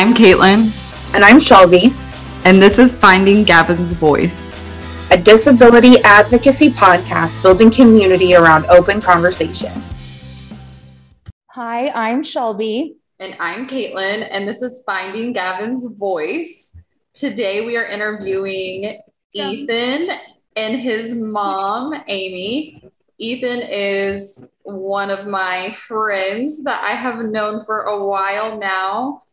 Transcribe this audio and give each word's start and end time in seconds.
I'm 0.00 0.14
Caitlin. 0.14 1.14
And 1.14 1.22
I'm 1.22 1.38
Shelby. 1.38 1.92
And 2.46 2.56
this 2.56 2.78
is 2.78 2.94
Finding 2.94 3.44
Gavin's 3.44 3.92
Voice, 3.92 4.56
a 5.10 5.18
disability 5.18 6.00
advocacy 6.04 6.70
podcast 6.70 7.42
building 7.42 7.70
community 7.70 8.34
around 8.34 8.64
open 8.70 9.02
conversations. 9.02 9.76
Hi, 11.50 11.90
I'm 11.90 12.22
Shelby. 12.22 12.96
And 13.18 13.36
I'm 13.38 13.68
Caitlin. 13.68 14.26
And 14.30 14.48
this 14.48 14.62
is 14.62 14.82
Finding 14.86 15.34
Gavin's 15.34 15.84
Voice. 15.84 16.78
Today 17.12 17.66
we 17.66 17.76
are 17.76 17.84
interviewing 17.84 19.02
Ethan 19.34 20.18
and 20.56 20.80
his 20.80 21.14
mom, 21.14 21.92
Amy. 22.08 22.82
Ethan 23.18 23.60
is 23.60 24.48
one 24.62 25.10
of 25.10 25.26
my 25.26 25.72
friends 25.72 26.64
that 26.64 26.82
I 26.82 26.92
have 26.92 27.22
known 27.22 27.66
for 27.66 27.82
a 27.82 28.02
while 28.02 28.58
now. 28.58 29.24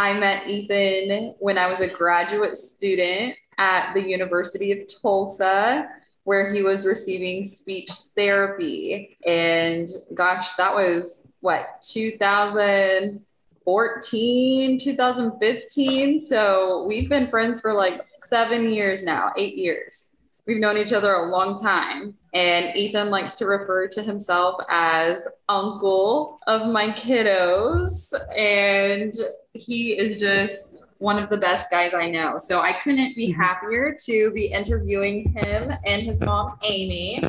I 0.00 0.14
met 0.14 0.48
Ethan 0.48 1.34
when 1.40 1.58
I 1.58 1.66
was 1.66 1.82
a 1.82 1.86
graduate 1.86 2.56
student 2.56 3.34
at 3.58 3.92
the 3.92 4.00
University 4.00 4.72
of 4.72 4.78
Tulsa, 5.02 5.90
where 6.24 6.50
he 6.50 6.62
was 6.62 6.86
receiving 6.86 7.44
speech 7.44 7.90
therapy. 8.16 9.18
And 9.26 9.90
gosh, 10.14 10.54
that 10.54 10.74
was 10.74 11.26
what, 11.40 11.82
2014, 11.82 14.78
2015? 14.78 16.22
So 16.22 16.86
we've 16.88 17.10
been 17.10 17.28
friends 17.28 17.60
for 17.60 17.74
like 17.74 18.00
seven 18.02 18.70
years 18.70 19.02
now, 19.02 19.34
eight 19.36 19.58
years. 19.58 20.16
We've 20.46 20.60
known 20.60 20.78
each 20.78 20.94
other 20.94 21.12
a 21.12 21.28
long 21.28 21.60
time. 21.60 22.14
And 22.32 22.76
Ethan 22.76 23.10
likes 23.10 23.34
to 23.36 23.46
refer 23.46 23.88
to 23.88 24.02
himself 24.02 24.56
as 24.68 25.26
uncle 25.48 26.40
of 26.46 26.66
my 26.68 26.90
kiddos. 26.90 28.12
And 28.36 29.12
he 29.52 29.92
is 29.92 30.20
just 30.20 30.76
one 30.98 31.18
of 31.18 31.30
the 31.30 31.36
best 31.36 31.70
guys 31.70 31.94
I 31.94 32.08
know. 32.10 32.38
So 32.38 32.60
I 32.60 32.72
couldn't 32.72 33.16
be 33.16 33.28
mm-hmm. 33.28 33.40
happier 33.40 33.96
to 34.04 34.30
be 34.32 34.46
interviewing 34.46 35.32
him 35.32 35.72
and 35.84 36.02
his 36.02 36.20
mom, 36.20 36.58
Amy. 36.62 37.22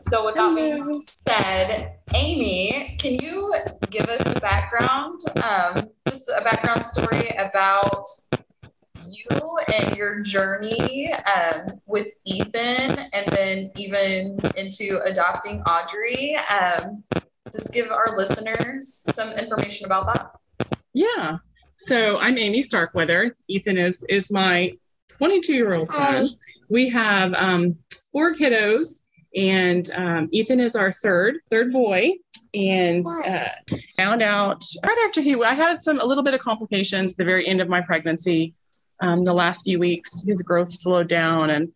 So, 0.00 0.26
with 0.26 0.34
that 0.34 0.54
being 0.56 0.82
said, 1.06 1.98
Amy, 2.14 2.96
can 2.98 3.14
you 3.14 3.54
give 3.90 4.08
us 4.08 4.36
a 4.36 4.40
background, 4.40 5.20
um, 5.42 5.88
just 6.08 6.28
a 6.28 6.42
background 6.42 6.84
story 6.84 7.28
about 7.38 8.04
you 9.14 9.58
and 9.72 9.96
your 9.96 10.20
journey 10.20 11.12
um, 11.12 11.80
with 11.86 12.08
Ethan, 12.24 12.98
and 13.12 13.26
then 13.28 13.70
even 13.76 14.38
into 14.56 15.00
adopting 15.04 15.62
Audrey? 15.62 16.36
Um, 16.36 17.04
just 17.52 17.72
give 17.72 17.90
our 17.90 18.16
listeners 18.16 19.04
some 19.14 19.32
information 19.32 19.86
about 19.86 20.06
that. 20.06 20.68
Yeah. 20.92 21.38
So 21.78 22.18
I'm 22.18 22.38
Amy 22.38 22.62
Starkweather. 22.62 23.36
Ethan 23.48 23.78
is 23.78 24.04
is 24.08 24.30
my 24.30 24.72
22 25.10 25.52
year 25.52 25.74
old 25.74 25.90
son. 25.90 26.28
We 26.68 26.88
have 26.90 27.34
um, 27.34 27.76
four 28.12 28.34
kiddos, 28.34 29.02
and 29.36 29.90
um, 29.94 30.28
Ethan 30.32 30.60
is 30.60 30.76
our 30.76 30.92
third 30.92 31.38
third 31.50 31.72
boy. 31.72 32.12
And 32.54 33.04
uh, 33.26 33.48
found 33.96 34.22
out 34.22 34.62
right 34.86 35.04
after 35.06 35.20
he, 35.20 35.34
I 35.42 35.54
had 35.54 35.82
some 35.82 35.98
a 35.98 36.04
little 36.04 36.22
bit 36.22 36.34
of 36.34 36.40
complications 36.40 37.12
at 37.12 37.18
the 37.18 37.24
very 37.24 37.48
end 37.48 37.60
of 37.60 37.68
my 37.68 37.80
pregnancy. 37.80 38.54
Um, 39.00 39.24
the 39.24 39.34
last 39.34 39.64
few 39.64 39.78
weeks, 39.78 40.24
his 40.26 40.42
growth 40.42 40.72
slowed 40.72 41.08
down, 41.08 41.50
and 41.50 41.72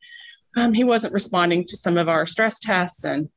um, 0.56 0.72
he 0.72 0.84
wasn't 0.84 1.12
responding 1.12 1.64
to 1.66 1.76
some 1.76 1.96
of 1.96 2.08
our 2.08 2.26
stress 2.26 2.58
tests 2.58 3.04
and 3.04 3.28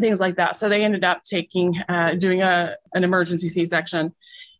things 0.00 0.20
like 0.20 0.36
that. 0.36 0.56
So 0.56 0.68
they 0.68 0.84
ended 0.84 1.04
up 1.04 1.22
taking 1.22 1.76
uh, 1.88 2.14
doing 2.14 2.42
a 2.42 2.76
an 2.94 3.04
emergency 3.04 3.48
C 3.48 3.64
section 3.64 4.14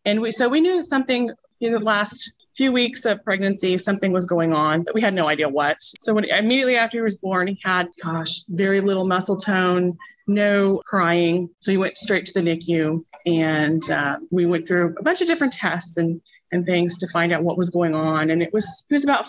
and 0.05 0.21
we 0.21 0.31
so 0.31 0.47
we 0.47 0.61
knew 0.61 0.81
something 0.81 1.31
in 1.59 1.71
the 1.71 1.79
last 1.79 2.33
few 2.55 2.71
weeks 2.71 3.05
of 3.05 3.23
pregnancy, 3.23 3.77
something 3.77 4.11
was 4.11 4.25
going 4.25 4.53
on, 4.53 4.83
but 4.83 4.95
we 4.95 5.01
had 5.01 5.13
no 5.13 5.27
idea 5.27 5.49
what. 5.49 5.77
So 5.79 6.13
when 6.13 6.25
immediately 6.25 6.77
after 6.77 6.97
he 6.97 7.01
was 7.01 7.17
born, 7.17 7.47
he 7.47 7.59
had, 7.63 7.89
gosh, 8.03 8.43
very 8.47 8.81
little 8.81 9.05
muscle 9.05 9.37
tone, 9.37 9.97
no 10.27 10.81
crying. 10.85 11.49
So 11.59 11.71
he 11.71 11.77
went 11.77 11.97
straight 11.97 12.25
to 12.27 12.41
the 12.41 12.41
NICU, 12.41 13.01
and 13.25 13.89
uh, 13.91 14.15
we 14.31 14.45
went 14.45 14.67
through 14.67 14.95
a 14.97 15.03
bunch 15.03 15.21
of 15.21 15.27
different 15.27 15.53
tests 15.53 15.97
and 15.97 16.21
and 16.51 16.65
things 16.65 16.97
to 16.99 17.07
find 17.07 17.33
out 17.33 17.43
what 17.43 17.57
was 17.57 17.69
going 17.71 17.95
on. 17.95 18.29
And 18.29 18.41
it 18.41 18.53
was 18.53 18.85
he 18.87 18.93
was 18.93 19.03
about 19.03 19.25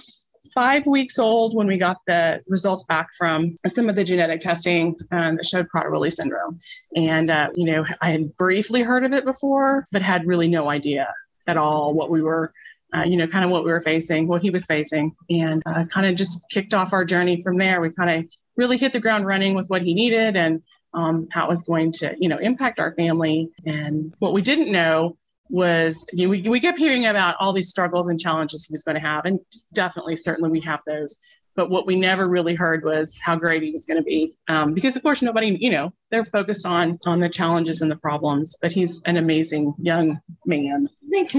five 0.55 0.87
weeks 0.87 1.19
old 1.19 1.55
when 1.55 1.67
we 1.67 1.77
got 1.77 1.99
the 2.07 2.41
results 2.47 2.85
back 2.85 3.09
from 3.17 3.55
some 3.67 3.91
of 3.91 3.97
the 3.97 4.05
genetic 4.05 4.41
testing 4.41 4.97
um, 5.11 5.37
that 5.37 5.45
showed 5.45 5.67
Prader-Willi 5.69 6.09
syndrome. 6.09 6.59
And, 6.95 7.31
uh, 7.31 7.49
you 7.55 7.67
know, 7.67 7.85
I 8.01 8.11
had 8.11 8.35
briefly 8.39 8.83
heard 8.83 9.05
of 9.05 9.13
it 9.13 9.27
before, 9.27 9.87
but 9.93 10.01
had 10.01 10.27
really 10.27 10.49
no 10.49 10.71
idea 10.71 11.13
at 11.47 11.59
all 11.59 11.93
what 11.93 12.11
we 12.11 12.23
were 12.23 12.53
uh, 12.95 13.05
you 13.07 13.17
know, 13.17 13.27
kind 13.27 13.45
of 13.45 13.51
what 13.51 13.65
we 13.65 13.71
were 13.71 13.81
facing, 13.81 14.29
what 14.29 14.43
he 14.43 14.51
was 14.51 14.67
facing, 14.67 15.15
and 15.31 15.63
uh, 15.67 15.85
kind 15.87 16.07
of 16.07 16.15
just 16.15 16.49
kicked 16.51 16.75
off 16.75 16.93
our 16.93 17.05
journey 17.05 17.43
from 17.43 17.57
there. 17.59 17.81
We 17.81 17.91
kind 17.91 18.11
of 18.11 18.31
really 18.57 18.77
hit 18.77 18.93
the 18.93 19.01
ground 19.01 19.27
running 19.27 19.55
with 19.55 19.69
what 19.69 19.83
he 19.83 19.95
needed 19.95 20.37
and 20.37 20.63
um, 20.95 21.29
how 21.31 21.45
it 21.45 21.49
was 21.49 21.63
going 21.63 21.93
to, 21.93 22.15
you 22.19 22.29
know, 22.29 22.39
impact 22.39 22.81
our 22.81 22.93
family. 22.93 23.51
And 23.67 24.15
what 24.19 24.33
we 24.33 24.41
didn't 24.41 24.73
know 24.73 25.17
was 25.49 26.07
you 26.13 26.27
know, 26.27 26.31
we, 26.31 26.43
we 26.43 26.61
kept 26.61 26.79
hearing 26.79 27.07
about 27.07 27.37
all 27.39 27.53
these 27.53 27.69
struggles 27.69 28.09
and 28.09 28.19
challenges 28.19 28.65
he 28.65 28.73
was 28.73 28.83
going 28.83 28.95
to 28.95 29.01
have 29.01 29.25
and 29.25 29.39
definitely 29.73 30.17
certainly 30.17 30.51
we 30.51 30.61
have 30.61 30.81
those 30.87 31.21
but 31.55 31.71
what 31.71 31.87
we 31.87 31.97
never 31.97 32.29
really 32.29 32.55
heard 32.55 32.85
was 32.85 33.19
how 33.25 33.37
great 33.37 33.63
he 33.63 33.71
was 33.71 33.87
going 33.87 33.97
to 33.97 34.03
be 34.03 34.37
um, 34.49 34.75
because 34.75 34.97
of 34.97 35.03
course 35.03 35.23
nobody 35.23 35.57
you 35.61 35.71
know 35.71 35.93
they're 36.11 36.25
focused 36.25 36.67
on 36.67 36.99
on 37.07 37.21
the 37.21 37.29
challenges 37.29 37.81
and 37.83 37.91
the 37.91 37.97
problems 37.97 38.57
but 38.61 38.73
he's 38.73 39.01
an 39.05 39.17
amazing 39.17 39.73
young 39.79 40.19
man 40.45 40.83
thanks 41.11 41.37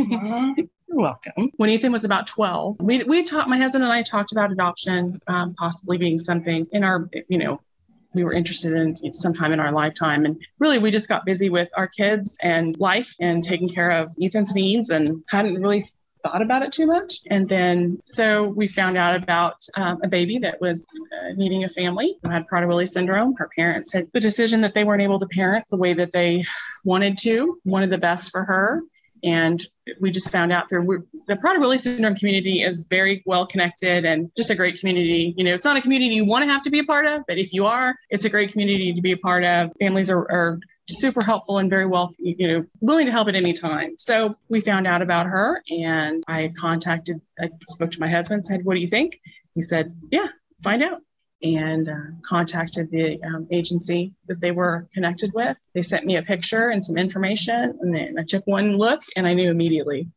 You're 0.97 1.03
welcome. 1.03 1.51
When 1.57 1.69
Ethan 1.69 1.91
was 1.91 2.05
about 2.05 2.25
12, 2.25 2.81
we, 2.81 3.03
we 3.03 3.21
talked, 3.21 3.47
my 3.47 3.59
husband 3.59 3.83
and 3.83 3.93
I 3.93 4.01
talked 4.01 4.31
about 4.31 4.51
adoption 4.51 5.21
um, 5.27 5.53
possibly 5.53 5.99
being 5.99 6.17
something 6.17 6.65
in 6.71 6.83
our, 6.83 7.07
you 7.29 7.37
know, 7.37 7.61
we 8.15 8.23
were 8.23 8.33
interested 8.33 8.73
in 8.73 9.13
sometime 9.13 9.53
in 9.53 9.59
our 9.59 9.71
lifetime. 9.71 10.25
And 10.25 10.41
really, 10.57 10.79
we 10.79 10.89
just 10.89 11.07
got 11.07 11.23
busy 11.23 11.51
with 11.51 11.69
our 11.77 11.87
kids 11.87 12.35
and 12.41 12.75
life 12.79 13.13
and 13.19 13.43
taking 13.43 13.69
care 13.69 13.91
of 13.91 14.11
Ethan's 14.19 14.55
needs 14.55 14.89
and 14.89 15.23
hadn't 15.29 15.61
really 15.61 15.83
thought 16.23 16.41
about 16.41 16.63
it 16.63 16.71
too 16.71 16.87
much. 16.87 17.19
And 17.29 17.47
then, 17.47 17.99
so 18.01 18.47
we 18.47 18.67
found 18.67 18.97
out 18.97 19.15
about 19.15 19.63
um, 19.75 19.99
a 20.03 20.07
baby 20.07 20.39
that 20.39 20.59
was 20.59 20.83
uh, 21.13 21.33
needing 21.35 21.63
a 21.63 21.69
family 21.69 22.17
who 22.23 22.31
had 22.31 22.47
Prader-Willi 22.47 22.87
syndrome. 22.87 23.35
Her 23.35 23.51
parents 23.55 23.93
had 23.93 24.07
the 24.13 24.19
decision 24.19 24.61
that 24.61 24.73
they 24.73 24.83
weren't 24.83 25.03
able 25.03 25.19
to 25.19 25.27
parent 25.27 25.65
the 25.69 25.77
way 25.77 25.93
that 25.93 26.11
they 26.11 26.43
wanted 26.83 27.19
to, 27.19 27.59
wanted 27.65 27.91
the 27.91 27.99
best 27.99 28.31
for 28.31 28.43
her. 28.43 28.81
And 29.23 29.61
we 29.99 30.11
just 30.11 30.31
found 30.31 30.51
out 30.51 30.69
through 30.69 31.07
the 31.27 31.35
Prader-Willi 31.35 31.77
syndrome 31.77 32.15
community 32.15 32.61
is 32.61 32.87
very 32.89 33.23
well 33.25 33.45
connected 33.45 34.05
and 34.05 34.31
just 34.35 34.49
a 34.49 34.55
great 34.55 34.79
community. 34.79 35.33
You 35.37 35.43
know, 35.43 35.53
it's 35.53 35.65
not 35.65 35.77
a 35.77 35.81
community 35.81 36.15
you 36.15 36.25
want 36.25 36.43
to 36.43 36.49
have 36.49 36.63
to 36.63 36.69
be 36.69 36.79
a 36.79 36.83
part 36.83 37.05
of, 37.05 37.23
but 37.27 37.37
if 37.37 37.53
you 37.53 37.65
are, 37.65 37.95
it's 38.09 38.25
a 38.25 38.29
great 38.29 38.51
community 38.51 38.93
to 38.93 39.01
be 39.01 39.11
a 39.11 39.17
part 39.17 39.43
of. 39.43 39.71
Families 39.79 40.09
are, 40.09 40.29
are 40.31 40.59
super 40.89 41.23
helpful 41.23 41.57
and 41.57 41.69
very 41.69 41.85
well, 41.85 42.13
you 42.19 42.47
know, 42.47 42.65
willing 42.79 43.05
to 43.05 43.11
help 43.11 43.27
at 43.27 43.35
any 43.35 43.53
time. 43.53 43.97
So 43.97 44.31
we 44.49 44.61
found 44.61 44.87
out 44.87 45.01
about 45.01 45.25
her 45.25 45.61
and 45.69 46.23
I 46.27 46.51
contacted, 46.55 47.21
I 47.39 47.49
spoke 47.67 47.91
to 47.91 47.99
my 47.99 48.07
husband, 48.07 48.45
said, 48.45 48.63
What 48.63 48.75
do 48.75 48.79
you 48.79 48.87
think? 48.87 49.19
He 49.55 49.61
said, 49.61 49.95
Yeah, 50.11 50.27
find 50.63 50.83
out 50.83 51.01
and 51.43 51.89
uh, 51.89 51.93
contacted 52.23 52.89
the 52.91 53.21
um, 53.23 53.47
agency 53.51 54.13
that 54.27 54.39
they 54.39 54.51
were 54.51 54.87
connected 54.93 55.31
with. 55.33 55.57
They 55.73 55.81
sent 55.81 56.05
me 56.05 56.15
a 56.15 56.23
picture 56.23 56.69
and 56.69 56.83
some 56.83 56.97
information, 56.97 57.77
and 57.81 57.95
then 57.95 58.15
I 58.19 58.23
took 58.23 58.45
one 58.47 58.77
look 58.77 59.03
and 59.15 59.27
I 59.27 59.33
knew 59.33 59.51
immediately. 59.51 60.07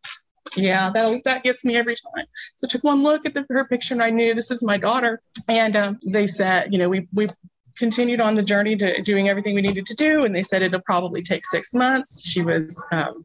Yeah, 0.57 0.91
that 0.93 1.23
that 1.25 1.45
gets 1.45 1.65
me 1.65 1.77
every 1.77 1.95
time. 1.95 2.25
So 2.57 2.67
I 2.67 2.69
took 2.69 2.83
one 2.83 3.03
look 3.03 3.25
at 3.25 3.35
the, 3.35 3.47
her 3.51 3.65
picture 3.67 3.95
and 3.95 4.03
I 4.03 4.11
knew 4.11 4.35
this 4.35 4.51
is 4.51 4.63
my 4.65 4.77
daughter. 4.77 5.23
And 5.49 5.77
um, 5.77 6.01
they 6.05 6.27
said, 6.27 6.73
you 6.73 6.79
know, 6.79 6.89
we 6.89 7.07
we 7.13 7.29
continued 7.77 8.21
on 8.21 8.35
the 8.35 8.43
journey 8.43 8.77
to 8.77 9.01
doing 9.03 9.29
everything 9.29 9.55
we 9.55 9.63
needed 9.63 9.87
to 9.87 9.95
do, 9.95 10.25
and 10.25 10.35
they 10.35 10.43
said 10.43 10.63
it'll 10.63 10.81
probably 10.81 11.23
take 11.23 11.47
six 11.47 11.73
months. 11.73 12.29
She 12.29 12.43
was 12.43 12.85
um, 12.91 13.25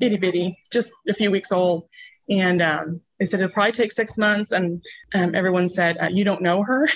itty 0.00 0.16
bitty, 0.16 0.58
just 0.72 0.92
a 1.08 1.12
few 1.12 1.30
weeks 1.30 1.52
old, 1.52 1.88
and 2.28 2.62
um, 2.62 3.00
they 3.18 3.24
said 3.24 3.40
it'll 3.40 3.52
probably 3.52 3.72
take 3.72 3.92
six 3.92 4.18
months. 4.18 4.52
And 4.52 4.82
um, 5.14 5.34
everyone 5.34 5.68
said, 5.68 5.96
uh, 6.00 6.08
You 6.08 6.24
don't 6.24 6.42
know 6.42 6.62
her. 6.62 6.88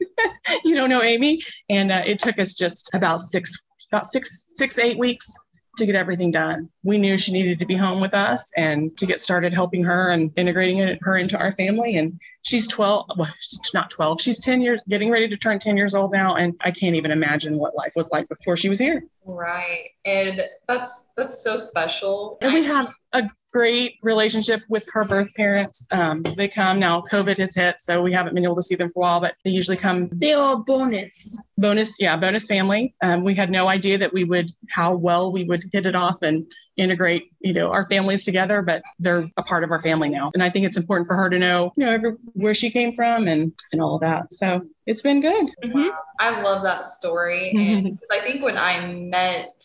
you 0.64 0.74
don't 0.74 0.90
know 0.90 1.02
Amy. 1.02 1.40
And 1.68 1.90
uh, 1.90 2.02
it 2.04 2.18
took 2.18 2.38
us 2.38 2.54
just 2.54 2.90
about 2.94 3.20
six, 3.20 3.54
about 3.90 4.06
six, 4.06 4.54
six, 4.56 4.78
eight 4.78 4.98
weeks 4.98 5.32
to 5.78 5.86
get 5.86 5.96
everything 5.96 6.30
done. 6.30 6.68
We 6.84 6.98
knew 6.98 7.18
she 7.18 7.32
needed 7.32 7.58
to 7.58 7.66
be 7.66 7.74
home 7.76 8.00
with 8.00 8.14
us 8.14 8.50
and 8.56 8.96
to 8.96 9.06
get 9.06 9.20
started 9.20 9.52
helping 9.52 9.82
her 9.82 10.10
and 10.10 10.30
integrating 10.36 10.98
her 11.00 11.16
into 11.16 11.36
our 11.38 11.50
family. 11.50 11.96
And 11.96 12.18
she's 12.44 12.68
12, 12.68 13.06
well, 13.16 13.32
she's 13.40 13.74
not 13.74 13.90
12, 13.90 14.20
she's 14.20 14.40
10 14.40 14.62
years, 14.62 14.80
getting 14.88 15.10
ready 15.10 15.28
to 15.28 15.36
turn 15.36 15.58
10 15.58 15.76
years 15.76 15.94
old 15.94 16.12
now. 16.12 16.34
And 16.34 16.54
I 16.60 16.70
can't 16.70 16.94
even 16.94 17.10
imagine 17.10 17.58
what 17.58 17.74
life 17.74 17.94
was 17.96 18.10
like 18.12 18.28
before 18.28 18.56
she 18.56 18.68
was 18.68 18.78
here. 18.78 19.04
Right. 19.24 19.90
And 20.04 20.42
that's 20.68 21.12
that's 21.16 21.42
so 21.42 21.56
special. 21.56 22.36
And 22.42 22.52
we 22.52 22.62
have 22.64 22.92
a 23.14 23.22
great 23.52 23.96
relationship 24.02 24.60
with 24.68 24.86
her 24.92 25.06
birth 25.06 25.34
parents. 25.34 25.88
Um, 25.90 26.22
they 26.36 26.46
come 26.46 26.78
now. 26.78 27.02
COVID 27.10 27.38
has 27.38 27.54
hit, 27.54 27.76
so 27.80 28.02
we 28.02 28.12
haven't 28.12 28.34
been 28.34 28.44
able 28.44 28.56
to 28.56 28.62
see 28.62 28.74
them 28.74 28.90
for 28.90 29.00
a 29.00 29.02
while. 29.02 29.20
But 29.20 29.36
they 29.44 29.50
usually 29.50 29.78
come. 29.78 30.10
They 30.12 30.34
are 30.34 30.58
bonus. 30.58 31.48
Bonus, 31.56 31.96
yeah, 31.98 32.16
bonus 32.16 32.46
family. 32.46 32.94
Um, 33.02 33.24
we 33.24 33.34
had 33.34 33.50
no 33.50 33.68
idea 33.68 33.96
that 33.96 34.12
we 34.12 34.24
would 34.24 34.50
how 34.68 34.94
well 34.94 35.32
we 35.32 35.44
would 35.44 35.70
hit 35.72 35.86
it 35.86 35.94
off 35.94 36.20
and 36.20 36.46
integrate, 36.76 37.30
you 37.40 37.52
know, 37.52 37.70
our 37.70 37.84
families 37.86 38.24
together. 38.24 38.62
But 38.62 38.82
they're 38.98 39.28
a 39.36 39.42
part 39.42 39.64
of 39.64 39.70
our 39.70 39.80
family 39.80 40.08
now, 40.08 40.30
and 40.34 40.42
I 40.42 40.50
think 40.50 40.66
it's 40.66 40.76
important 40.76 41.06
for 41.06 41.16
her 41.16 41.28
to 41.30 41.38
know, 41.38 41.72
you 41.76 41.84
know, 41.84 41.92
every, 41.92 42.12
where 42.32 42.54
she 42.54 42.70
came 42.70 42.92
from 42.92 43.28
and 43.28 43.52
and 43.72 43.82
all 43.82 43.94
of 43.96 44.00
that. 44.00 44.32
So 44.32 44.62
it's 44.86 45.02
been 45.02 45.20
good. 45.20 45.50
Wow. 45.64 45.98
I 46.18 46.40
love 46.42 46.62
that 46.62 46.84
story, 46.84 47.50
and 47.56 47.98
because 47.98 48.10
I 48.10 48.20
think 48.20 48.42
when 48.42 48.58
I 48.58 48.86
met 48.86 49.64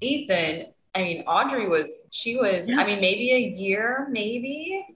Ethan, 0.00 0.66
I 0.94 1.02
mean, 1.02 1.24
Audrey 1.26 1.68
was, 1.68 2.06
she 2.10 2.36
was, 2.36 2.68
Yeah. 2.68 2.76
I 2.78 2.86
mean, 2.86 3.00
maybe 3.00 3.32
a 3.32 3.38
year, 3.38 4.06
maybe. 4.10 4.86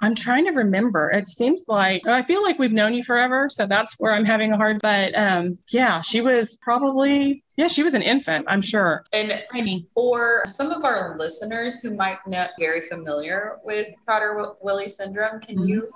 I'm 0.00 0.14
trying 0.14 0.44
to 0.44 0.52
remember. 0.52 1.10
It 1.10 1.28
seems 1.28 1.64
like 1.68 2.06
I 2.06 2.22
feel 2.22 2.42
like 2.42 2.58
we've 2.58 2.72
known 2.72 2.94
you 2.94 3.02
forever, 3.02 3.48
so 3.50 3.66
that's 3.66 3.94
where 3.98 4.12
I'm 4.12 4.24
having 4.24 4.52
a 4.52 4.56
hard. 4.56 4.80
But 4.80 5.16
um, 5.18 5.58
yeah, 5.70 6.00
she 6.02 6.20
was 6.20 6.56
probably 6.62 7.42
yeah, 7.56 7.66
she 7.66 7.82
was 7.82 7.94
an 7.94 8.02
infant. 8.02 8.44
I'm 8.48 8.62
sure. 8.62 9.04
And 9.12 9.36
Tiny. 9.52 9.88
for 9.92 10.44
some 10.46 10.70
of 10.70 10.84
our 10.84 11.16
listeners 11.18 11.80
who 11.80 11.96
might 11.96 12.18
not 12.28 12.50
be 12.56 12.64
very 12.64 12.82
familiar 12.82 13.56
with 13.64 13.88
Prader 14.08 14.54
Willi 14.62 14.88
syndrome, 14.88 15.40
can 15.40 15.56
Mhm. 15.58 15.66
you 15.68 15.90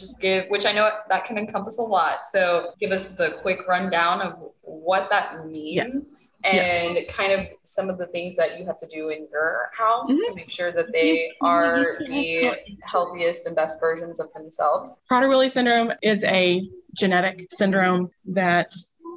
just 0.00 0.20
give, 0.20 0.46
which 0.48 0.66
I 0.66 0.72
know 0.72 0.90
that 1.08 1.24
can 1.24 1.38
encompass 1.38 1.78
a 1.78 1.82
lot. 1.82 2.24
So 2.26 2.72
give 2.80 2.90
us 2.90 3.12
the 3.12 3.38
quick 3.42 3.68
rundown 3.68 4.20
of 4.22 4.38
what 4.62 5.08
that 5.10 5.46
means 5.46 6.38
and 6.44 6.98
kind 7.08 7.32
of 7.32 7.46
some 7.64 7.90
of 7.90 7.98
the 7.98 8.06
things 8.06 8.36
that 8.36 8.58
you 8.58 8.66
have 8.66 8.78
to 8.78 8.86
do 8.86 9.08
in 9.10 9.28
your 9.30 9.70
house 9.76 10.08
to 10.08 10.14
Mhm. 10.14 10.36
make 10.36 10.50
sure 10.50 10.72
that 10.72 10.92
they 10.92 11.32
are 11.42 11.98
the 11.98 12.56
healthiest 12.82 13.46
and 13.46 13.54
best 13.54 13.80
versions 13.80 14.20
of 14.20 14.32
themselves. 14.32 15.02
Prader-Willi 15.10 15.48
syndrome 15.48 15.92
is 16.02 16.24
a 16.24 16.62
genetic 16.94 17.46
syndrome 17.50 18.10
that 18.26 18.72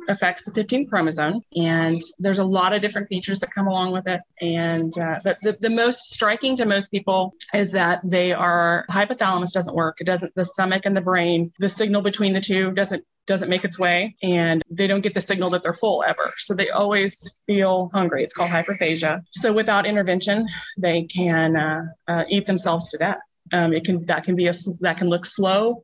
affects 0.09 0.45
the 0.45 0.51
15th 0.51 0.89
chromosome, 0.89 1.41
and 1.55 2.01
there's 2.19 2.39
a 2.39 2.43
lot 2.43 2.73
of 2.73 2.81
different 2.81 3.07
features 3.07 3.39
that 3.39 3.51
come 3.51 3.67
along 3.67 3.91
with 3.91 4.07
it. 4.07 4.21
And 4.41 4.91
uh, 4.97 5.19
but 5.23 5.37
the, 5.41 5.57
the 5.59 5.69
most 5.69 6.11
striking 6.11 6.57
to 6.57 6.65
most 6.65 6.91
people 6.91 7.33
is 7.53 7.71
that 7.71 8.01
they 8.03 8.33
are 8.33 8.85
hypothalamus 8.89 9.53
doesn't 9.53 9.75
work. 9.75 9.97
It 9.99 10.05
doesn't. 10.05 10.33
The 10.35 10.45
stomach 10.45 10.85
and 10.85 10.95
the 10.95 11.01
brain, 11.01 11.51
the 11.59 11.69
signal 11.69 12.01
between 12.01 12.33
the 12.33 12.41
two 12.41 12.71
doesn't 12.71 13.03
doesn't 13.25 13.49
make 13.49 13.63
its 13.63 13.79
way, 13.79 14.15
and 14.21 14.61
they 14.69 14.87
don't 14.87 15.01
get 15.01 15.13
the 15.13 15.21
signal 15.21 15.49
that 15.51 15.63
they're 15.63 15.73
full 15.73 16.03
ever. 16.07 16.29
So 16.39 16.53
they 16.53 16.69
always 16.69 17.41
feel 17.45 17.89
hungry. 17.93 18.23
It's 18.23 18.33
called 18.33 18.51
hyperphagia. 18.51 19.21
So 19.31 19.53
without 19.53 19.85
intervention, 19.85 20.47
they 20.77 21.03
can 21.03 21.55
uh, 21.55 21.85
uh, 22.07 22.23
eat 22.29 22.45
themselves 22.45 22.89
to 22.89 22.97
death. 22.97 23.19
Um, 23.51 23.73
it 23.73 23.85
can 23.85 24.05
that 24.05 24.23
can 24.23 24.35
be 24.35 24.47
a 24.47 24.53
that 24.81 24.97
can 24.97 25.07
look 25.07 25.25
slow, 25.25 25.83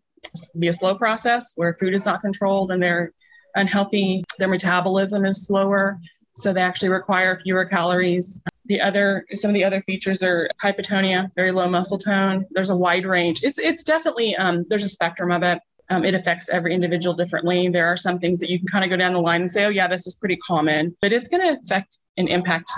be 0.57 0.67
a 0.67 0.73
slow 0.73 0.95
process 0.95 1.53
where 1.55 1.75
food 1.79 1.93
is 1.93 2.05
not 2.05 2.21
controlled 2.21 2.71
and 2.71 2.81
they're 2.81 3.13
unhealthy. 3.55 4.23
Their 4.37 4.47
metabolism 4.47 5.25
is 5.25 5.45
slower, 5.45 5.99
so 6.35 6.53
they 6.53 6.61
actually 6.61 6.89
require 6.89 7.37
fewer 7.37 7.65
calories. 7.65 8.41
The 8.65 8.81
other 8.81 9.25
some 9.33 9.49
of 9.49 9.55
the 9.55 9.63
other 9.63 9.81
features 9.81 10.21
are 10.23 10.49
hypotonia, 10.63 11.31
very 11.35 11.51
low 11.51 11.67
muscle 11.67 11.97
tone. 11.97 12.45
There's 12.51 12.69
a 12.69 12.77
wide 12.77 13.05
range. 13.05 13.43
It's 13.43 13.57
it's 13.57 13.83
definitely 13.83 14.35
um, 14.35 14.65
there's 14.69 14.83
a 14.83 14.89
spectrum 14.89 15.31
of 15.31 15.43
it. 15.43 15.59
Um, 15.91 16.05
it 16.05 16.13
affects 16.13 16.49
every 16.49 16.75
individual 16.75 17.15
differently. 17.15 17.67
There 17.67 17.87
are 17.87 17.97
some 17.97 18.19
things 18.19 18.39
that 18.41 18.49
you 18.49 18.59
can 18.59 18.67
kind 18.67 18.83
of 18.83 18.91
go 18.91 18.97
down 18.97 19.13
the 19.13 19.21
line 19.21 19.41
and 19.41 19.51
say, 19.51 19.65
oh 19.65 19.69
yeah, 19.69 19.87
this 19.87 20.05
is 20.05 20.15
pretty 20.15 20.37
common, 20.37 20.95
but 21.01 21.11
it's 21.11 21.27
going 21.27 21.41
to 21.41 21.59
affect 21.59 21.97
and 22.15 22.29
impact 22.29 22.71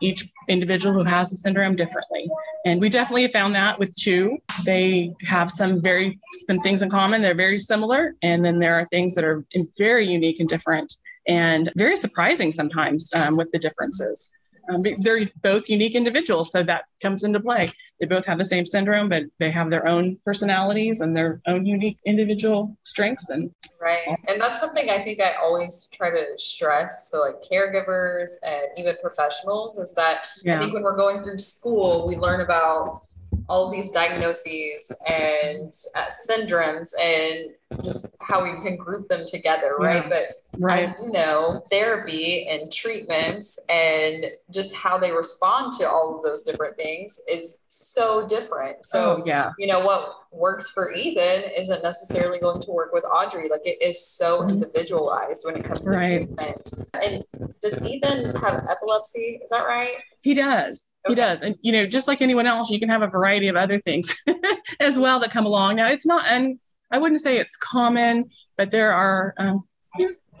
each 0.00 0.24
individual 0.48 0.94
who 0.94 1.04
has 1.04 1.30
the 1.30 1.36
syndrome 1.36 1.76
differently. 1.76 2.28
And 2.64 2.80
we 2.80 2.88
definitely 2.88 3.28
found 3.28 3.54
that 3.54 3.78
with 3.78 3.94
two. 3.94 4.38
They 4.64 5.14
have 5.24 5.50
some 5.50 5.80
very 5.80 6.18
some 6.46 6.60
things 6.60 6.82
in 6.82 6.90
common. 6.90 7.22
They're 7.22 7.34
very 7.34 7.58
similar, 7.58 8.14
and 8.22 8.44
then 8.44 8.58
there 8.58 8.74
are 8.78 8.86
things 8.86 9.14
that 9.14 9.24
are 9.24 9.44
very 9.78 10.06
unique 10.06 10.40
and 10.40 10.48
different, 10.48 10.96
and 11.28 11.70
very 11.76 11.96
surprising 11.96 12.52
sometimes 12.52 13.12
um, 13.14 13.36
with 13.36 13.50
the 13.52 13.58
differences. 13.58 14.30
Um, 14.68 14.82
they're 15.00 15.22
both 15.42 15.68
unique 15.68 15.94
individuals, 15.94 16.50
so 16.50 16.62
that 16.62 16.84
comes 17.02 17.24
into 17.24 17.40
play. 17.40 17.70
They 18.00 18.06
both 18.06 18.26
have 18.26 18.38
the 18.38 18.44
same 18.44 18.66
syndrome, 18.66 19.08
but 19.08 19.24
they 19.38 19.50
have 19.50 19.70
their 19.70 19.86
own 19.86 20.18
personalities 20.24 21.00
and 21.00 21.16
their 21.16 21.40
own 21.46 21.64
unique 21.64 21.98
individual 22.04 22.76
strengths. 22.84 23.30
And 23.30 23.50
Right. 23.80 24.18
And 24.26 24.40
that's 24.40 24.60
something 24.60 24.90
I 24.90 25.04
think 25.04 25.20
I 25.20 25.34
always 25.34 25.88
try 25.92 26.10
to 26.10 26.24
stress 26.38 27.10
to 27.10 27.18
like 27.18 27.36
caregivers 27.50 28.30
and 28.46 28.66
even 28.76 28.96
professionals 29.00 29.78
is 29.78 29.94
that 29.94 30.20
I 30.48 30.58
think 30.58 30.72
when 30.74 30.82
we're 30.82 30.96
going 30.96 31.22
through 31.22 31.38
school, 31.38 32.06
we 32.06 32.16
learn 32.16 32.40
about 32.40 33.02
all 33.48 33.70
these 33.70 33.90
diagnoses 33.90 34.92
and 35.06 35.72
uh, 35.94 36.06
syndromes 36.28 36.90
and 37.00 37.50
just 37.82 38.16
how 38.20 38.42
we 38.42 38.50
can 38.62 38.76
group 38.76 39.08
them 39.08 39.26
together, 39.26 39.74
right? 39.78 40.04
Yeah. 40.04 40.08
But 40.08 40.60
right. 40.60 40.88
as 40.88 40.94
you 41.02 41.10
know, 41.10 41.62
therapy 41.70 42.48
and 42.48 42.72
treatments 42.72 43.58
and 43.68 44.26
just 44.50 44.74
how 44.74 44.96
they 44.98 45.10
respond 45.10 45.72
to 45.78 45.88
all 45.88 46.16
of 46.16 46.22
those 46.24 46.44
different 46.44 46.76
things 46.76 47.20
is 47.28 47.60
so 47.68 48.26
different. 48.26 48.86
So 48.86 49.16
oh 49.18 49.22
yeah, 49.26 49.50
you 49.58 49.66
know 49.66 49.80
what 49.84 50.14
works 50.32 50.70
for 50.70 50.92
Ethan 50.92 51.50
isn't 51.56 51.82
necessarily 51.82 52.38
going 52.38 52.60
to 52.62 52.70
work 52.70 52.92
with 52.92 53.04
Audrey. 53.04 53.48
Like 53.48 53.62
it 53.64 53.82
is 53.82 54.06
so 54.06 54.42
Mhm. 54.42 54.50
individualized 54.50 55.44
when 55.44 55.56
it 55.56 55.64
comes 55.64 55.80
to 55.84 55.90
Right. 55.90 56.18
treatment. 56.18 56.70
And 57.02 57.24
does 57.62 57.82
Ethan 57.84 58.36
have 58.36 58.64
epilepsy? 58.68 59.40
Is 59.42 59.50
that 59.50 59.62
right? 59.66 59.96
He 60.22 60.34
does. 60.34 60.88
He 61.06 61.14
does. 61.14 61.42
And, 61.42 61.56
you 61.62 61.72
know, 61.72 61.86
just 61.86 62.08
like 62.08 62.20
anyone 62.20 62.46
else, 62.46 62.68
you 62.68 62.80
can 62.80 62.88
have 62.88 63.02
a 63.02 63.06
variety 63.06 63.46
of 63.48 63.54
other 63.56 63.80
things 63.80 64.14
as 64.80 64.98
well 64.98 65.20
that 65.20 65.30
come 65.30 65.46
along. 65.46 65.76
Now, 65.76 65.88
it's 65.88 66.04
not, 66.06 66.24
and 66.26 66.58
I 66.90 66.98
wouldn't 66.98 67.20
say 67.20 67.38
it's 67.38 67.56
common, 67.56 68.30
but 68.56 68.70
there 68.70 68.92
are 68.92 69.34
um, 69.38 69.64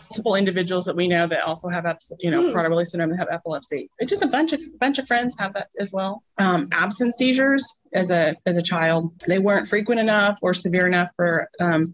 multiple 0.08 0.34
individuals 0.36 0.84
that 0.84 0.96
we 0.96 1.08
know 1.08 1.26
that 1.26 1.42
also 1.42 1.68
have, 1.68 1.84
you 2.20 2.30
know, 2.30 2.42
Hmm. 2.42 2.56
Prader-Willi 2.56 2.84
syndrome 2.84 3.10
that 3.10 3.18
have 3.18 3.28
epilepsy. 3.30 3.90
And 3.98 4.08
just 4.08 4.22
a 4.22 4.28
bunch 4.28 4.52
of 4.52 4.60
bunch 4.80 4.98
of 4.98 5.06
friends 5.06 5.36
have 5.38 5.54
that 5.54 5.68
as 5.78 5.92
well. 5.92 6.22
Um, 6.38 6.68
absent 6.72 7.14
seizures 7.14 7.80
as 7.92 8.10
a 8.10 8.36
as 8.46 8.56
a 8.56 8.62
child, 8.62 9.12
they 9.26 9.38
weren't 9.38 9.68
frequent 9.68 10.00
enough 10.00 10.38
or 10.42 10.54
severe 10.54 10.86
enough 10.86 11.10
for 11.16 11.48
um, 11.60 11.84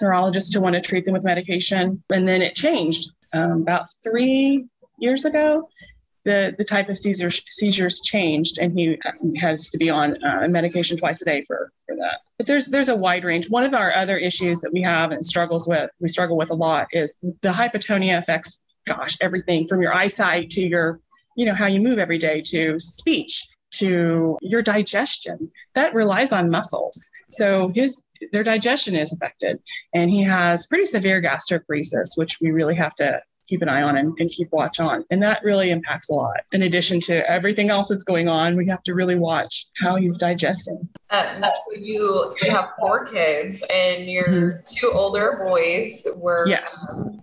neurologists 0.00 0.52
to 0.52 0.60
want 0.60 0.74
to 0.74 0.80
treat 0.80 1.04
them 1.04 1.14
with 1.14 1.24
medication. 1.24 2.02
And 2.10 2.26
then 2.26 2.42
it 2.42 2.54
changed 2.54 3.10
um, 3.32 3.62
about 3.62 3.86
three 4.02 4.66
years 4.98 5.24
ago 5.24 5.68
the 6.24 6.54
the 6.56 6.64
type 6.64 6.88
of 6.88 6.98
seizures 6.98 7.44
seizures 7.50 8.00
changed, 8.00 8.58
and 8.58 8.78
he 8.78 8.98
has 9.36 9.70
to 9.70 9.78
be 9.78 9.90
on 9.90 10.22
uh, 10.24 10.46
medication 10.48 10.96
twice 10.96 11.20
a 11.22 11.24
day 11.24 11.42
for 11.46 11.70
for 11.86 11.96
that. 11.96 12.20
But 12.38 12.46
there's 12.46 12.68
there's 12.68 12.88
a 12.88 12.96
wide 12.96 13.24
range. 13.24 13.50
One 13.50 13.64
of 13.64 13.74
our 13.74 13.94
other 13.94 14.16
issues 14.16 14.60
that 14.60 14.72
we 14.72 14.82
have 14.82 15.10
and 15.10 15.24
struggles 15.24 15.68
with 15.68 15.90
we 16.00 16.08
struggle 16.08 16.36
with 16.36 16.50
a 16.50 16.54
lot 16.54 16.88
is 16.92 17.18
the 17.20 17.50
hypotonia 17.50 18.18
affects 18.18 18.64
gosh 18.86 19.16
everything 19.20 19.66
from 19.66 19.80
your 19.80 19.94
eyesight 19.94 20.50
to 20.50 20.66
your 20.66 21.00
you 21.36 21.46
know 21.46 21.54
how 21.54 21.66
you 21.66 21.80
move 21.80 21.98
every 21.98 22.18
day 22.18 22.40
to 22.40 22.78
speech 22.78 23.42
to 23.70 24.38
your 24.40 24.62
digestion 24.62 25.50
that 25.74 25.94
relies 25.94 26.32
on 26.32 26.50
muscles 26.50 27.06
so 27.30 27.68
his 27.68 28.04
their 28.32 28.44
digestion 28.44 28.94
is 28.94 29.12
affected 29.12 29.58
and 29.94 30.10
he 30.10 30.22
has 30.22 30.66
pretty 30.66 30.84
severe 30.84 31.20
gastroparesis 31.20 32.16
which 32.16 32.40
we 32.40 32.50
really 32.50 32.74
have 32.74 32.94
to 32.94 33.20
keep 33.48 33.62
an 33.62 33.68
eye 33.68 33.82
on 33.82 33.96
and, 33.96 34.14
and 34.18 34.30
keep 34.30 34.48
watch 34.52 34.80
on. 34.80 35.04
And 35.10 35.22
that 35.22 35.42
really 35.42 35.70
impacts 35.70 36.08
a 36.10 36.14
lot. 36.14 36.40
In 36.52 36.62
addition 36.62 37.00
to 37.02 37.28
everything 37.30 37.70
else 37.70 37.88
that's 37.88 38.04
going 38.04 38.28
on, 38.28 38.56
we 38.56 38.66
have 38.68 38.82
to 38.84 38.94
really 38.94 39.16
watch 39.16 39.66
how 39.82 39.96
he's 39.96 40.16
digesting. 40.18 40.88
Uh, 41.10 41.40
so 41.42 41.72
you 41.78 42.34
you 42.42 42.50
have 42.50 42.72
four 42.78 43.06
kids, 43.06 43.64
and 43.72 44.06
your 44.06 44.24
Mhm. 44.26 44.64
two 44.66 44.90
older 44.94 45.40
boys 45.44 46.06
were 46.16 46.46
Yes. 46.48 46.86
um, 46.90 47.20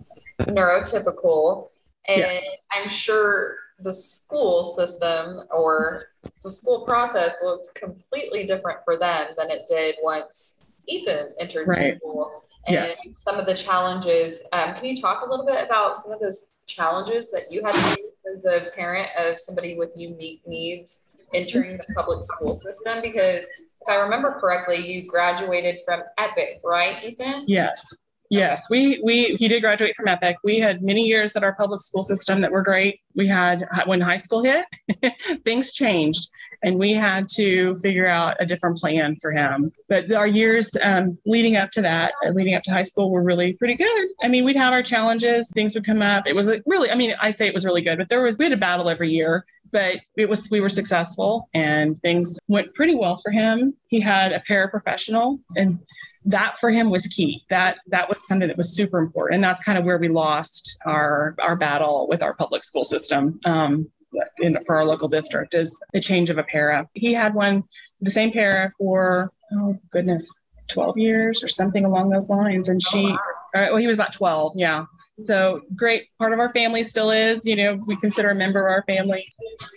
neurotypical, 0.48 1.68
and 2.08 2.18
Yes. 2.20 2.48
I'm 2.72 2.88
sure 2.88 3.56
the 3.80 3.92
school 3.92 4.64
system 4.64 5.42
or 5.50 6.06
the 6.44 6.50
school 6.50 6.80
process 6.84 7.36
looked 7.42 7.74
completely 7.74 8.46
different 8.46 8.78
for 8.84 8.96
them 8.96 9.28
than 9.36 9.50
it 9.50 9.62
did 9.68 9.96
once 10.02 10.72
Ethan 10.86 11.34
entered 11.38 11.66
Right. 11.66 12.00
school. 12.00 12.44
And 12.66 12.74
Yes. 12.74 13.08
some 13.24 13.38
of 13.38 13.46
the 13.46 13.54
challenges. 13.54 14.46
Um, 14.52 14.74
can 14.74 14.84
you 14.84 14.96
talk 14.96 15.26
a 15.26 15.28
little 15.28 15.44
bit 15.46 15.64
about 15.64 15.96
some 15.96 16.12
of 16.12 16.20
those 16.20 16.54
challenges 16.66 17.30
that 17.32 17.50
you 17.50 17.62
had 17.64 17.74
as 17.74 18.44
a 18.44 18.70
parent 18.74 19.08
of 19.18 19.40
somebody 19.40 19.76
with 19.76 19.92
unique 19.96 20.42
needs 20.46 21.10
entering 21.34 21.78
the 21.78 21.94
public 21.94 22.22
school 22.24 22.54
system? 22.54 23.02
Because 23.02 23.44
if 23.44 23.88
I 23.88 23.96
remember 23.96 24.38
correctly, 24.40 24.76
you 24.76 25.08
graduated 25.08 25.80
from 25.84 26.02
Epic, 26.18 26.60
right, 26.62 27.02
Ethan? 27.04 27.44
Yes. 27.48 28.01
Yes, 28.32 28.70
we 28.70 28.98
we 29.04 29.36
he 29.38 29.46
did 29.46 29.60
graduate 29.60 29.94
from 29.94 30.08
Epic. 30.08 30.38
We 30.42 30.58
had 30.58 30.82
many 30.82 31.02
years 31.02 31.36
at 31.36 31.44
our 31.44 31.54
public 31.54 31.82
school 31.82 32.02
system 32.02 32.40
that 32.40 32.50
were 32.50 32.62
great. 32.62 33.00
We 33.14 33.26
had 33.26 33.68
when 33.84 34.00
high 34.00 34.16
school 34.16 34.42
hit, 34.42 34.64
things 35.44 35.74
changed, 35.74 36.30
and 36.64 36.78
we 36.78 36.94
had 36.94 37.28
to 37.34 37.76
figure 37.82 38.06
out 38.06 38.36
a 38.40 38.46
different 38.46 38.78
plan 38.78 39.16
for 39.20 39.32
him. 39.32 39.70
But 39.86 40.10
our 40.14 40.26
years 40.26 40.74
um, 40.82 41.18
leading 41.26 41.56
up 41.56 41.72
to 41.72 41.82
that, 41.82 42.14
uh, 42.24 42.30
leading 42.30 42.54
up 42.54 42.62
to 42.62 42.70
high 42.70 42.80
school, 42.80 43.10
were 43.10 43.22
really 43.22 43.52
pretty 43.52 43.74
good. 43.74 44.08
I 44.22 44.28
mean, 44.28 44.46
we'd 44.46 44.56
have 44.56 44.72
our 44.72 44.82
challenges, 44.82 45.50
things 45.52 45.74
would 45.74 45.84
come 45.84 46.00
up. 46.00 46.26
It 46.26 46.34
was 46.34 46.50
really, 46.64 46.90
I 46.90 46.94
mean, 46.94 47.14
I 47.20 47.28
say 47.28 47.46
it 47.46 47.52
was 47.52 47.66
really 47.66 47.82
good, 47.82 47.98
but 47.98 48.08
there 48.08 48.22
was 48.22 48.38
we 48.38 48.46
had 48.46 48.54
a 48.54 48.56
battle 48.56 48.88
every 48.88 49.10
year 49.10 49.44
but 49.70 49.94
it 50.16 50.28
was 50.28 50.50
we 50.50 50.60
were 50.60 50.68
successful 50.68 51.48
and 51.54 51.98
things 52.02 52.38
went 52.48 52.74
pretty 52.74 52.94
well 52.94 53.16
for 53.16 53.30
him 53.30 53.74
he 53.88 54.00
had 54.00 54.30
a 54.32 54.40
paraprofessional 54.40 55.38
and 55.56 55.78
that 56.26 56.58
for 56.58 56.70
him 56.70 56.90
was 56.90 57.06
key. 57.06 57.44
That 57.50 57.78
that 57.88 58.08
was 58.08 58.26
something 58.26 58.48
that 58.48 58.56
was 58.56 58.74
super 58.74 58.98
important. 58.98 59.36
And 59.36 59.44
that's 59.44 59.62
kind 59.62 59.78
of 59.78 59.84
where 59.84 59.98
we 59.98 60.08
lost 60.08 60.78
our 60.84 61.34
our 61.40 61.56
battle 61.56 62.06
with 62.08 62.22
our 62.22 62.34
public 62.34 62.62
school 62.62 62.84
system 62.84 63.40
um, 63.44 63.90
in, 64.38 64.58
for 64.66 64.76
our 64.76 64.84
local 64.84 65.08
district 65.08 65.54
is 65.54 65.82
the 65.92 66.00
change 66.00 66.30
of 66.30 66.38
a 66.38 66.42
para. 66.42 66.88
He 66.94 67.12
had 67.12 67.34
one 67.34 67.64
the 68.00 68.10
same 68.10 68.32
para 68.32 68.70
for 68.78 69.30
oh 69.52 69.78
goodness 69.90 70.40
12 70.68 70.98
years 70.98 71.44
or 71.44 71.48
something 71.48 71.84
along 71.84 72.10
those 72.10 72.30
lines. 72.30 72.68
And 72.68 72.82
she 72.82 73.06
oh, 73.06 73.10
wow. 73.10 73.18
uh, 73.54 73.66
well 73.70 73.76
he 73.76 73.86
was 73.86 73.96
about 73.96 74.12
12 74.12 74.54
yeah 74.56 74.84
so 75.24 75.60
great 75.74 76.08
part 76.18 76.32
of 76.32 76.38
our 76.38 76.48
family 76.50 76.82
still 76.82 77.10
is, 77.10 77.46
you 77.46 77.56
know, 77.56 77.78
we 77.86 77.96
consider 77.96 78.28
a 78.30 78.34
member 78.34 78.60
of 78.60 78.70
our 78.70 78.82
family. 78.82 79.24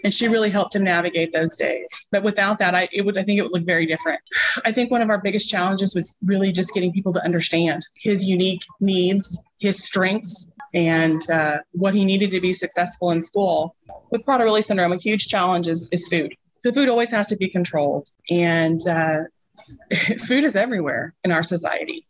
And 0.04 0.14
she 0.14 0.28
really 0.28 0.50
helped 0.50 0.76
him 0.76 0.84
navigate 0.84 1.34
those 1.34 1.56
days. 1.58 2.08
But 2.12 2.24
without 2.24 2.60
that, 2.60 2.76
I 2.76 2.90
it 2.92 3.04
would 3.06 3.18
I 3.18 3.24
think 3.24 3.40
it 3.40 3.44
would 3.44 3.54
look 3.54 3.66
very 3.66 3.86
different. 3.86 4.22
I 4.66 4.72
think 4.72 4.92
one 4.92 5.02
of 5.02 5.10
our 5.10 5.22
biggest 5.22 5.50
challenges 5.50 5.96
was 5.96 6.18
really 6.24 6.52
just 6.52 6.74
getting 6.74 6.92
people 6.92 7.14
to 7.14 7.26
understand 7.26 7.86
his 7.96 8.28
unique 8.28 8.64
needs, 8.80 9.40
his 9.60 9.84
strengths, 9.84 10.52
and 10.74 11.22
uh, 11.30 11.58
what 11.74 11.96
he 11.96 12.06
needed 12.06 12.32
to 12.32 12.42
be 12.42 12.54
successful 12.54 13.12
in 13.12 13.22
school. 13.22 13.76
With 14.12 14.26
Prader-Willi 14.26 14.62
syndrome, 14.62 14.92
a 14.92 14.98
huge 14.98 15.28
challenge 15.28 15.68
is, 15.68 15.90
is 15.92 16.08
food. 16.08 16.36
The 16.64 16.74
food 16.74 16.90
always 16.90 17.12
has 17.12 17.28
to 17.28 17.38
be 17.38 17.50
controlled. 17.50 18.10
And 18.30 18.80
uh, 18.88 19.24
food 20.28 20.44
is 20.44 20.56
everywhere 20.56 21.14
in 21.24 21.32
our 21.32 21.44
society 21.44 22.04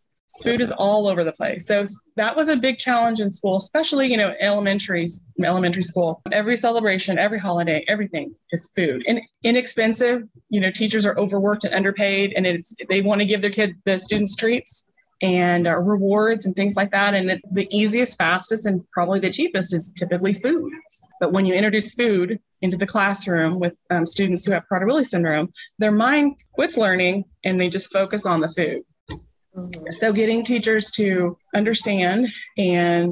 food 0.43 0.61
is 0.61 0.71
all 0.71 1.07
over 1.07 1.23
the 1.23 1.31
place. 1.31 1.67
So 1.67 1.85
that 2.15 2.35
was 2.35 2.47
a 2.47 2.55
big 2.55 2.77
challenge 2.77 3.19
in 3.19 3.31
school, 3.31 3.57
especially, 3.57 4.09
you 4.09 4.17
know, 4.17 4.33
elementary, 4.39 5.05
elementary 5.43 5.83
school. 5.83 6.21
Every 6.31 6.57
celebration, 6.57 7.17
every 7.17 7.39
holiday, 7.39 7.83
everything 7.87 8.35
is 8.51 8.71
food 8.75 9.03
and 9.07 9.21
inexpensive. 9.43 10.23
You 10.49 10.61
know, 10.61 10.71
teachers 10.71 11.05
are 11.05 11.17
overworked 11.17 11.63
and 11.63 11.73
underpaid 11.73 12.33
and 12.35 12.45
it's, 12.45 12.75
they 12.89 13.01
want 13.01 13.21
to 13.21 13.25
give 13.25 13.41
their 13.41 13.51
kid, 13.51 13.75
the 13.85 13.97
students 13.97 14.35
treats 14.35 14.87
and 15.21 15.67
uh, 15.67 15.75
rewards 15.77 16.45
and 16.45 16.55
things 16.55 16.75
like 16.75 16.91
that. 16.91 17.13
And 17.13 17.31
it, 17.31 17.41
the 17.51 17.67
easiest, 17.71 18.17
fastest, 18.17 18.65
and 18.65 18.83
probably 18.91 19.19
the 19.19 19.29
cheapest 19.29 19.73
is 19.73 19.93
typically 19.93 20.33
food. 20.33 20.73
But 21.19 21.31
when 21.31 21.45
you 21.45 21.53
introduce 21.53 21.95
food 21.95 22.39
into 22.61 22.77
the 22.77 22.87
classroom 22.87 23.59
with 23.59 23.81
um, 23.89 24.05
students 24.05 24.45
who 24.45 24.51
have 24.53 24.65
Prader-Willi 24.71 25.05
syndrome, 25.05 25.53
their 25.79 25.91
mind 25.91 26.35
quits 26.53 26.77
learning 26.77 27.25
and 27.43 27.59
they 27.59 27.69
just 27.69 27.93
focus 27.93 28.25
on 28.25 28.41
the 28.41 28.49
food. 28.49 28.83
Mm-hmm. 29.55 29.89
So, 29.89 30.11
getting 30.11 30.43
teachers 30.43 30.91
to 30.91 31.37
understand 31.53 32.27
and 32.57 33.11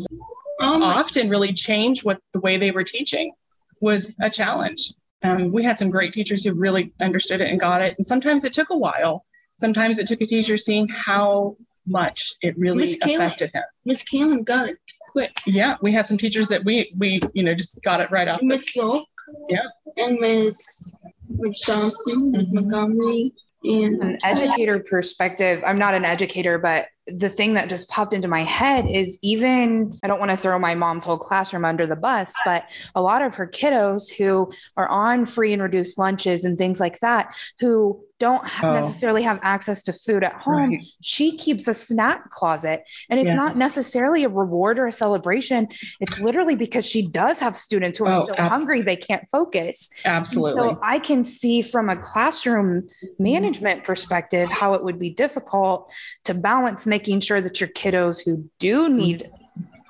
um, 0.59 0.83
often 0.83 1.29
really 1.29 1.53
change 1.53 2.03
what 2.03 2.19
the 2.33 2.39
way 2.39 2.57
they 2.57 2.71
were 2.71 2.83
teaching 2.83 3.33
was 3.81 4.15
a 4.21 4.29
challenge. 4.29 4.93
Um, 5.23 5.51
we 5.51 5.63
had 5.63 5.77
some 5.77 5.89
great 5.89 6.13
teachers 6.13 6.43
who 6.43 6.53
really 6.53 6.93
understood 7.01 7.41
it 7.41 7.49
and 7.49 7.59
got 7.59 7.81
it. 7.81 7.95
And 7.97 8.05
sometimes 8.05 8.43
it 8.43 8.53
took 8.53 8.69
a 8.69 8.77
while. 8.77 9.25
Sometimes 9.55 9.99
it 9.99 10.07
took 10.07 10.21
a 10.21 10.25
teacher 10.25 10.57
seeing 10.57 10.87
how 10.89 11.55
much 11.85 12.33
it 12.41 12.57
really 12.57 12.83
affected 12.83 13.51
him. 13.53 13.63
Miss 13.85 14.03
Kalen 14.03 14.43
got 14.45 14.69
it 14.69 14.77
quick. 15.11 15.31
Yeah, 15.45 15.75
we 15.81 15.91
had 15.91 16.07
some 16.07 16.17
teachers 16.17 16.47
that 16.49 16.63
we 16.65 16.91
we 16.99 17.19
you 17.33 17.43
know 17.43 17.53
just 17.53 17.81
got 17.83 18.01
it 18.01 18.11
right 18.11 18.27
off. 18.27 18.41
Miss 18.41 18.75
York. 18.75 19.05
Yeah. 19.49 19.59
And 19.97 20.17
Miss 20.19 20.97
Miss 21.29 21.59
Johnson, 21.61 22.33
mm-hmm. 22.33 22.55
Montgomery, 22.55 23.31
and 23.63 24.01
an 24.01 24.17
educator 24.23 24.79
perspective 24.79 25.63
i'm 25.65 25.77
not 25.77 25.93
an 25.93 26.05
educator 26.05 26.57
but 26.57 26.87
the 27.07 27.29
thing 27.29 27.55
that 27.55 27.69
just 27.69 27.89
popped 27.89 28.13
into 28.13 28.27
my 28.27 28.43
head 28.43 28.87
is 28.89 29.19
even 29.21 29.99
I 30.03 30.07
don't 30.07 30.19
want 30.19 30.31
to 30.31 30.37
throw 30.37 30.57
my 30.57 30.73
mom's 30.73 31.03
whole 31.03 31.17
classroom 31.17 31.65
under 31.65 31.85
the 31.85 31.97
bus, 31.97 32.33
but 32.45 32.65
a 32.95 33.01
lot 33.01 33.21
of 33.21 33.35
her 33.35 33.47
kiddos 33.47 34.09
who 34.09 34.51
are 34.77 34.87
on 34.87 35.25
free 35.25 35.51
and 35.51 35.61
reduced 35.61 35.97
lunches 35.97 36.45
and 36.45 36.57
things 36.57 36.79
like 36.79 36.99
that, 37.01 37.35
who 37.59 38.05
don't 38.19 38.43
oh. 38.63 38.73
necessarily 38.73 39.23
have 39.23 39.39
access 39.41 39.83
to 39.83 39.93
food 39.93 40.23
at 40.23 40.33
home, 40.33 40.71
right. 40.71 40.83
she 41.01 41.37
keeps 41.37 41.67
a 41.67 41.73
snack 41.73 42.29
closet. 42.29 42.87
And 43.09 43.19
it's 43.19 43.27
yes. 43.27 43.35
not 43.35 43.57
necessarily 43.57 44.23
a 44.23 44.29
reward 44.29 44.79
or 44.79 44.87
a 44.87 44.91
celebration. 44.91 45.67
It's 45.99 46.19
literally 46.19 46.55
because 46.55 46.85
she 46.85 47.07
does 47.07 47.39
have 47.39 47.55
students 47.55 47.97
who 47.97 48.05
are 48.05 48.21
oh, 48.21 48.25
so 48.27 48.35
abs- 48.35 48.49
hungry 48.49 48.81
they 48.81 48.95
can't 48.95 49.27
focus. 49.29 49.89
Absolutely. 50.05 50.61
So 50.61 50.79
I 50.81 50.99
can 50.99 51.25
see 51.25 51.61
from 51.61 51.89
a 51.89 51.97
classroom 51.97 52.87
management 53.19 53.83
perspective 53.83 54.49
how 54.49 54.73
it 54.73 54.83
would 54.83 54.99
be 54.99 55.09
difficult 55.09 55.91
to 56.23 56.33
balance 56.33 56.87
making 56.87 57.19
sure 57.21 57.41
that 57.41 57.59
your 57.59 57.69
kiddos 57.69 58.23
who 58.23 58.49
do 58.59 58.89
need 58.89 59.29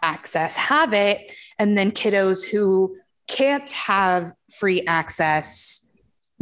access 0.01 0.57
have 0.57 0.93
it, 0.93 1.31
and 1.59 1.77
then 1.77 1.91
kiddos 1.91 2.43
who 2.43 2.95
can't 3.27 3.69
have 3.71 4.33
free 4.51 4.81
access 4.85 5.92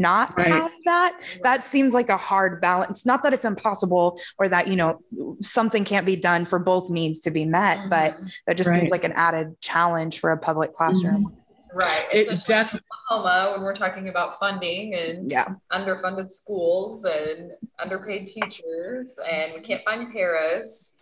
not 0.01 0.38
right. 0.38 0.48
have 0.48 0.72
that 0.86 1.20
that 1.43 1.65
seems 1.65 1.93
like 1.93 2.10
a 2.10 2.17
hard 2.17 2.60
balance 2.60 3.05
not 3.05 3.24
that 3.24 3.34
it's 3.34 3.46
impossible 3.46 4.20
or 4.38 4.50
that 4.50 4.67
you 4.67 4.75
know 4.75 5.00
something 5.41 5.86
can't 5.86 6.05
be 6.05 6.15
done 6.15 6.46
for 6.46 6.60
both 6.60 6.89
needs 6.89 7.20
to 7.20 7.31
be 7.31 7.46
met 7.46 7.77
mm-hmm. 7.77 7.89
but 7.89 8.17
that 8.48 8.58
just 8.58 8.70
right. 8.70 8.79
seems 8.79 8.91
like 8.91 9.03
an 9.03 9.13
added 9.13 9.60
challenge 9.62 10.20
for 10.20 10.31
a 10.31 10.38
public 10.38 10.74
classroom 10.74 11.25
mm-hmm. 11.25 11.38
Right. 11.74 12.05
It 12.12 12.43
definitely 12.46 12.88
Oklahoma 13.10 13.53
when 13.53 13.63
we're 13.63 13.74
talking 13.74 14.10
about 14.10 14.38
funding 14.39 14.93
and 14.96 15.31
yeah. 15.31 15.48
underfunded 15.72 16.31
schools 16.31 17.05
and 17.05 17.51
underpaid 17.79 18.27
teachers 18.27 19.17
and 19.29 19.53
we 19.53 19.62
can't 19.62 19.84
find 19.86 20.12
paras. 20.12 21.01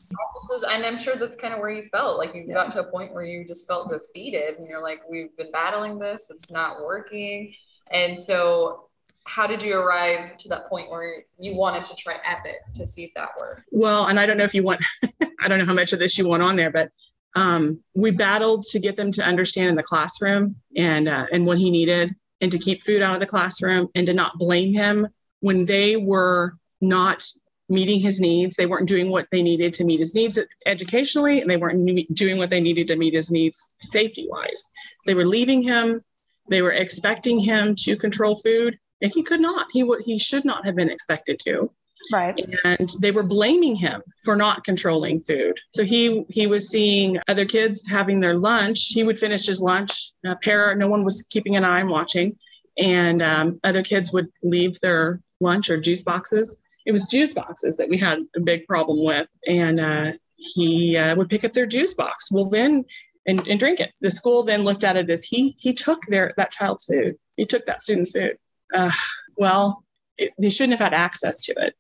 And 0.72 0.86
I'm 0.86 1.00
sure 1.00 1.16
that's 1.16 1.36
kind 1.36 1.54
of 1.54 1.60
where 1.60 1.72
you 1.72 1.84
felt 1.84 2.18
like 2.18 2.36
you 2.36 2.46
yeah. 2.48 2.54
got 2.54 2.72
to 2.74 2.82
a 2.82 2.92
point 2.92 3.14
where 3.14 3.24
you 3.24 3.46
just 3.46 3.68
felt 3.68 3.90
defeated 3.90 4.58
and 4.58 4.68
you're 4.68 4.82
like, 4.82 5.00
we've 5.10 5.36
been 5.38 5.52
battling 5.52 5.98
this, 5.98 6.30
it's 6.30 6.52
not 6.52 6.84
working. 6.84 7.54
And 7.92 8.22
so 8.22 8.89
how 9.26 9.46
did 9.46 9.62
you 9.62 9.78
arrive 9.78 10.38
to 10.38 10.50
that 10.50 10.70
point 10.70 10.90
where 10.90 11.24
you 11.40 11.56
wanted 11.56 11.84
to 11.86 11.96
try 11.96 12.18
Epic 12.26 12.58
to 12.76 12.88
see 12.88 13.04
if 13.04 13.12
that 13.16 13.30
worked? 13.40 13.64
Well, 13.72 14.06
and 14.06 14.20
I 14.20 14.26
don't 14.26 14.38
know 14.38 14.44
if 14.44 14.56
you 14.56 14.64
want, 14.64 14.84
I 15.42 15.48
don't 15.48 15.60
know 15.60 15.66
how 15.66 15.74
much 15.74 15.94
of 15.94 16.00
this 16.00 16.18
you 16.18 16.28
want 16.28 16.44
on 16.44 16.56
there, 16.56 16.72
but 16.72 16.92
um, 17.36 17.80
we 17.94 18.12
battled 18.12 18.64
to 18.72 18.80
get 18.80 18.98
them 18.98 19.12
to 19.12 19.24
understand 19.24 19.70
in 19.70 19.76
the 19.76 19.84
classroom 19.84 20.56
and 20.76 21.08
uh, 21.08 21.28
and 21.32 21.46
what 21.46 21.58
he 21.58 21.70
needed, 21.70 22.16
and 22.42 22.52
to 22.52 22.58
keep 22.58 22.82
food 22.82 23.02
out 23.02 23.14
of 23.14 23.20
the 23.20 23.28
classroom, 23.28 23.90
and 23.96 24.08
to 24.08 24.14
not 24.14 24.38
blame 24.38 24.74
him 24.74 25.08
when 25.42 25.66
they 25.66 25.96
were 25.96 26.54
not 26.82 27.24
meeting 27.70 28.00
his 28.00 28.20
needs. 28.20 28.56
They 28.56 28.66
weren't 28.66 28.88
doing 28.88 29.12
what 29.12 29.28
they 29.32 29.42
needed 29.42 29.74
to 29.76 29.84
meet 29.84 30.00
his 30.00 30.16
needs 30.16 30.40
educationally, 30.66 31.40
and 31.42 31.50
they 31.50 31.58
weren't 31.58 32.14
doing 32.14 32.38
what 32.38 32.50
they 32.50 32.60
needed 32.60 32.88
to 32.88 32.96
meet 32.96 33.14
his 33.14 33.30
needs 33.30 33.76
safety 33.82 34.28
wise. 34.28 34.72
They 35.06 35.14
were 35.14 35.28
leaving 35.28 35.62
him. 35.62 36.02
They 36.50 36.64
were 36.64 36.72
expecting 36.72 37.40
him 37.40 37.76
to 37.84 37.96
control 37.96 38.36
food, 38.36 38.80
and 39.02 39.12
he 39.14 39.24
could 39.24 39.42
not. 39.42 39.68
He 39.72 39.84
would. 39.84 40.04
He 40.04 40.18
should 40.18 40.46
not 40.46 40.66
have 40.66 40.76
been 40.76 40.90
expected 40.90 41.40
to. 41.46 41.72
Right. 42.12 42.40
And 42.64 42.90
they 43.02 43.12
were 43.12 43.24
blaming 43.24 43.76
him 43.76 44.02
for 44.24 44.36
not 44.36 44.64
controlling 44.64 45.20
food. 45.20 45.60
So 45.74 45.84
he 45.84 46.26
he 46.30 46.48
was 46.48 46.70
seeing 46.70 47.20
other 47.28 47.46
kids 47.46 47.88
having 47.88 48.20
their 48.20 48.36
lunch. 48.36 48.88
He 48.90 49.04
would 49.04 49.20
finish 49.20 49.46
his 49.46 49.62
lunch. 49.62 50.12
A 50.26 50.36
pair, 50.36 50.74
no 50.76 50.88
one 50.88 51.04
was 51.04 51.28
keeping 51.30 51.58
an 51.58 51.66
eye 51.66 51.82
and 51.82 51.90
watching. 51.90 52.38
And 52.78 53.22
um, 53.22 53.60
other 53.64 53.84
kids 53.84 54.14
would 54.14 54.30
leave 54.44 54.80
their 54.80 55.22
lunch 55.42 55.70
or 55.70 55.80
juice 55.80 56.04
boxes. 56.04 56.62
It 56.86 56.94
was 56.94 57.08
juice 57.08 57.34
boxes 57.34 57.76
that 57.78 57.90
we 57.90 57.98
had 57.98 58.20
a 58.36 58.40
big 58.40 58.66
problem 58.66 59.04
with. 59.04 59.30
And 59.46 59.80
uh, 59.80 60.12
he 60.38 60.96
uh, 60.96 61.16
would 61.16 61.30
pick 61.30 61.44
up 61.44 61.52
their 61.54 61.66
juice 61.66 61.94
box. 61.94 62.32
Well, 62.32 62.50
then 62.50 62.86
and, 63.26 63.46
and 63.48 63.60
drink 63.60 63.80
it. 63.80 63.92
The 64.02 64.10
school 64.10 64.44
then 64.44 64.64
looked 64.64 64.84
at 64.84 64.96
it 64.96 65.10
as 65.10 65.24
he 65.24 65.56
he 65.60 65.74
took 65.74 66.06
their 66.06 66.34
that 66.38 66.52
child's 66.52 66.86
food. 66.86 67.16
He 67.36 67.46
took 67.46 67.66
that 67.66 67.82
student's 67.82 68.14
food. 68.14 68.38
Uh, 68.74 68.92
well, 69.36 69.84
it, 70.18 70.34
they 70.40 70.50
shouldn't 70.50 70.80
have 70.80 70.92
had 70.92 70.94
access 70.94 71.42
to 71.44 71.54
it 71.58 71.76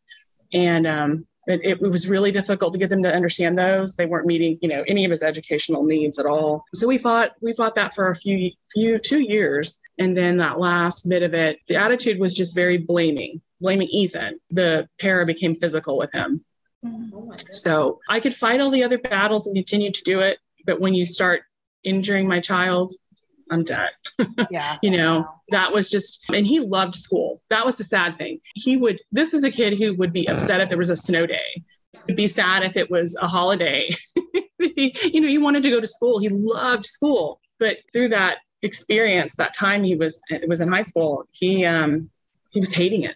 and 0.54 0.88
um, 0.88 1.28
it, 1.48 1.62
it, 1.64 1.82
was 1.82 2.08
really 2.08 2.32
difficult 2.32 2.74
to 2.74 2.80
get 2.80 2.90
them 2.90 3.04
to 3.04 3.14
understand 3.14 3.58
those. 3.58 3.96
They 3.96 4.06
weren't 4.06 4.28
meeting, 4.28 4.58
you 4.62 4.70
know, 4.70 4.84
any 4.88 5.06
of 5.06 5.12
his 5.12 5.24
educational 5.24 5.84
needs 5.84 6.20
at 6.20 6.26
all. 6.26 6.66
So 6.74 6.88
we 6.88 6.98
fought, 6.98 7.32
we 7.42 7.54
fought 7.54 7.76
that 7.76 7.96
for 7.96 8.10
a 8.10 8.16
few, 8.16 8.52
few 8.74 9.00
two 9.00 9.20
years, 9.20 9.80
and 9.98 10.16
then 10.16 10.38
that 10.38 10.60
last 10.60 11.08
bit 11.08 11.24
of 11.24 11.34
it, 11.34 11.60
the 11.68 11.78
attitude 11.78 12.20
was 12.20 12.36
just 12.36 12.56
very 12.56 12.78
blaming, 12.78 13.42
blaming 13.62 13.88
Ethan. 13.88 14.40
The 14.52 14.88
para 15.00 15.26
became 15.26 15.56
physical 15.56 15.98
with 15.98 16.12
him. 16.12 16.44
Oh 16.86 17.34
so 17.52 18.00
I 18.08 18.20
could 18.22 18.34
fight 18.34 18.62
all 18.62 18.70
the 18.70 18.84
other 18.84 18.98
battles 18.98 19.48
and 19.48 19.56
continue 19.56 19.92
to 19.92 20.04
do 20.04 20.22
it, 20.22 20.38
but 20.66 20.80
when 20.80 20.94
you 20.94 21.04
start 21.04 21.42
injuring 21.84 22.28
my 22.28 22.40
child, 22.40 22.94
I'm 23.50 23.64
done. 23.64 23.90
Yeah. 24.50 24.78
you 24.82 24.92
know, 24.92 25.28
that 25.50 25.72
was 25.72 25.90
just, 25.90 26.26
and 26.34 26.46
he 26.46 26.60
loved 26.60 26.96
school. 26.96 27.42
That 27.50 27.66
was 27.66 27.76
the 27.76 27.84
sad 27.84 28.18
thing. 28.18 28.40
He 28.56 28.78
would, 28.78 29.00
this 29.12 29.34
is 29.34 29.44
a 29.44 29.52
kid 29.52 29.78
who 29.78 29.94
would 29.96 30.12
be 30.12 30.28
upset 30.28 30.60
if 30.60 30.70
there 30.70 30.78
was 30.78 30.90
a 30.90 30.96
snow 30.96 31.26
day 31.26 31.64
He'd 32.08 32.16
be 32.16 32.28
sad 32.28 32.64
if 32.64 32.78
it 32.78 32.90
was 32.90 33.16
a 33.22 33.28
holiday. 33.28 33.90
he, 34.60 34.94
you 35.12 35.22
know, 35.22 35.28
he 35.28 35.38
wanted 35.38 35.64
to 35.64 35.70
go 35.70 35.82
to 35.82 35.88
school. 35.88 36.20
He 36.20 36.30
loved 36.30 36.86
school, 36.86 37.40
but 37.60 37.78
through 37.92 38.10
that 38.10 38.40
experience, 38.62 39.36
that 39.36 39.56
time 39.56 39.84
he 39.84 39.96
was 39.96 40.22
it 40.30 40.48
was 40.48 40.62
in 40.62 40.70
high 40.70 40.82
school, 40.82 41.26
he 41.32 41.66
um 41.66 42.10
he 42.52 42.60
was 42.60 42.74
hating 42.74 43.04
it. 43.04 43.16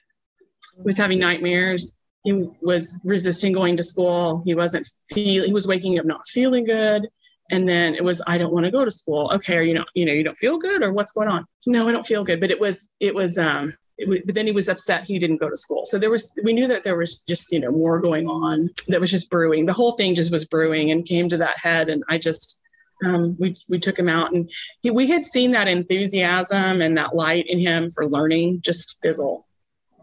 He 0.75 0.83
was 0.83 0.97
having 0.97 1.19
nightmares. 1.19 1.97
He 2.23 2.49
was 2.61 2.99
resisting 3.03 3.53
going 3.53 3.77
to 3.77 3.83
school. 3.83 4.41
He 4.45 4.55
wasn't 4.55 4.89
feel 5.09 5.43
he 5.43 5.53
was 5.53 5.67
waking 5.67 5.99
up 5.99 6.05
not 6.05 6.27
feeling 6.27 6.65
good. 6.65 7.07
And 7.53 7.69
then 7.69 7.93
it 7.93 8.03
was, 8.03 8.19
I 8.25 8.39
don't 8.39 8.51
want 8.51 8.65
to 8.65 8.71
go 8.71 8.83
to 8.83 8.89
school. 8.89 9.29
Okay, 9.35 9.55
are 9.57 9.61
you 9.61 9.75
not, 9.75 9.87
you 9.93 10.07
know, 10.07 10.11
you 10.11 10.23
don't 10.23 10.37
feel 10.45 10.57
good 10.57 10.81
or 10.81 10.91
what's 10.91 11.11
going 11.11 11.27
on? 11.27 11.45
No, 11.67 11.87
I 11.87 11.91
don't 11.91 12.05
feel 12.05 12.23
good. 12.23 12.39
But 12.41 12.49
it 12.49 12.59
was, 12.59 12.89
it 12.99 13.13
was, 13.13 13.37
um, 13.37 13.71
it 13.99 14.09
was, 14.09 14.21
but 14.25 14.33
then 14.33 14.47
he 14.47 14.51
was 14.51 14.69
upset 14.69 15.03
he 15.03 15.19
didn't 15.19 15.37
go 15.37 15.51
to 15.51 15.55
school. 15.55 15.85
So 15.85 15.99
there 15.99 16.09
was, 16.09 16.33
we 16.43 16.53
knew 16.53 16.67
that 16.67 16.81
there 16.81 16.97
was 16.97 17.19
just, 17.19 17.51
you 17.51 17.59
know, 17.59 17.69
more 17.69 17.99
going 17.99 18.27
on 18.27 18.71
that 18.87 18.99
was 18.99 19.11
just 19.11 19.29
brewing. 19.29 19.67
The 19.67 19.73
whole 19.73 19.91
thing 19.91 20.15
just 20.15 20.31
was 20.31 20.45
brewing 20.45 20.89
and 20.89 21.05
came 21.05 21.29
to 21.29 21.37
that 21.37 21.59
head. 21.59 21.89
And 21.89 22.03
I 22.09 22.17
just, 22.17 22.59
um, 23.05 23.37
we, 23.39 23.55
we 23.69 23.77
took 23.77 23.99
him 23.99 24.09
out 24.09 24.33
and 24.33 24.49
he, 24.81 24.89
we 24.89 25.07
had 25.07 25.23
seen 25.23 25.51
that 25.51 25.67
enthusiasm 25.67 26.81
and 26.81 26.97
that 26.97 27.15
light 27.15 27.45
in 27.47 27.59
him 27.59 27.87
for 27.91 28.09
learning 28.09 28.61
just 28.61 28.97
fizzle. 29.03 29.45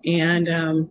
And 0.07 0.49
um, 0.49 0.91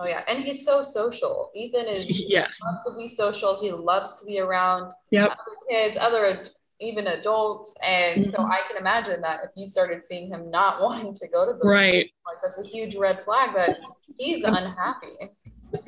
Oh 0.00 0.04
yeah, 0.08 0.22
and 0.28 0.44
he's 0.44 0.64
so 0.64 0.80
social. 0.82 1.50
Ethan 1.54 1.86
is 1.86 2.24
yes, 2.28 2.60
loves 2.62 2.78
to 2.86 2.96
be 2.96 3.14
social. 3.14 3.60
He 3.60 3.72
loves 3.72 4.20
to 4.20 4.26
be 4.26 4.38
around 4.40 4.92
yep. 5.10 5.30
other 5.32 5.56
kids, 5.68 5.98
other 5.98 6.26
ad- 6.26 6.50
even 6.80 7.08
adults, 7.08 7.74
and 7.84 8.24
so 8.24 8.38
Mhm. 8.38 8.50
I 8.50 8.60
can 8.68 8.76
imagine 8.76 9.20
that 9.22 9.40
if 9.42 9.50
you 9.56 9.66
started 9.66 10.04
seeing 10.04 10.28
him 10.28 10.50
not 10.50 10.80
wanting 10.82 11.14
to 11.14 11.28
go 11.28 11.44
to 11.44 11.52
the 11.52 11.68
right. 11.68 12.08
like 12.26 12.36
that's 12.42 12.58
a 12.58 12.62
huge 12.62 12.94
red 12.96 13.18
flag 13.18 13.54
that 13.54 13.78
he's 14.18 14.44
unhappy. 14.44 15.16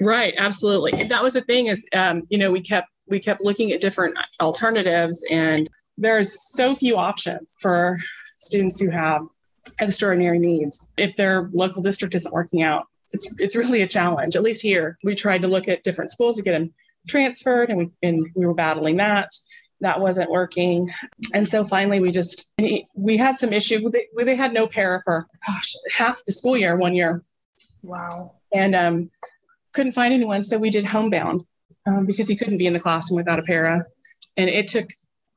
Right, 0.03 0.35
absolutely. 0.37 0.93
And 1.01 1.11
that 1.11 1.23
was 1.23 1.33
the 1.33 1.41
thing 1.43 1.67
is, 1.67 1.87
um, 1.95 2.23
you 2.29 2.39
know, 2.39 2.51
we 2.51 2.61
kept 2.61 2.89
we 3.09 3.21
kept 3.21 3.41
looking 3.43 3.73
at 3.73 3.81
different 3.81 4.17
alternatives, 4.41 5.25
and 5.31 5.69
there's 5.97 6.55
so 6.57 6.75
few 6.75 6.97
options 6.97 7.55
for 7.61 7.99
students 8.39 8.81
who 8.81 8.91
have 8.91 9.23
extraordinary 9.81 10.39
needs. 10.39 10.91
If 10.97 11.15
their 11.17 11.49
local 11.53 11.83
district 11.83 12.15
isn't 12.15 12.33
working 12.33 12.63
out, 12.63 12.87
it's 13.13 13.35
it's 13.39 13.57
really 13.57 13.83
a 13.83 13.87
challenge. 13.89 14.37
At 14.37 14.43
least 14.43 14.63
here, 14.63 14.99
we 15.05 15.15
tried 15.15 15.43
to 15.43 15.49
look 15.49 15.69
at 15.69 15.83
different 15.83 16.11
schools 16.11 16.37
to 16.37 16.43
get 16.43 16.53
them 16.53 16.73
transferred, 17.09 17.71
and 17.71 17.79
we 17.79 17.91
and 18.03 18.27
we 18.35 18.47
were 18.47 18.55
battling 18.55 18.97
that. 18.99 19.31
That 19.83 20.01
wasn't 20.01 20.31
working, 20.31 20.91
and 21.33 21.49
so 21.49 21.65
finally 21.65 22.01
we 22.01 22.11
just 22.11 22.53
we 22.95 23.17
had 23.17 23.39
some 23.39 23.53
issue. 23.53 23.91
They, 23.91 24.09
they 24.25 24.37
had 24.37 24.53
no 24.53 24.67
para 24.67 25.01
for 25.05 25.27
gosh 25.47 25.75
half 25.91 26.23
the 26.27 26.33
school 26.33 26.57
year 26.57 26.77
one 26.77 26.95
year 26.95 27.23
Wow. 27.83 28.35
and 28.53 28.75
um, 28.75 29.11
couldn't 29.73 29.93
find 29.93 30.13
anyone. 30.13 30.43
So 30.43 30.59
we 30.59 30.69
did 30.69 30.85
homebound 30.85 31.47
um, 31.87 32.05
because 32.05 32.29
he 32.29 32.37
couldn't 32.37 32.59
be 32.59 32.67
in 32.67 32.75
the 32.75 32.79
classroom 32.79 33.17
without 33.17 33.39
a 33.39 33.43
para, 33.43 33.85
and 34.37 34.51
it 34.51 34.69
took 34.69 34.89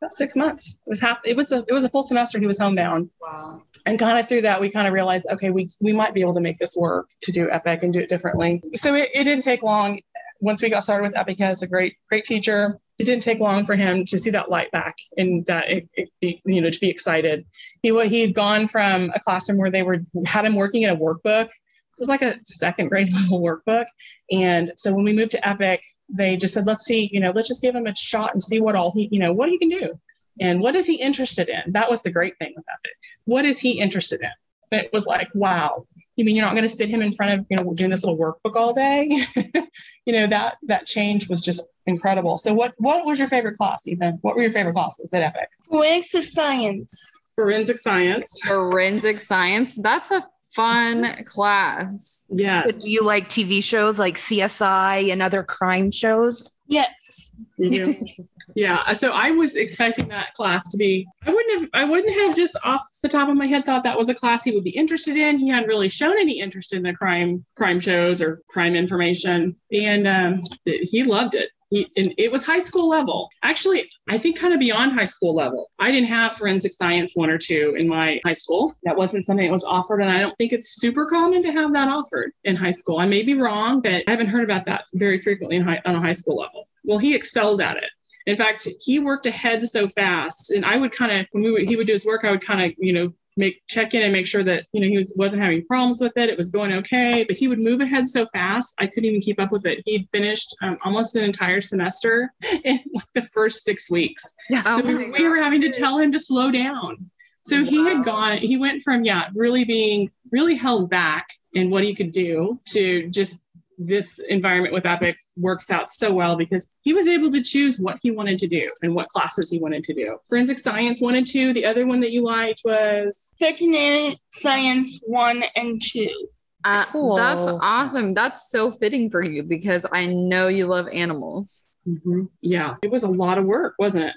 about 0.03 0.13
six 0.13 0.35
months. 0.35 0.77
It 0.85 0.89
was 0.89 0.99
half. 0.99 1.19
It 1.23 1.37
was 1.37 1.51
a 1.51 1.63
it 1.67 1.71
was 1.71 1.83
a 1.85 1.89
full 1.89 2.03
semester. 2.03 2.39
He 2.39 2.45
was 2.47 2.59
homebound, 2.59 3.09
Wow. 3.21 3.61
and 3.85 3.97
kind 3.97 4.19
of 4.19 4.27
through 4.27 4.41
that 4.41 4.59
we 4.59 4.69
kind 4.69 4.87
of 4.87 4.93
realized, 4.93 5.27
okay, 5.31 5.49
we 5.49 5.69
we 5.79 5.93
might 5.93 6.13
be 6.13 6.21
able 6.21 6.33
to 6.35 6.41
make 6.41 6.57
this 6.57 6.75
work 6.75 7.07
to 7.21 7.31
do 7.31 7.49
Epic 7.49 7.83
and 7.83 7.93
do 7.93 7.99
it 7.99 8.09
differently. 8.09 8.61
So 8.75 8.95
it, 8.95 9.09
it 9.13 9.23
didn't 9.23 9.43
take 9.43 9.63
long. 9.63 10.01
Once 10.41 10.61
we 10.61 10.69
got 10.69 10.83
started 10.83 11.03
with 11.07 11.17
Epic, 11.17 11.37
he 11.37 11.43
has 11.43 11.63
a 11.63 11.67
great 11.67 11.95
great 12.09 12.25
teacher. 12.25 12.77
It 12.99 13.05
didn't 13.05 13.23
take 13.23 13.39
long 13.39 13.65
for 13.65 13.75
him 13.75 14.03
to 14.05 14.19
see 14.19 14.31
that 14.31 14.49
light 14.51 14.71
back 14.71 14.95
and 15.17 15.45
that 15.45 15.69
it, 15.69 15.89
it, 16.21 16.39
you 16.45 16.61
know 16.61 16.69
to 16.69 16.79
be 16.79 16.89
excited. 16.89 17.45
He 17.81 18.07
he 18.07 18.21
had 18.21 18.33
gone 18.33 18.67
from 18.67 19.11
a 19.15 19.19
classroom 19.21 19.57
where 19.57 19.71
they 19.71 19.83
were 19.83 19.99
had 20.25 20.45
him 20.45 20.55
working 20.55 20.81
in 20.81 20.89
a 20.89 20.97
workbook 20.97 21.49
it 21.93 21.99
was 21.99 22.09
like 22.09 22.23
a 22.23 22.39
second 22.43 22.87
grade 22.89 23.13
level 23.13 23.39
workbook. 23.41 23.85
And 24.31 24.73
so 24.77 24.93
when 24.93 25.05
we 25.05 25.13
moved 25.13 25.31
to 25.31 25.47
Epic, 25.47 25.83
they 26.13 26.37
just 26.37 26.53
said, 26.53 26.65
let's 26.65 26.85
see, 26.85 27.09
you 27.11 27.19
know, 27.19 27.31
let's 27.31 27.47
just 27.47 27.61
give 27.61 27.75
him 27.75 27.87
a 27.87 27.95
shot 27.95 28.33
and 28.33 28.41
see 28.41 28.61
what 28.61 28.75
all 28.75 28.91
he, 28.91 29.09
you 29.11 29.19
know, 29.19 29.33
what 29.33 29.49
he 29.49 29.57
can 29.57 29.69
do. 29.69 29.99
And 30.39 30.61
what 30.61 30.75
is 30.75 30.85
he 30.85 30.95
interested 30.95 31.49
in? 31.49 31.73
That 31.73 31.89
was 31.89 32.01
the 32.01 32.11
great 32.11 32.37
thing 32.39 32.53
with 32.55 32.65
Epic. 32.69 32.97
What 33.25 33.45
is 33.45 33.59
he 33.59 33.79
interested 33.79 34.21
in? 34.21 34.29
It 34.71 34.89
was 34.91 35.05
like, 35.05 35.29
wow, 35.35 35.85
you 36.15 36.25
mean 36.25 36.35
you're 36.35 36.45
not 36.45 36.53
going 36.53 36.63
to 36.63 36.69
sit 36.69 36.89
him 36.89 37.01
in 37.01 37.11
front 37.11 37.39
of, 37.39 37.45
you 37.49 37.57
know, 37.57 37.73
doing 37.73 37.91
this 37.91 38.03
little 38.03 38.17
workbook 38.17 38.55
all 38.55 38.73
day? 38.73 39.07
you 40.05 40.13
know, 40.13 40.25
that 40.27 40.57
that 40.63 40.87
change 40.87 41.29
was 41.29 41.41
just 41.41 41.67
incredible. 41.85 42.39
So 42.39 42.53
what 42.53 42.73
what 42.77 43.05
was 43.05 43.19
your 43.19 43.27
favorite 43.27 43.57
class, 43.57 43.87
Ethan? 43.87 44.17
What 44.21 44.35
were 44.35 44.41
your 44.41 44.51
favorite 44.51 44.73
classes 44.73 45.13
at 45.13 45.21
Epic? 45.21 45.49
Forensic 45.69 46.23
science. 46.23 47.19
Forensic 47.35 47.77
science. 47.77 48.39
Forensic 48.45 49.19
science. 49.19 49.75
That's 49.75 50.09
a 50.11 50.25
fun 50.55 51.23
class. 51.25 52.25
Yes. 52.29 52.83
Do 52.83 52.91
you 52.91 53.03
like 53.03 53.29
TV 53.29 53.63
shows 53.63 53.99
like 53.99 54.17
CSI 54.17 55.11
and 55.11 55.21
other 55.21 55.43
crime 55.43 55.91
shows? 55.91 56.55
Yes. 56.67 57.35
You 57.57 57.93
do? 57.93 58.05
yeah. 58.55 58.93
So 58.93 59.11
I 59.11 59.31
was 59.31 59.55
expecting 59.55 60.07
that 60.09 60.33
class 60.33 60.69
to 60.71 60.77
be. 60.77 61.07
I 61.25 61.31
wouldn't 61.31 61.61
have. 61.61 61.69
I 61.73 61.83
wouldn't 61.83 62.13
have 62.13 62.35
just 62.35 62.57
off 62.63 62.81
the 63.01 63.09
top 63.09 63.29
of 63.29 63.35
my 63.35 63.47
head 63.47 63.63
thought 63.63 63.83
that 63.83 63.97
was 63.97 64.09
a 64.09 64.13
class 64.13 64.43
he 64.43 64.51
would 64.51 64.63
be 64.63 64.71
interested 64.71 65.17
in. 65.17 65.39
He 65.39 65.49
hadn't 65.49 65.67
really 65.67 65.89
shown 65.89 66.17
any 66.17 66.39
interest 66.39 66.73
in 66.73 66.83
the 66.83 66.93
crime 66.93 67.45
crime 67.55 67.79
shows 67.79 68.21
or 68.21 68.41
crime 68.49 68.75
information, 68.75 69.55
and 69.71 70.07
um, 70.07 70.41
he 70.65 71.03
loved 71.03 71.35
it. 71.35 71.49
And 71.73 72.13
it 72.17 72.31
was 72.31 72.45
high 72.45 72.59
school 72.59 72.87
level. 72.87 73.29
Actually, 73.43 73.89
I 74.09 74.17
think 74.17 74.37
kind 74.37 74.53
of 74.53 74.59
beyond 74.59 74.93
high 74.93 75.05
school 75.05 75.33
level. 75.33 75.69
I 75.79 75.91
didn't 75.91 76.09
have 76.09 76.35
forensic 76.35 76.73
science 76.73 77.15
one 77.15 77.29
or 77.29 77.37
two 77.37 77.75
in 77.77 77.87
my 77.87 78.19
high 78.25 78.33
school. 78.33 78.71
That 78.83 78.95
wasn't 78.95 79.25
something 79.25 79.45
that 79.45 79.51
was 79.51 79.63
offered, 79.63 80.01
and 80.01 80.11
I 80.11 80.19
don't 80.19 80.37
think 80.37 80.53
it's 80.53 80.75
super 80.75 81.05
common 81.05 81.43
to 81.43 81.51
have 81.51 81.73
that 81.73 81.89
offered 81.89 82.31
in 82.43 82.55
high 82.55 82.71
school. 82.71 82.99
I 82.99 83.05
may 83.05 83.23
be 83.23 83.33
wrong, 83.33 83.81
but 83.81 84.03
I 84.07 84.11
haven't 84.11 84.27
heard 84.27 84.43
about 84.43 84.65
that 84.65 84.85
very 84.93 85.17
frequently 85.17 85.59
high, 85.59 85.81
on 85.85 85.95
a 85.95 85.99
high 85.99 86.11
school 86.11 86.37
level. 86.37 86.65
Well, 86.83 86.99
he 86.99 87.15
excelled 87.15 87.61
at 87.61 87.77
it. 87.77 87.89
In 88.25 88.37
fact, 88.37 88.67
he 88.81 88.99
worked 88.99 89.25
ahead 89.25 89.63
so 89.63 89.87
fast, 89.87 90.51
and 90.51 90.65
I 90.65 90.77
would 90.77 90.91
kind 90.91 91.11
of 91.11 91.27
when 91.31 91.43
we 91.43 91.51
would, 91.51 91.67
he 91.67 91.75
would 91.75 91.87
do 91.87 91.93
his 91.93 92.05
work, 92.05 92.23
I 92.23 92.31
would 92.31 92.45
kind 92.45 92.61
of 92.61 92.73
you 92.77 92.93
know 92.93 93.13
make 93.37 93.61
check 93.67 93.93
in 93.93 94.03
and 94.03 94.13
make 94.13 94.27
sure 94.27 94.43
that 94.43 94.65
you 94.73 94.81
know 94.81 94.87
he 94.87 94.97
was 94.97 95.13
wasn't 95.17 95.41
having 95.41 95.65
problems 95.65 96.01
with 96.01 96.13
it. 96.17 96.29
It 96.29 96.37
was 96.37 96.49
going 96.49 96.73
okay, 96.75 97.23
but 97.27 97.35
he 97.35 97.47
would 97.47 97.59
move 97.59 97.81
ahead 97.81 98.07
so 98.07 98.25
fast, 98.27 98.75
I 98.79 98.87
couldn't 98.87 99.05
even 99.05 99.21
keep 99.21 99.39
up 99.39 99.51
with 99.51 99.65
it. 99.65 99.81
He'd 99.85 100.09
finished 100.11 100.55
um, 100.61 100.77
almost 100.83 101.15
an 101.15 101.23
entire 101.23 101.61
semester 101.61 102.31
in 102.63 102.79
like 102.93 103.11
the 103.13 103.21
first 103.21 103.63
six 103.63 103.89
weeks. 103.89 104.33
Oh 104.51 104.79
so 104.79 104.85
we, 104.85 105.09
we 105.11 105.27
were 105.27 105.37
having 105.37 105.61
to 105.61 105.69
tell 105.69 105.97
him 105.97 106.11
to 106.11 106.19
slow 106.19 106.51
down. 106.51 107.09
So 107.45 107.63
he 107.63 107.83
had 107.83 108.05
gone, 108.05 108.37
he 108.37 108.57
went 108.57 108.83
from, 108.83 109.03
yeah, 109.03 109.27
really 109.35 109.65
being 109.65 110.09
really 110.31 110.55
held 110.55 110.89
back 110.89 111.27
in 111.53 111.69
what 111.69 111.83
he 111.83 111.93
could 111.93 112.11
do 112.11 112.57
to 112.69 113.09
just 113.09 113.37
this 113.77 114.19
environment 114.29 114.73
with 114.73 114.85
Epic 114.85 115.17
works 115.37 115.71
out 115.71 115.89
so 115.89 116.13
well 116.13 116.35
because 116.35 116.73
he 116.81 116.93
was 116.93 117.07
able 117.07 117.29
to 117.31 117.41
choose 117.41 117.79
what 117.79 117.97
he 118.01 118.11
wanted 118.11 118.39
to 118.39 118.47
do 118.47 118.61
and 118.81 118.93
what 118.95 119.09
classes 119.09 119.49
he 119.49 119.59
wanted 119.59 119.83
to 119.85 119.93
do. 119.93 120.17
Forensic 120.27 120.57
science 120.59 121.01
wanted 121.01 121.25
to. 121.27 121.53
The 121.53 121.65
other 121.65 121.85
one 121.87 121.99
that 122.01 122.11
you 122.11 122.23
liked 122.23 122.61
was 122.65 123.35
Veterinary 123.39 124.17
science 124.29 124.99
one 125.05 125.43
and 125.55 125.81
two. 125.81 126.27
Uh, 126.63 126.85
Cool. 126.85 127.15
That's 127.15 127.45
awesome. 127.47 128.13
That's 128.13 128.49
so 128.49 128.71
fitting 128.71 129.09
for 129.09 129.21
you 129.21 129.43
because 129.43 129.85
I 129.91 130.05
know 130.05 130.47
you 130.47 130.67
love 130.67 130.87
animals. 130.93 131.67
Mhm. 131.85 132.29
yeah, 132.41 132.75
it 132.81 132.89
was 132.89 133.03
a 133.03 133.09
lot 133.09 133.37
of 133.37 133.43
work, 133.43 133.75
wasn't 133.77 134.05
it? 134.05 134.13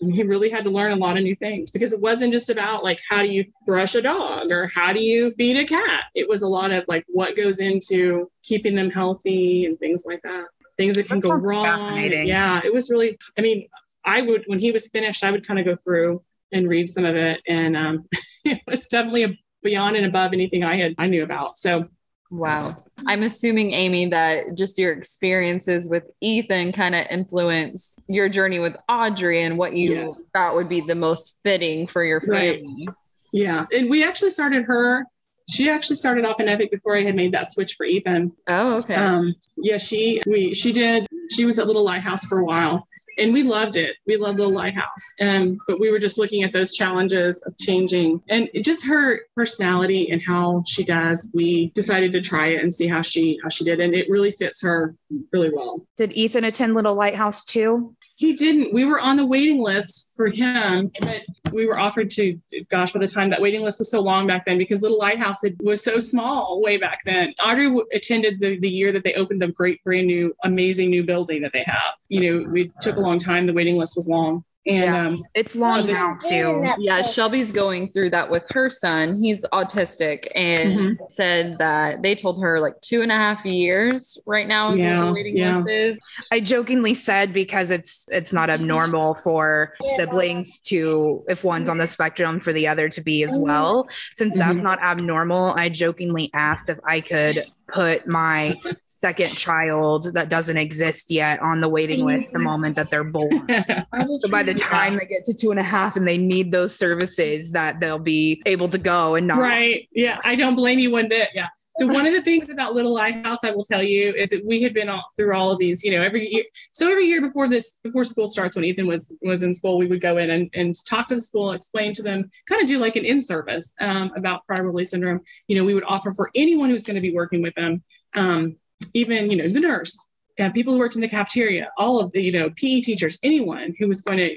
He 0.00 0.22
really 0.22 0.50
had 0.50 0.64
to 0.64 0.70
learn 0.70 0.92
a 0.92 0.96
lot 0.96 1.16
of 1.16 1.22
new 1.22 1.34
things 1.34 1.70
because 1.70 1.92
it 1.92 2.00
wasn't 2.00 2.32
just 2.32 2.50
about 2.50 2.84
like 2.84 3.00
how 3.08 3.22
do 3.22 3.28
you 3.28 3.46
brush 3.64 3.94
a 3.94 4.02
dog 4.02 4.50
or 4.52 4.68
how 4.68 4.92
do 4.92 5.02
you 5.02 5.30
feed 5.30 5.56
a 5.56 5.64
cat. 5.64 6.04
It 6.14 6.28
was 6.28 6.42
a 6.42 6.48
lot 6.48 6.70
of 6.70 6.84
like 6.86 7.04
what 7.08 7.36
goes 7.36 7.58
into 7.58 8.30
keeping 8.42 8.74
them 8.74 8.90
healthy 8.90 9.64
and 9.64 9.78
things 9.78 10.04
like 10.06 10.20
that. 10.22 10.44
Things 10.76 10.96
that 10.96 11.06
can 11.08 11.20
That 11.20 11.28
go 11.28 11.34
wrong. 11.34 11.64
fascinating. 11.64 12.28
Yeah, 12.28 12.60
it 12.62 12.72
was 12.72 12.90
really. 12.90 13.16
I 13.38 13.40
mean, 13.40 13.66
I 14.04 14.20
would 14.20 14.44
when 14.46 14.58
he 14.58 14.70
was 14.72 14.88
finished, 14.88 15.24
I 15.24 15.30
would 15.30 15.46
kind 15.46 15.58
of 15.58 15.64
go 15.64 15.74
through 15.74 16.22
and 16.52 16.68
read 16.68 16.88
some 16.90 17.04
of 17.04 17.16
it, 17.16 17.40
and 17.48 17.76
um, 17.76 18.06
it 18.44 18.60
was 18.66 18.86
definitely 18.86 19.40
beyond 19.62 19.96
and 19.96 20.06
above 20.06 20.32
anything 20.34 20.62
I 20.62 20.76
had 20.76 20.94
I 20.98 21.06
knew 21.06 21.22
about. 21.22 21.56
So 21.58 21.88
Wow. 22.30 22.82
I'm 23.06 23.22
assuming, 23.22 23.72
Amy, 23.72 24.08
that 24.08 24.54
just 24.54 24.78
your 24.78 24.92
experiences 24.92 25.88
with 25.88 26.04
Ethan 26.20 26.72
kind 26.72 26.94
of 26.94 27.06
influenced 27.10 28.00
your 28.08 28.28
journey 28.28 28.58
with 28.58 28.74
Audrey 28.88 29.42
and 29.42 29.56
what 29.58 29.74
you 29.74 29.94
Yes. 29.94 30.28
thought 30.32 30.54
would 30.56 30.68
be 30.68 30.80
the 30.80 30.94
most 30.94 31.38
fitting 31.44 31.86
for 31.86 32.02
your 32.04 32.20
Right. 32.26 32.60
family. 32.60 32.88
yeah, 33.32 33.66
and 33.72 33.90
we 33.90 34.02
actually 34.04 34.30
started 34.30 34.64
her. 34.64 35.04
She 35.48 35.70
actually 35.70 35.96
started 35.96 36.24
off 36.24 36.40
in 36.40 36.48
Epic 36.48 36.70
before 36.72 36.96
I 36.96 37.02
had 37.02 37.14
made 37.14 37.32
that 37.32 37.52
switch 37.52 37.74
for 37.74 37.86
Ethan. 37.86 38.32
Oh, 38.48 38.76
okay. 38.78 38.94
Um, 38.94 39.32
yeah, 39.58 39.76
she 39.78 40.20
we 40.26 40.54
she 40.54 40.72
did. 40.72 41.06
She 41.30 41.44
was 41.44 41.58
at 41.58 41.66
Little 41.66 41.84
Lighthouse 41.84 42.24
for 42.26 42.38
a 42.38 42.44
while, 42.44 42.82
and 43.18 43.32
we 43.32 43.42
loved 43.42 43.76
it. 43.76 43.96
We 44.06 44.16
loved 44.16 44.38
Little 44.38 44.52
Lighthouse. 44.52 45.04
Um, 45.20 45.58
but 45.66 45.80
we 45.80 45.90
were 45.90 45.98
just 45.98 46.18
looking 46.18 46.42
at 46.42 46.52
those 46.52 46.74
challenges 46.74 47.42
of 47.42 47.56
changing, 47.58 48.20
and 48.28 48.48
just 48.62 48.86
her 48.86 49.20
personality 49.34 50.10
and 50.10 50.22
how 50.22 50.62
she 50.66 50.84
does. 50.84 51.30
We 51.32 51.70
decided 51.74 52.12
to 52.12 52.20
try 52.20 52.48
it 52.48 52.62
and 52.62 52.72
see 52.72 52.86
how 52.86 53.02
she 53.02 53.38
how 53.42 53.48
she 53.48 53.64
did, 53.64 53.80
and 53.80 53.94
it 53.94 54.08
really 54.08 54.32
fits 54.32 54.62
her 54.62 54.94
really 55.32 55.50
well. 55.52 55.86
Did 55.96 56.12
Ethan 56.12 56.44
attend 56.44 56.74
Little 56.74 56.94
Lighthouse 56.94 57.44
too? 57.44 57.94
He 58.16 58.34
didn't. 58.34 58.72
We 58.72 58.84
were 58.84 59.00
on 59.00 59.16
the 59.16 59.26
waiting 59.26 59.60
list 59.60 60.14
for 60.16 60.28
him, 60.28 60.90
but 61.00 61.22
we 61.52 61.66
were 61.66 61.78
offered 61.78 62.10
to, 62.12 62.38
gosh, 62.70 62.92
by 62.92 63.00
the 63.00 63.06
time 63.06 63.30
that 63.30 63.40
waiting 63.40 63.62
list 63.62 63.78
was 63.78 63.90
so 63.90 64.00
long 64.00 64.26
back 64.26 64.46
then, 64.46 64.58
because 64.58 64.82
Little 64.82 64.98
Lighthouse 64.98 65.42
was 65.60 65.82
so 65.82 65.98
small 65.98 66.60
way 66.62 66.76
back 66.76 67.00
then. 67.04 67.32
Audrey 67.44 67.66
w- 67.66 67.86
attended 67.92 68.40
the, 68.40 68.58
the 68.58 68.68
year 68.68 68.92
that 68.92 69.04
they 69.04 69.14
opened 69.14 69.42
the 69.42 69.48
great, 69.48 69.82
brand 69.84 70.06
new, 70.06 70.34
amazing 70.44 70.90
new 70.90 71.04
building 71.04 71.42
that 71.42 71.52
they 71.52 71.64
have. 71.64 71.94
You 72.08 72.20
know, 72.20 72.54
it 72.54 72.72
took 72.80 72.96
a 72.96 73.00
long 73.00 73.18
time. 73.18 73.46
The 73.46 73.52
waiting 73.52 73.76
list 73.76 73.96
was 73.96 74.08
long. 74.08 74.44
And 74.66 74.76
Yeah. 74.84 75.06
um, 75.06 75.24
It's 75.34 75.54
long 75.54 75.86
now 75.86 76.16
too. 76.28 76.64
Yeah, 76.78 77.02
Shelby's 77.02 77.50
going 77.52 77.92
through 77.92 78.10
that 78.10 78.30
with 78.30 78.44
her 78.52 78.68
son. 78.68 79.22
He's 79.22 79.44
autistic 79.52 80.26
and 80.34 80.98
said 81.08 81.58
that 81.58 82.02
they 82.02 82.14
told 82.14 82.40
her 82.42 82.58
like 82.60 82.80
two 82.80 83.02
and 83.02 83.12
a 83.12 83.16
half 83.16 83.44
years 83.44 84.18
right 84.26 84.48
now 84.48 84.72
is 84.72 84.80
what 84.80 84.86
Yeah, 84.88 85.04
the 85.06 85.12
waiting 85.12 85.36
yeah. 85.36 85.56
list 85.58 85.68
is. 85.68 86.00
I 86.32 86.40
jokingly 86.40 86.94
said 86.94 87.32
because 87.32 87.70
it's 87.70 88.08
it's 88.10 88.32
not 88.32 88.50
abnormal 88.50 89.14
for 89.22 89.74
siblings 89.96 90.58
to 90.64 91.24
if 91.28 91.44
one's 91.44 91.68
on 91.68 91.78
the 91.78 91.86
spectrum 91.86 92.40
for 92.40 92.52
the 92.52 92.66
other 92.66 92.88
to 92.88 93.00
be 93.00 93.22
as 93.22 93.36
well. 93.38 93.88
Since 94.14 94.36
that's 94.36 94.60
not 94.60 94.80
abnormal, 94.82 95.54
I 95.56 95.68
jokingly 95.68 96.30
asked 96.34 96.68
if 96.68 96.78
I 96.86 97.00
could 97.00 97.36
put 97.68 98.06
my 98.06 98.56
second 98.86 99.26
child 99.34 100.14
that 100.14 100.28
doesn't 100.28 100.56
exist 100.56 101.10
yet 101.10 101.40
on 101.40 101.60
the 101.60 101.68
waiting 101.68 102.04
list 102.04 102.32
the 102.32 102.38
moment 102.38 102.76
that 102.76 102.90
they're 102.90 103.04
born. 103.04 103.48
So 104.06 104.30
by 104.30 104.42
the 104.42 104.54
time 104.54 104.94
they 104.94 105.06
get 105.06 105.24
to 105.24 105.34
two 105.34 105.50
and 105.50 105.58
a 105.58 105.62
half 105.62 105.96
and 105.96 106.06
they 106.06 106.18
need 106.18 106.52
those 106.52 106.74
services, 106.74 107.52
that 107.52 107.80
they'll 107.80 107.98
be 107.98 108.42
able 108.46 108.68
to 108.68 108.78
go 108.78 109.14
and 109.14 109.26
not. 109.26 109.38
Right. 109.38 109.88
Yeah. 109.92 110.18
I 110.24 110.36
don't 110.36 110.54
blame 110.54 110.78
you 110.78 110.90
one 110.90 111.08
bit. 111.08 111.30
Yeah. 111.34 111.48
So 111.78 111.86
one 111.86 112.06
of 112.06 112.14
the 112.14 112.22
things 112.22 112.48
about 112.48 112.74
Little 112.74 112.94
Lighthouse, 112.94 113.44
I 113.44 113.50
will 113.50 113.64
tell 113.64 113.82
you, 113.82 114.14
is 114.14 114.30
that 114.30 114.44
we 114.44 114.62
had 114.62 114.72
been 114.72 114.88
all 114.88 115.04
through 115.14 115.36
all 115.36 115.50
of 115.50 115.58
these, 115.58 115.84
you 115.84 115.90
know, 115.90 116.00
every 116.00 116.32
year. 116.32 116.44
So 116.72 116.90
every 116.90 117.04
year 117.06 117.20
before 117.20 117.48
this, 117.48 117.78
before 117.82 118.04
school 118.04 118.26
starts, 118.28 118.56
when 118.56 118.64
Ethan 118.64 118.86
was 118.86 119.14
was 119.20 119.42
in 119.42 119.52
school, 119.52 119.76
we 119.76 119.86
would 119.86 120.00
go 120.00 120.16
in 120.16 120.30
and, 120.30 120.48
and 120.54 120.74
talk 120.86 121.08
to 121.08 121.16
the 121.16 121.20
school, 121.20 121.52
explain 121.52 121.92
to 121.94 122.02
them, 122.02 122.30
kind 122.48 122.62
of 122.62 122.68
do 122.68 122.78
like 122.78 122.96
an 122.96 123.04
in-service 123.04 123.74
um, 123.80 124.10
about 124.16 124.40
Prader-Willi 124.50 124.84
syndrome. 124.84 125.20
You 125.48 125.56
know, 125.56 125.64
we 125.64 125.74
would 125.74 125.84
offer 125.84 126.12
for 126.12 126.30
anyone 126.34 126.70
who's 126.70 126.84
going 126.84 126.94
to 126.94 127.02
be 127.02 127.12
working 127.12 127.42
with 127.42 127.54
them, 127.56 127.82
um, 128.14 128.56
even 128.94 129.30
you 129.30 129.36
know 129.36 129.48
the 129.48 129.60
nurse, 129.60 130.12
uh, 130.40 130.48
people 130.50 130.72
who 130.72 130.78
worked 130.78 130.96
in 130.96 131.02
the 131.02 131.08
cafeteria, 131.08 131.70
all 131.76 132.00
of 132.00 132.10
the 132.12 132.22
you 132.22 132.32
know 132.32 132.48
PE 132.56 132.80
teachers, 132.80 133.18
anyone 133.22 133.74
who 133.78 133.86
was 133.86 134.00
going 134.00 134.18
to 134.18 134.34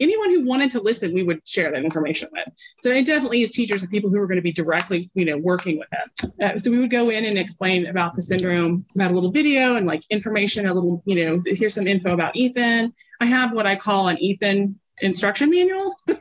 anyone 0.00 0.30
who 0.30 0.44
wanted 0.44 0.70
to 0.72 0.80
listen, 0.80 1.12
we 1.12 1.22
would 1.22 1.40
share 1.46 1.70
that 1.70 1.84
information 1.84 2.28
with. 2.32 2.48
So 2.80 2.90
it 2.90 3.06
definitely 3.06 3.42
is 3.42 3.52
teachers 3.52 3.82
and 3.82 3.90
people 3.90 4.10
who 4.10 4.20
are 4.20 4.26
going 4.26 4.36
to 4.36 4.42
be 4.42 4.52
directly, 4.52 5.10
you 5.14 5.24
know, 5.24 5.38
working 5.38 5.78
with 5.78 5.88
them. 5.90 6.32
Uh, 6.42 6.58
so 6.58 6.70
we 6.70 6.78
would 6.78 6.90
go 6.90 7.10
in 7.10 7.24
and 7.24 7.38
explain 7.38 7.86
about 7.86 8.14
the 8.14 8.22
syndrome, 8.22 8.84
about 8.94 9.10
a 9.10 9.14
little 9.14 9.30
video 9.30 9.76
and 9.76 9.86
like 9.86 10.02
information, 10.10 10.66
a 10.66 10.74
little, 10.74 11.02
you 11.06 11.24
know, 11.24 11.42
here's 11.46 11.74
some 11.74 11.86
info 11.86 12.12
about 12.12 12.36
Ethan. 12.36 12.92
I 13.20 13.26
have 13.26 13.52
what 13.52 13.66
I 13.66 13.76
call 13.76 14.08
an 14.08 14.18
Ethan 14.18 14.78
instruction 15.00 15.50
manual, 15.50 15.94
but 16.06 16.18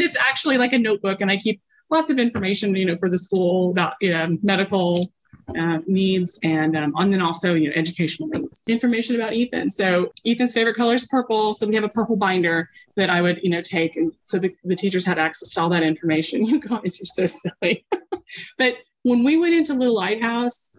it's 0.00 0.16
actually 0.16 0.58
like 0.58 0.72
a 0.72 0.78
notebook, 0.78 1.20
and 1.20 1.30
I 1.30 1.36
keep 1.36 1.60
lots 1.90 2.10
of 2.10 2.18
information, 2.18 2.74
you 2.74 2.86
know, 2.86 2.96
for 2.96 3.08
the 3.08 3.18
school 3.18 3.70
about 3.70 3.94
you 4.00 4.10
know 4.10 4.36
medical 4.42 5.12
uh, 5.56 5.78
needs 5.86 6.38
and 6.42 6.76
um, 6.76 6.92
and 6.96 7.12
then 7.12 7.22
also 7.22 7.54
you 7.54 7.68
know 7.68 7.74
educational 7.76 8.28
needs 8.28 8.62
information 8.66 9.14
about 9.16 9.32
ethan. 9.32 9.70
So 9.70 10.10
ethan's 10.24 10.52
favorite 10.52 10.76
color 10.76 10.94
is 10.94 11.06
purple. 11.06 11.54
So 11.54 11.66
we 11.66 11.74
have 11.74 11.84
a 11.84 11.88
purple 11.88 12.16
binder 12.16 12.68
that 12.96 13.10
i 13.10 13.22
would 13.22 13.40
you 13.42 13.50
know 13.50 13.60
take 13.60 13.96
and 13.96 14.12
so 14.22 14.38
the, 14.38 14.54
the 14.64 14.76
teachers 14.76 15.04
had 15.06 15.18
access 15.18 15.54
to 15.54 15.60
all 15.60 15.68
that 15.70 15.82
information. 15.82 16.44
You 16.56 16.60
guys 16.60 17.00
are 17.00 17.04
so 17.04 17.26
silly. 17.26 17.84
But 18.58 18.78
when 19.02 19.24
we 19.24 19.36
went 19.36 19.54
into 19.54 19.74
little 19.74 19.94
lighthouse 19.94 20.74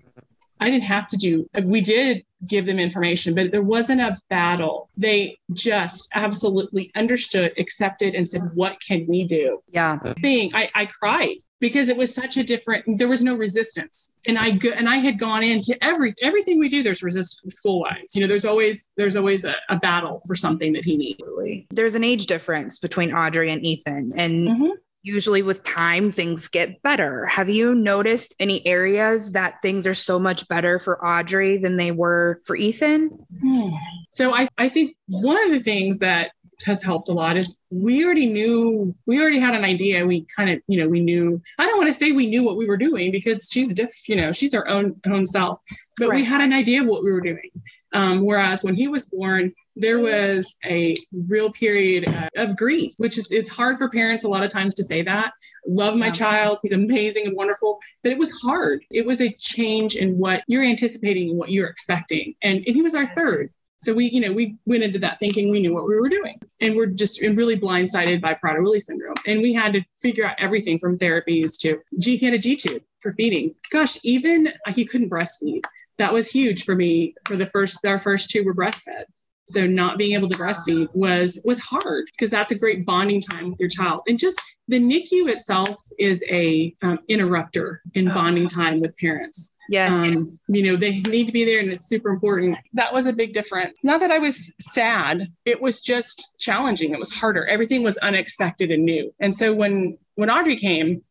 i 0.60 0.70
didn't 0.70 0.84
have 0.84 1.08
to 1.08 1.18
do 1.18 1.50
we 1.64 1.82
did 1.82 2.26
give 2.45 2.65
them 2.65 2.78
information 2.80 3.34
but 3.34 3.52
there 3.52 3.62
wasn't 3.63 4.00
a 4.02 4.15
battle. 4.30 4.89
They 4.95 5.38
just 5.54 6.10
absolutely 6.13 6.91
understood 6.95 7.54
accepted 7.58 8.13
and 8.13 8.28
said 8.30 8.41
what 8.54 8.78
can 8.88 9.08
we 9.08 9.23
do? 9.23 9.60
Yeah. 9.71 9.97
thing. 10.21 10.52
I, 10.54 10.69
I 10.76 10.86
cried 10.86 11.38
because 11.60 11.89
it 11.89 11.97
was 11.97 12.13
such 12.13 12.38
a 12.38 12.43
different 12.43 12.86
there 13.00 13.08
was 13.08 13.23
no 13.23 13.36
resistance. 13.36 14.15
And 14.28 14.38
i 14.38 14.52
go, 14.52 14.69
and 14.69 14.88
i 14.88 14.97
had 14.97 15.17
gone 15.19 15.41
into 15.43 15.76
every 15.84 16.13
everything 16.21 16.60
we 16.60 16.69
do 16.69 16.84
there's 16.84 17.02
resistance 17.02 17.56
school 17.56 17.80
wise 17.82 18.13
you 18.13 18.21
know 18.21 18.28
there's 18.28 18.45
always 18.45 18.93
there's 18.97 19.15
always 19.15 19.43
a, 19.45 19.56
a 19.69 19.80
battle 19.80 20.21
for 20.28 20.36
something 20.36 20.73
that 20.73 20.86
he 20.86 20.95
needs. 20.97 21.67
There's 21.71 21.95
an 21.95 22.04
age 22.04 22.28
difference 22.28 22.78
between 22.78 23.13
Audrey 23.13 23.52
and 23.52 23.65
Ethan. 23.65 24.13
And 24.15 24.47
Mhm. 24.47 24.71
Usually 25.08 25.41
with 25.41 25.63
time, 25.63 26.12
things 26.12 26.50
get 26.50 26.82
better. 26.82 27.26
Have 27.28 27.50
you 27.50 27.74
noticed 27.74 28.36
any 28.39 28.65
areas 28.67 29.32
that 29.32 29.62
things 29.62 29.88
are 29.88 29.96
so 29.96 30.20
much 30.20 30.48
better 30.50 30.80
for 30.80 31.04
Audrey 31.04 31.58
than 31.58 31.78
they 31.78 31.91
were 31.91 32.41
for 32.46 32.58
Ethan? 32.58 33.10
Hmm. 33.41 33.63
so 34.10 34.36
I, 34.36 34.50
I 34.58 34.67
think 34.67 34.98
one 35.08 35.41
of 35.46 35.52
the 35.52 35.63
things 35.63 36.00
that 36.00 36.32
has 36.65 36.84
helped 36.84 37.10
a 37.10 37.12
lot 37.12 37.38
is 37.38 37.58
we 37.70 38.04
already 38.04 38.26
knew 38.26 38.96
we 39.06 39.22
already 39.22 39.39
had 39.39 39.54
an 39.56 39.63
idea. 39.63 40.06
We 40.06 40.26
kind 40.36 40.50
of 40.50 40.62
you 40.67 40.80
know 40.80 40.88
we 40.88 41.02
knew 41.02 41.41
i 41.60 41.65
don't 41.67 41.78
want 41.78 41.88
to 41.88 41.93
say 41.93 42.12
we 42.12 42.28
knew 42.28 42.43
what 42.43 42.58
we 42.58 42.65
were 42.65 42.78
doing 42.78 43.12
because 43.12 43.50
she's 43.52 43.74
diff 43.74 43.91
you 44.08 44.15
know 44.15 44.32
she's 44.32 44.54
her 44.54 44.67
own 44.67 45.00
own 45.06 45.26
self 45.26 45.60
but 45.98 46.10
we 46.10 46.24
had 46.24 46.41
an 46.41 46.54
idea 46.54 46.82
of 46.82 46.88
what 46.88 47.04
we 47.04 47.12
were 47.12 47.22
doing. 47.22 47.50
Um, 47.93 48.22
whereas 48.24 48.63
when 48.63 48.76
he 48.76 48.88
was 48.88 49.08
born 49.08 49.54
there 49.76 50.00
was 50.00 50.58
a 50.65 50.96
real 51.28 51.52
period 51.52 52.10
uh, 52.10 52.30
of 52.38 52.56
grief 52.58 52.93
which 52.98 53.17
is 53.17 53.28
it's 53.32 53.50
hard 53.50 53.78
for 53.78 53.89
parents 53.89 54.24
a 54.24 54.30
lot 54.30 54.43
of 54.43 54.50
times 54.52 54.76
to 54.76 54.84
say 54.84 55.02
that. 55.04 55.32
Love 55.67 55.96
my 55.96 56.08
Yeah. 56.08 56.12
child 56.12 56.60
he's 56.63 56.74
amazing 56.74 57.28
and 57.28 57.36
wonderful 57.36 57.80
but 58.04 58.12
it 58.12 58.17
was 58.17 58.32
hard. 58.41 58.84
It 58.91 59.06
was 59.06 59.22
a 59.22 59.32
change 59.34 59.96
in 59.96 60.17
what 60.17 60.43
you're 60.48 60.63
anticipating 60.63 61.30
and 61.30 61.38
what 61.38 61.52
you're 61.52 61.67
expecting. 61.67 62.36
And, 62.43 62.58
and 62.65 62.76
he 62.76 62.82
was 62.82 62.96
our 62.96 63.06
third 63.08 63.52
so 63.80 63.94
we, 63.94 64.10
you 64.10 64.22
know, 64.22 64.32
we 64.32 64.58
went 64.66 64.84
into 64.84 65.00
that 65.00 65.20
thinking 65.20 65.52
we 65.52 65.62
knew 65.62 65.74
what 65.74 65.88
we 65.88 66.00
were 66.00 66.10
doing, 66.10 66.40
and 66.62 66.76
we're 66.76 66.88
just 66.88 67.22
really 67.22 67.58
blindsided 67.58 68.22
by 68.22 68.34
Prader-Willi 68.34 68.80
syndrome. 68.80 69.16
And 69.28 69.42
we 69.42 69.54
had 69.54 69.74
to 69.74 69.82
figure 69.96 70.26
out 70.26 70.36
everything 70.40 70.80
from 70.80 70.98
therapies 70.98 71.60
to 71.60 71.80
G. 72.00 72.18
He 72.18 72.26
had 72.26 72.34
a 72.34 72.40
G 72.40 72.56
tube 72.56 72.84
for 73.00 73.12
feeding. 73.12 73.54
Gosh, 73.72 74.00
even 74.04 74.48
uh, 74.48 74.74
he 74.74 74.86
couldn't 74.86 75.10
breastfeed. 75.10 75.63
That 75.98 76.12
was 76.12 76.30
huge 76.30 76.63
for 76.63 76.76
me. 76.76 77.13
For 77.26 77.36
the 77.36 77.46
first, 77.46 77.86
our 77.86 78.00
first 78.00 78.30
two 78.30 78.44
were 78.44 78.56
breastfed. 78.56 79.06
So 79.46 79.66
not 79.66 79.98
being 79.98 80.13
able 80.13 80.28
to 80.30 80.38
breastfeed 80.38 80.90
was 80.94 81.40
was 81.46 81.60
hard 81.60 82.06
because 82.12 82.30
that's 82.30 82.52
a 82.52 82.58
great 82.58 82.86
bonding 82.86 83.22
time 83.22 83.50
with 83.50 83.60
your 83.60 83.70
child. 83.70 84.02
And 84.08 84.20
just 84.20 84.42
the 84.68 84.80
NICU 84.80 85.30
itself 85.30 85.80
is 85.98 86.22
a 86.30 86.76
um, 86.82 87.00
interrupter 87.08 87.82
in 87.94 88.10
bonding 88.10 88.50
time 88.50 88.82
with 88.82 88.98
parents 88.98 89.56
Yes. 89.70 89.92
um, 89.92 90.28
you 90.48 90.64
know 90.64 90.76
they 90.76 91.02
need 91.02 91.28
to 91.28 91.34
be 91.34 91.44
there 91.44 91.60
and 91.60 91.70
it's 91.70 91.88
super 91.88 92.10
important. 92.10 92.58
That 92.74 92.94
was 92.94 93.06
a 93.06 93.14
big 93.14 93.34
difference. 93.34 93.78
Not 93.84 94.00
that 94.00 94.12
i 94.12 94.18
was 94.18 94.54
sad. 94.60 95.32
It 95.46 95.62
was 95.62 95.82
just 95.82 96.36
challenging. 96.40 96.92
It 96.92 97.00
was 97.00 97.14
harder. 97.14 97.46
Everything 97.46 97.84
was 97.84 97.98
unexpected 97.98 98.72
and 98.72 98.86
new. 98.86 99.14
And 99.20 99.36
so 99.36 99.54
when 99.54 99.98
when 100.16 100.30
audrey 100.30 100.56
came 100.56 101.02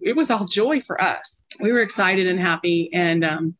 it 0.00 0.14
was 0.14 0.30
all 0.30 0.46
joy 0.46 0.80
for 0.80 1.00
us. 1.00 1.46
We 1.60 1.72
were 1.72 1.80
excited 1.80 2.26
and 2.26 2.40
happy 2.40 2.90
and 2.92 3.24
um 3.24 3.56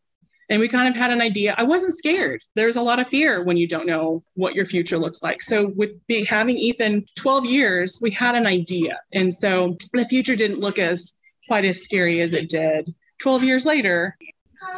and 0.51 0.61
we 0.61 0.69
kind 0.69 0.89
of 0.89 0.95
had 0.95 1.11
an 1.11 1.23
idea. 1.23 1.55
I 1.57 1.63
wasn't 1.63 1.95
scared. 1.95 2.43
There's 2.55 2.77
a 2.77 2.83
lot 2.83 2.99
of 2.99 3.09
fear 3.09 3.43
when 3.43 3.57
you 3.57 3.67
don't 3.67 3.87
know 3.87 4.23
what 4.35 4.55
your 4.55 4.67
future 4.67 4.99
looks 4.99 5.23
like. 5.23 5.43
So 5.43 5.73
with 5.75 6.07
be, 6.07 6.23
having 6.23 6.59
ethan 6.59 7.07
12 7.17 7.47
years 7.47 7.99
we 8.03 8.11
had 8.11 8.35
an 8.35 8.47
idea. 8.47 9.01
And 9.13 9.33
so 9.33 9.77
the 9.93 10.05
future 10.05 10.37
didn't 10.37 10.61
look 10.61 10.79
as 10.79 11.15
quite 11.49 11.65
as 11.65 11.83
scary 11.83 12.21
as 12.21 12.33
it 12.33 12.49
did 12.49 12.95
12 13.21 13.45
years 13.45 13.67
later 13.67 14.17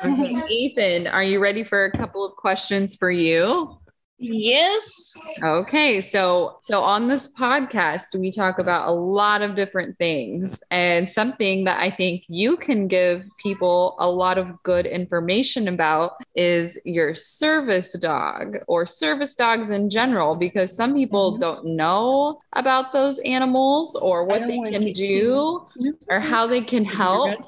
Okay, 0.04 0.42
Ethan, 0.48 1.06
are 1.06 1.22
you 1.22 1.40
ready 1.40 1.64
for 1.64 1.84
a 1.84 1.90
couple 1.90 2.24
of 2.24 2.36
questions 2.36 2.94
for 2.94 3.10
you? 3.10 3.78
Yes. 4.18 5.38
Okay, 5.44 6.00
so 6.00 6.58
so 6.62 6.80
on 6.80 7.06
this 7.06 7.28
podcast 7.34 8.18
we 8.18 8.30
talk 8.30 8.58
about 8.58 8.88
a 8.88 8.92
lot 8.92 9.42
of 9.42 9.54
different 9.54 9.98
things 9.98 10.62
and 10.70 11.10
something 11.10 11.64
that 11.64 11.82
I 11.82 11.90
think 11.90 12.24
you 12.26 12.56
can 12.56 12.88
give 12.88 13.24
people 13.42 13.94
a 13.98 14.08
lot 14.08 14.38
of 14.38 14.62
good 14.62 14.86
information 14.86 15.68
about 15.68 16.12
is 16.34 16.80
your 16.86 17.14
service 17.14 17.92
dog 17.92 18.56
or 18.66 18.86
service 18.86 19.34
dogs 19.34 19.68
in 19.68 19.90
general 19.90 20.34
because 20.34 20.74
some 20.74 20.94
people 20.94 21.36
don't 21.36 21.66
know 21.66 22.40
about 22.54 22.94
those 22.94 23.18
animals 23.18 23.96
or 23.96 24.24
what 24.24 24.46
they 24.46 24.58
can 24.70 24.92
do 24.94 25.66
or 26.08 26.20
how 26.20 26.46
they 26.46 26.62
can 26.62 26.86
help. 26.86 27.38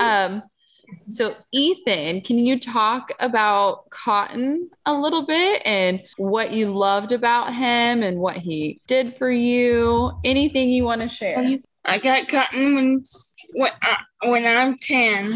Um, 0.00 0.42
so, 1.06 1.34
Ethan, 1.52 2.20
can 2.22 2.38
you 2.38 2.58
talk 2.58 3.10
about 3.20 3.88
Cotton 3.90 4.70
a 4.84 4.92
little 4.92 5.24
bit 5.26 5.62
and 5.64 6.02
what 6.16 6.52
you 6.52 6.70
loved 6.70 7.12
about 7.12 7.54
him 7.54 8.02
and 8.02 8.18
what 8.18 8.36
he 8.36 8.80
did 8.86 9.16
for 9.16 9.30
you? 9.30 10.12
Anything 10.24 10.70
you 10.70 10.84
want 10.84 11.02
to 11.02 11.08
share? 11.08 11.58
I 11.84 11.98
got 11.98 12.26
cotton 12.28 12.74
when 12.74 13.02
when, 13.54 13.70
I, 13.82 13.96
when 14.28 14.44
I'm 14.44 14.76
ten, 14.76 15.32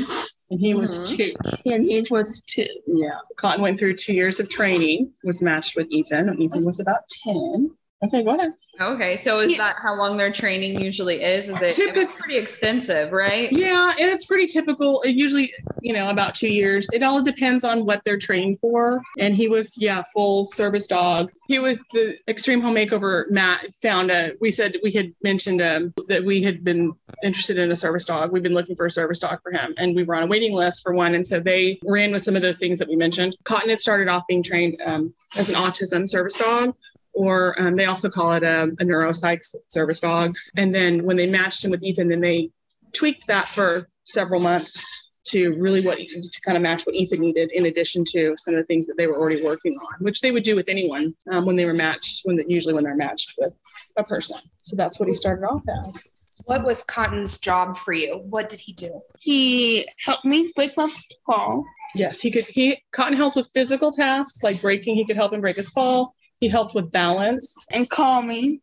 and 0.50 0.58
he 0.58 0.74
was 0.74 0.98
Mhm. 1.12 1.16
two. 1.16 1.70
and 1.70 1.84
he 1.84 2.04
was 2.10 2.42
two. 2.42 2.66
Yeah, 2.88 3.10
Cotton 3.36 3.62
went 3.62 3.78
through 3.78 3.94
two 3.94 4.12
years 4.14 4.40
of 4.40 4.50
training, 4.50 5.12
was 5.22 5.40
matched 5.42 5.76
with 5.76 5.86
Ethan. 5.90 6.28
and 6.28 6.42
Ethan 6.42 6.64
was 6.64 6.80
about 6.80 7.06
ten. 7.22 7.70
Okay, 8.02 8.22
go 8.22 8.30
ahead. 8.34 8.54
Okay, 8.80 9.18
so 9.18 9.40
is 9.40 9.52
Yeah. 9.52 9.58
that 9.58 9.76
how 9.82 9.94
long 9.94 10.16
their 10.16 10.32
training 10.32 10.80
usually 10.80 11.22
is? 11.22 11.50
Is 11.50 11.60
it 11.60 11.72
Typic- 11.74 11.96
it's 11.98 12.18
pretty 12.18 12.38
extensive, 12.38 13.12
right? 13.12 13.52
Yeah, 13.52 13.90
and 14.00 14.08
it's 14.10 14.24
pretty 14.24 14.46
typical. 14.46 15.02
It 15.02 15.16
usually, 15.16 15.52
you 15.82 15.92
know, 15.92 16.08
about 16.08 16.34
two 16.34 16.48
years. 16.48 16.88
It 16.94 17.02
all 17.02 17.22
depends 17.22 17.62
on 17.62 17.84
what 17.84 18.00
they're 18.04 18.16
trained 18.16 18.58
for. 18.58 19.02
And 19.18 19.36
he 19.36 19.48
was, 19.48 19.74
yeah, 19.78 20.02
full 20.14 20.46
service 20.46 20.86
dog. 20.86 21.30
He 21.46 21.58
was 21.58 21.84
the 21.92 22.16
extreme 22.26 22.62
home 22.62 22.74
makeover. 22.74 23.28
Matt 23.30 23.74
found 23.82 24.10
a. 24.10 24.32
We 24.40 24.50
said 24.50 24.76
we 24.82 24.92
had 24.92 25.12
mentioned 25.22 25.60
um, 25.60 25.92
that 26.08 26.24
we 26.24 26.40
had 26.42 26.64
been 26.64 26.94
interested 27.22 27.58
in 27.58 27.70
a 27.70 27.76
service 27.76 28.06
dog. 28.06 28.32
We've 28.32 28.42
been 28.42 28.54
looking 28.54 28.76
for 28.76 28.86
a 28.86 28.90
service 28.90 29.18
dog 29.20 29.42
for 29.42 29.52
him, 29.52 29.74
and 29.76 29.94
we 29.94 30.04
were 30.04 30.14
on 30.14 30.22
a 30.22 30.26
waiting 30.26 30.54
list 30.54 30.82
for 30.82 30.94
one. 30.94 31.14
And 31.14 31.26
so 31.26 31.38
they 31.38 31.78
ran 31.84 32.12
with 32.12 32.22
some 32.22 32.34
of 32.34 32.40
those 32.40 32.56
things 32.56 32.78
that 32.78 32.88
we 32.88 32.96
mentioned. 32.96 33.36
Cotton 33.44 33.68
had 33.68 33.78
started 33.80 34.08
off 34.08 34.22
being 34.26 34.42
trained 34.42 34.80
um, 34.86 35.12
as 35.36 35.50
an 35.50 35.56
autism 35.56 36.08
service 36.08 36.36
dog. 36.38 36.74
Or 37.20 37.60
um, 37.60 37.76
they 37.76 37.84
also 37.84 38.08
call 38.08 38.32
it 38.32 38.42
a, 38.42 38.62
a 38.62 38.84
neuropsych 38.88 39.44
service 39.68 40.00
dog. 40.00 40.34
And 40.56 40.74
then 40.74 41.04
when 41.04 41.18
they 41.18 41.26
matched 41.26 41.62
him 41.62 41.70
with 41.70 41.84
Ethan, 41.84 42.08
then 42.08 42.22
they 42.22 42.50
tweaked 42.94 43.26
that 43.26 43.46
for 43.46 43.86
several 44.04 44.40
months 44.40 44.82
to 45.24 45.50
really 45.58 45.82
what 45.82 45.98
to 45.98 46.40
kind 46.46 46.56
of 46.56 46.62
match 46.62 46.84
what 46.84 46.94
Ethan 46.94 47.20
needed, 47.20 47.50
in 47.52 47.66
addition 47.66 48.04
to 48.12 48.34
some 48.38 48.54
of 48.54 48.60
the 48.60 48.64
things 48.64 48.86
that 48.86 48.96
they 48.96 49.06
were 49.06 49.18
already 49.18 49.44
working 49.44 49.74
on, 49.74 50.04
which 50.06 50.22
they 50.22 50.32
would 50.32 50.44
do 50.44 50.56
with 50.56 50.70
anyone 50.70 51.12
um, 51.30 51.44
when 51.44 51.56
they 51.56 51.66
were 51.66 51.74
matched. 51.74 52.22
When 52.24 52.36
the, 52.36 52.44
usually 52.48 52.72
when 52.72 52.84
they're 52.84 52.96
matched 52.96 53.34
with 53.36 53.52
a 53.98 54.04
person, 54.04 54.38
so 54.56 54.76
that's 54.76 54.98
what 54.98 55.06
he 55.10 55.14
started 55.14 55.44
off 55.44 55.64
as. 55.68 56.40
What 56.46 56.64
was 56.64 56.82
Cotton's 56.82 57.36
job 57.36 57.76
for 57.76 57.92
you? 57.92 58.16
What 58.30 58.48
did 58.48 58.60
he 58.60 58.72
do? 58.72 59.02
He 59.18 59.86
helped 60.02 60.24
me 60.24 60.50
break 60.56 60.74
my 60.74 60.88
fall. 61.26 61.66
Yes, 61.94 62.22
he 62.22 62.30
could. 62.30 62.46
He 62.46 62.82
Cotton 62.92 63.14
helped 63.14 63.36
with 63.36 63.50
physical 63.52 63.92
tasks 63.92 64.42
like 64.42 64.58
breaking. 64.62 64.96
He 64.96 65.04
could 65.04 65.16
help 65.16 65.34
him 65.34 65.42
break 65.42 65.56
his 65.56 65.68
fall. 65.68 66.14
He 66.40 66.48
helped 66.48 66.74
with 66.74 66.90
balance. 66.90 67.66
and 67.70 67.88
calming 67.88 68.60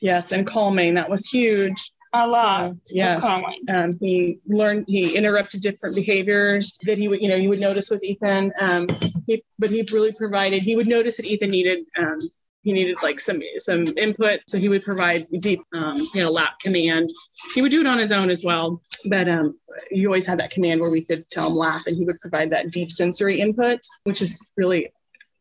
Yes, 0.00 0.32
and 0.32 0.46
calming. 0.46 0.94
That 0.94 1.08
was 1.08 1.26
huge. 1.26 1.90
a 2.12 2.26
lot. 2.26 2.74
So, 2.84 2.96
yes. 2.96 3.20
Calming. 3.20 3.60
Um, 3.68 3.90
he 4.00 4.38
learned 4.46 4.84
he 4.86 5.16
interrupted 5.16 5.62
different 5.62 5.96
behaviors 5.96 6.78
that 6.84 6.98
he 6.98 7.08
would 7.08 7.20
you 7.20 7.28
know 7.28 7.36
you 7.36 7.48
would 7.48 7.60
notice 7.60 7.90
with 7.90 8.04
Ethan. 8.04 8.52
Um, 8.60 8.86
he, 9.26 9.42
but 9.58 9.70
he 9.70 9.84
really 9.92 10.12
provided. 10.12 10.60
He 10.60 10.76
would 10.76 10.86
notice 10.86 11.16
that 11.16 11.26
Ethan 11.26 11.50
needed 11.50 11.84
um, 11.98 12.18
he 12.62 12.72
needed 12.72 13.02
like 13.02 13.18
some 13.20 13.40
some 13.56 13.84
input, 13.98 14.40
so 14.46 14.58
he 14.58 14.68
would 14.68 14.84
provide 14.84 15.22
deep 15.40 15.60
um, 15.74 15.96
you 16.14 16.22
know 16.22 16.30
lap 16.30 16.58
command. 16.60 17.10
He 17.54 17.62
would 17.62 17.70
do 17.70 17.80
it 17.80 17.86
on 17.86 17.98
his 17.98 18.12
own 18.12 18.30
as 18.30 18.44
well, 18.44 18.80
but 19.08 19.28
um, 19.28 19.58
you 19.90 20.08
always 20.08 20.26
had 20.26 20.38
that 20.38 20.50
command 20.50 20.80
where 20.80 20.90
we 20.90 21.04
could 21.04 21.28
tell 21.30 21.48
him 21.48 21.56
lap, 21.56 21.82
and 21.86 21.96
he 21.96 22.04
would 22.04 22.20
provide 22.20 22.50
that 22.50 22.70
deep 22.70 22.90
sensory 22.90 23.40
input, 23.40 23.80
which 24.04 24.22
is 24.22 24.52
really, 24.56 24.92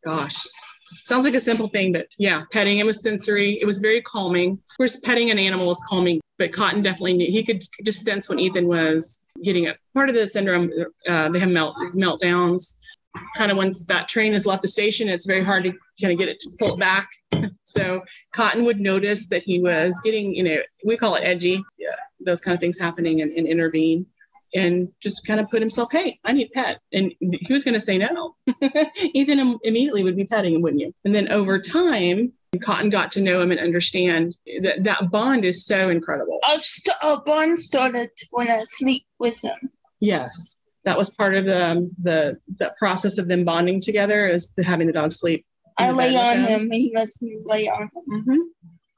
gosh. 0.05 0.47
Sounds 0.93 1.25
like 1.25 1.33
a 1.33 1.39
simple 1.39 1.67
thing, 1.67 1.91
but 1.91 2.07
yeah, 2.17 2.43
petting 2.51 2.79
it 2.79 2.85
was 2.85 3.01
sensory. 3.01 3.57
It 3.61 3.65
was 3.65 3.79
very 3.79 4.01
calming. 4.01 4.53
Of 4.53 4.77
course, 4.77 4.99
petting 4.99 5.31
an 5.31 5.39
animal 5.39 5.71
is 5.71 5.83
calming, 5.87 6.21
but 6.37 6.53
Cotton 6.53 6.81
definitely 6.81 7.13
knew 7.13 7.31
he 7.31 7.43
could 7.43 7.63
just 7.83 8.03
sense 8.03 8.29
when 8.29 8.39
Ethan 8.39 8.67
was 8.67 9.23
getting 9.43 9.65
it. 9.65 9.77
Part 9.93 10.09
of 10.09 10.15
the 10.15 10.27
syndrome, 10.27 10.71
uh, 11.07 11.29
they 11.29 11.39
have 11.39 11.49
melt 11.49 11.75
meltdowns. 11.93 12.79
Kind 13.37 13.51
of 13.51 13.57
once 13.57 13.85
that 13.85 14.07
train 14.07 14.33
has 14.33 14.45
left 14.45 14.63
the 14.63 14.67
station, 14.67 15.07
it's 15.07 15.27
very 15.27 15.43
hard 15.43 15.63
to 15.63 15.71
kind 16.01 16.11
of 16.11 16.17
get 16.17 16.29
it 16.29 16.39
to 16.39 16.49
pull 16.57 16.73
it 16.73 16.79
back. 16.79 17.09
so 17.63 18.01
Cotton 18.31 18.65
would 18.65 18.79
notice 18.79 19.27
that 19.27 19.43
he 19.43 19.59
was 19.59 19.99
getting, 20.03 20.33
you 20.33 20.43
know, 20.43 20.57
we 20.83 20.97
call 20.97 21.15
it 21.15 21.21
edgy, 21.21 21.63
yeah, 21.77 21.89
those 22.19 22.41
kind 22.41 22.55
of 22.55 22.59
things 22.59 22.79
happening 22.79 23.21
and, 23.21 23.31
and 23.33 23.47
intervene 23.47 24.07
and 24.53 24.89
just 25.01 25.25
kind 25.25 25.39
of 25.39 25.49
put 25.49 25.61
himself, 25.61 25.89
hey, 25.91 26.19
I 26.23 26.31
need 26.31 26.47
a 26.47 26.49
pet. 26.49 26.79
And 26.91 27.13
he 27.19 27.53
was 27.53 27.63
going 27.63 27.73
to 27.73 27.79
say 27.79 27.97
no. 27.97 28.35
Ethan 29.13 29.59
immediately 29.63 30.03
would 30.03 30.15
be 30.15 30.25
petting 30.25 30.55
him, 30.55 30.61
wouldn't 30.61 30.81
you? 30.81 30.93
And 31.05 31.13
then 31.13 31.31
over 31.31 31.59
time, 31.59 32.33
Cotton 32.61 32.89
got 32.89 33.11
to 33.13 33.21
know 33.21 33.41
him 33.41 33.51
and 33.51 33.59
understand 33.59 34.35
that 34.61 34.83
that 34.83 35.09
bond 35.11 35.45
is 35.45 35.65
so 35.65 35.89
incredible. 35.89 36.39
Our, 36.47 36.59
st- 36.59 36.97
our 37.01 37.21
bond 37.23 37.59
started 37.59 38.11
when 38.31 38.49
I 38.49 38.63
sleep 38.65 39.05
with 39.19 39.43
him. 39.43 39.71
Yes, 39.99 40.61
that 40.85 40.97
was 40.97 41.09
part 41.09 41.35
of 41.35 41.45
the 41.45 41.65
um, 41.65 41.91
the 42.01 42.37
the 42.57 42.73
process 42.77 43.17
of 43.17 43.27
them 43.27 43.45
bonding 43.45 43.79
together 43.79 44.27
is 44.27 44.53
the, 44.53 44.63
having 44.63 44.87
the 44.87 44.93
dog 44.93 45.13
sleep. 45.13 45.45
I 45.77 45.91
lay 45.91 46.15
on 46.15 46.43
them. 46.43 46.51
him 46.51 46.61
and 46.63 46.73
he 46.73 46.91
lets 46.93 47.21
me 47.21 47.37
lay 47.43 47.67
on 47.69 47.83
him. 47.83 48.23
hmm 48.25 48.37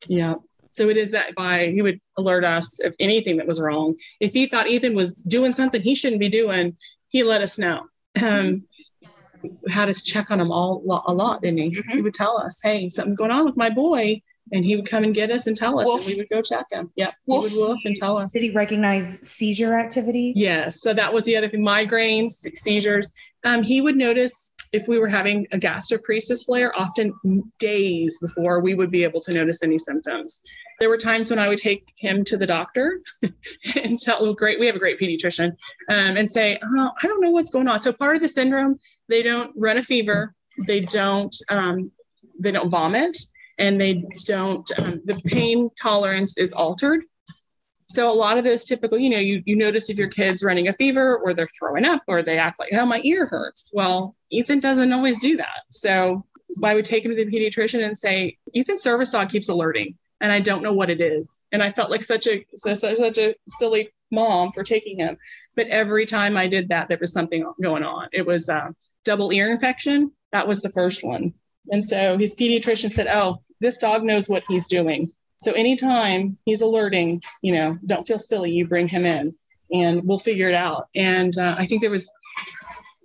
Yeah. 0.10 0.36
So 0.76 0.90
it 0.90 0.98
is 0.98 1.12
that 1.12 1.32
why 1.36 1.72
he 1.72 1.82
would 1.82 2.02
alert 2.18 2.44
us 2.44 2.84
of 2.84 2.94
anything 3.00 3.38
that 3.38 3.48
was 3.48 3.62
wrong. 3.62 3.96
If 4.20 4.34
he 4.34 4.46
thought 4.48 4.68
Ethan 4.68 4.94
was 4.94 5.24
doing 5.24 5.54
something 5.54 5.82
he 5.82 5.96
shouldn't 5.96 6.20
be 6.20 6.30
doing, 6.30 6.76
he 7.08 7.24
let 7.24 7.42
us 7.42 7.58
know. 7.58 7.84
Um, 8.22 8.66
had 9.70 9.90
us 9.90 10.02
check 10.04 10.32
on 10.32 10.40
him 10.40 10.52
all 10.52 10.84
a 11.08 11.14
lot, 11.14 11.42
didn't 11.42 11.60
he? 11.60 11.82
He 11.92 12.02
would 12.02 12.14
tell 12.14 12.38
us, 12.38 12.62
"Hey, 12.64 12.90
something's 12.90 13.16
going 13.16 13.32
on 13.32 13.46
with 13.46 13.56
my 13.56 13.70
boy," 13.70 14.22
and 14.52 14.66
he 14.66 14.76
would 14.76 14.90
come 14.90 15.04
and 15.04 15.14
get 15.14 15.32
us 15.32 15.48
and 15.48 15.56
tell 15.56 15.80
us, 15.80 15.88
Woof. 15.88 16.02
and 16.02 16.08
we 16.08 16.16
would 16.18 16.30
go 16.30 16.42
check 16.42 16.66
him. 16.72 16.92
Yep, 16.96 17.14
he 17.26 17.38
would 17.38 17.54
woof 17.54 17.80
and 17.86 17.96
tell 17.96 18.18
us. 18.18 18.34
Did 18.34 18.44
he 18.44 18.52
recognize 18.52 19.20
seizure 19.20 19.78
activity? 19.78 20.34
Yes. 20.36 20.82
So 20.82 20.94
that 20.94 21.14
was 21.14 21.26
the 21.26 21.38
other 21.38 21.48
thing 21.48 21.62
migraines, 21.62 22.32
seizures. 22.58 23.14
Um, 23.44 23.64
he 23.64 23.82
would 23.82 23.96
notice 23.96 24.54
if 24.76 24.90
we 24.90 25.00
were 25.00 25.08
having 25.08 25.48
a 25.54 25.58
gastroparesis 25.58 26.46
flare, 26.46 26.78
often 26.78 27.14
days 27.60 28.20
before 28.20 28.60
we 28.60 28.74
would 28.74 28.92
be 28.92 29.06
able 29.06 29.22
to 29.22 29.34
notice 29.34 29.64
any 29.64 29.78
symptoms. 29.78 30.42
There 30.82 30.90
were 30.90 30.98
times 30.98 31.30
when 31.30 31.40
I 31.40 31.48
would 31.48 31.58
take 31.58 31.94
him 31.96 32.26
to 32.26 32.36
the 32.36 32.46
doctor 32.46 33.00
and 33.76 33.98
tell, 33.98 34.34
great, 34.34 34.60
we 34.60 34.66
have 34.66 34.76
a 34.76 34.80
great 34.80 35.00
pediatrician, 35.00 35.52
um, 35.90 36.18
and 36.18 36.30
say, 36.30 36.60
oh, 36.62 36.92
I 37.02 37.08
don't 37.08 37.22
know 37.22 37.32
what's 37.32 37.52
going 37.52 37.70
on. 37.70 37.80
So 37.80 37.94
part 37.94 38.18
of 38.18 38.22
the 38.22 38.28
syndrome, 38.28 38.78
they 39.08 39.24
don't 39.24 39.54
run 39.56 39.78
a 39.78 39.82
fever, 39.82 40.36
they 40.68 40.82
don't, 40.82 41.34
um, 41.50 41.90
they 42.38 42.52
don't 42.52 42.70
vomit, 42.70 43.18
and 43.58 43.80
they 43.80 44.04
don't. 44.26 44.70
Um, 44.78 45.02
the 45.06 45.22
pain 45.26 45.70
tolerance 45.82 46.38
is 46.38 46.52
altered. 46.52 47.06
So 47.88 48.12
a 48.12 48.14
lot 48.14 48.38
of 48.38 48.44
those 48.44 48.66
typical, 48.66 48.98
you 48.98 49.10
know, 49.10 49.20
you, 49.20 49.44
you 49.46 49.56
notice 49.56 49.90
if 49.90 49.98
your 49.98 50.10
kid's 50.10 50.44
running 50.44 50.68
a 50.68 50.74
fever 50.74 51.18
or 51.18 51.34
they're 51.34 51.48
throwing 51.58 51.86
up 51.86 52.02
or 52.08 52.24
they 52.24 52.38
act 52.38 52.60
like, 52.60 52.72
oh, 52.74 52.86
my 52.86 53.00
ear 53.04 53.28
hurts. 53.28 53.72
Well, 53.74 54.16
Ethan 54.32 54.60
doesn't 54.60 54.92
always 54.92 55.20
do 55.20 55.38
that. 55.38 55.64
So 55.72 56.26
I 56.64 56.76
would 56.76 56.86
take 56.86 57.06
him 57.06 57.16
to 57.16 57.26
the 57.26 57.32
pediatrician 57.32 57.86
and 57.86 57.98
say, 57.98 58.38
Ethan's 58.56 58.84
service 58.84 59.12
dog 59.12 59.30
keeps 59.30 59.50
alerting 59.50 59.98
and 60.22 60.32
I 60.32 60.40
don't 60.40 60.64
know 60.64 60.74
what 60.74 60.90
it 60.90 61.02
is. 61.02 61.42
And 61.52 61.62
I 61.62 61.72
felt 61.72 61.92
like 61.92 62.04
such 62.04 62.28
a 62.28 62.46
such, 62.56 62.80
such 62.80 63.18
a 63.18 63.36
silly 63.48 63.90
mom 64.12 64.52
for 64.52 64.64
taking 64.64 64.98
him. 64.98 65.18
But 65.56 65.68
every 65.68 66.06
time 66.06 66.38
I 66.38 66.48
did 66.48 66.70
that, 66.70 66.88
there 66.88 66.98
was 67.00 67.14
something 67.14 67.52
going 67.62 67.84
on. 67.84 68.10
It 68.14 68.26
was 68.26 68.50
uh, 68.50 68.70
double 69.04 69.32
ear 69.32 69.52
infection. 69.52 70.12
That 70.32 70.48
was 70.48 70.62
the 70.62 70.70
first 70.70 71.04
one. 71.04 71.34
And 71.70 71.84
so 71.84 72.18
his 72.18 72.36
pediatrician 72.36 72.92
said, 72.92 73.08
oh, 73.08 73.42
this 73.60 73.80
dog 73.80 74.04
knows 74.04 74.30
what 74.30 74.44
he's 74.48 74.68
doing. 74.68 75.12
So 75.38 75.52
anytime 75.52 76.38
he's 76.46 76.62
alerting, 76.62 77.22
you 77.42 77.54
know, 77.54 77.78
don't 77.86 78.08
feel 78.08 78.20
silly. 78.20 78.52
You 78.52 78.68
bring 78.68 78.88
him 78.88 79.06
in, 79.06 79.34
and 79.72 80.04
we'll 80.04 80.20
figure 80.20 80.48
it 80.48 80.56
out. 80.56 80.88
And 80.96 81.38
uh, 81.38 81.56
I 81.58 81.66
think 81.66 81.82
there 81.82 81.92
was, 81.92 82.10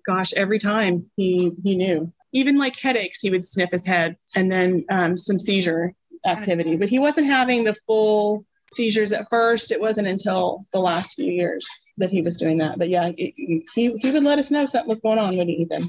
gosh, 0.07 0.33
every 0.35 0.59
time 0.59 1.11
he 1.17 1.53
he 1.63 1.77
knew. 1.77 2.13
Even 2.33 2.59
like 2.59 2.79
headaches, 2.79 3.19
he 3.21 3.31
would 3.31 3.45
sniff 3.45 3.73
his 3.73 3.85
head, 3.85 4.17
and 4.37 4.51
then 4.51 4.85
um, 4.91 5.17
some 5.17 5.39
seizure 5.39 5.93
activity. 6.27 6.77
But 6.77 6.89
he 6.89 6.99
wasn't 6.99 7.27
having 7.27 7.65
the 7.65 7.75
full 7.75 8.45
seizures 8.73 9.13
at 9.13 9.29
first. 9.29 9.73
It 9.73 9.81
wasn't 9.81 10.07
until 10.07 10.65
the 10.73 10.79
last 10.79 11.15
few 11.17 11.33
years 11.33 11.67
that 11.99 12.11
he 12.11 12.23
was 12.23 12.37
doing 12.37 12.59
that. 12.59 12.79
But 12.79 12.89
yeah, 12.89 13.11
it, 13.17 13.35
he 13.75 13.97
he 13.99 14.11
would 14.13 14.23
let 14.23 14.39
us 14.39 14.51
know 14.51 14.65
something 14.65 14.89
was 14.89 15.01
going 15.01 15.19
on 15.19 15.37
with 15.37 15.49
Ethan. 15.49 15.89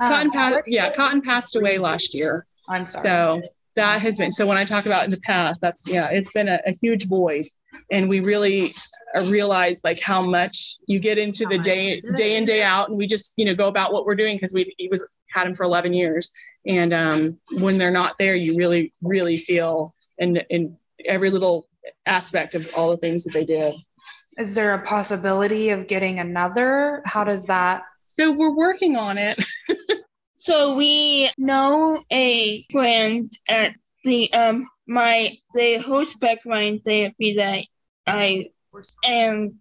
Cotton, 0.00 0.26
Um, 0.26 0.30
pa- 0.30 0.62
yeah, 0.66 0.92
Cotton 0.92 1.22
passed 1.22 1.56
away 1.56 1.78
last 1.78 2.14
year. 2.14 2.44
I'm 2.68 2.86
sorry. 2.86 3.02
So 3.02 3.42
that 3.76 4.00
has 4.00 4.18
been 4.18 4.30
so 4.30 4.46
when 4.46 4.56
I 4.56 4.64
talk 4.64 4.86
about 4.86 5.04
in 5.04 5.10
the 5.10 5.20
past, 5.20 5.60
that's 5.60 5.90
yeah, 5.90 6.08
it's 6.10 6.32
been 6.32 6.48
a, 6.48 6.60
a 6.66 6.72
huge 6.72 7.08
void. 7.08 7.44
And 7.90 8.08
we 8.08 8.20
really 8.20 8.72
uh, 9.16 9.22
realize 9.22 9.82
like 9.82 10.00
how 10.00 10.22
much 10.22 10.76
you 10.86 11.00
get 11.00 11.18
into 11.18 11.44
the 11.46 11.58
day 11.58 12.00
day 12.16 12.36
in, 12.36 12.44
day 12.44 12.62
out, 12.62 12.88
and 12.88 12.98
we 12.98 13.06
just, 13.06 13.32
you 13.36 13.44
know, 13.44 13.54
go 13.54 13.68
about 13.68 13.92
what 13.92 14.06
we're 14.06 14.14
doing 14.14 14.36
because 14.36 14.52
we 14.52 14.72
he 14.78 14.88
was 14.88 15.06
had 15.32 15.46
him 15.46 15.54
for 15.54 15.64
11 15.64 15.92
years. 15.92 16.30
And 16.66 16.94
um, 16.94 17.38
when 17.60 17.76
they're 17.76 17.90
not 17.90 18.14
there, 18.18 18.36
you 18.36 18.56
really, 18.56 18.92
really 19.02 19.36
feel 19.36 19.92
in 20.18 20.36
in 20.50 20.76
every 21.04 21.30
little 21.30 21.68
aspect 22.06 22.54
of 22.54 22.70
all 22.76 22.90
the 22.90 22.96
things 22.96 23.24
that 23.24 23.34
they 23.34 23.44
did. 23.44 23.74
Is 24.38 24.54
there 24.54 24.74
a 24.74 24.82
possibility 24.84 25.70
of 25.70 25.86
getting 25.86 26.18
another? 26.18 27.02
How 27.04 27.24
does 27.24 27.46
that? 27.46 27.82
So 28.18 28.32
we're 28.32 28.54
working 28.54 28.96
on 28.96 29.18
it. 29.18 29.38
So 30.44 30.74
we 30.74 31.30
know 31.38 32.04
a 32.12 32.66
friend 32.70 33.32
at 33.48 33.72
the 34.04 34.30
um 34.34 34.68
my 34.86 35.38
the 35.54 35.78
host 35.78 36.20
background 36.20 36.82
therapy 36.84 37.36
that 37.36 37.64
I 38.06 38.50
and 39.02 39.54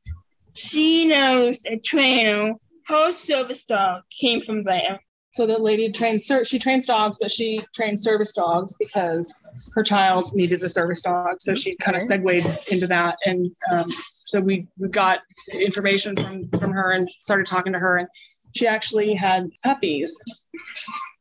she 0.54 1.06
knows 1.06 1.64
a 1.66 1.80
trainer. 1.80 2.56
Her 2.88 3.14
service 3.14 3.64
dog 3.64 4.02
came 4.20 4.42
from 4.42 4.64
there. 4.64 5.00
So 5.32 5.48
the 5.48 5.58
lady 5.58 5.90
trains, 5.90 6.30
she 6.44 6.60
trains 6.60 6.86
dogs, 6.86 7.18
but 7.20 7.32
she 7.32 7.60
trains 7.74 8.04
service 8.04 8.34
dogs 8.34 8.76
because 8.78 9.72
her 9.74 9.84
child 9.84 10.26
needed 10.34 10.62
a 10.62 10.70
service 10.70 11.02
dog. 11.02 11.38
So 11.40 11.56
she 11.56 11.78
kind 11.78 11.96
of 11.96 12.04
segued 12.04 12.46
into 12.72 12.88
that. 12.88 13.16
And 13.26 13.50
um, 13.72 13.86
so 13.90 14.42
we, 14.42 14.68
we 14.78 14.90
got 14.90 15.20
information 15.54 16.16
from, 16.16 16.50
from 16.60 16.72
her 16.72 16.92
and 16.92 17.10
started 17.20 17.48
talking 17.48 17.74
to 17.74 17.80
her. 17.80 17.98
And 17.98 18.08
she 18.56 18.68
actually 18.68 19.14
had 19.14 19.50
puppies 19.64 20.16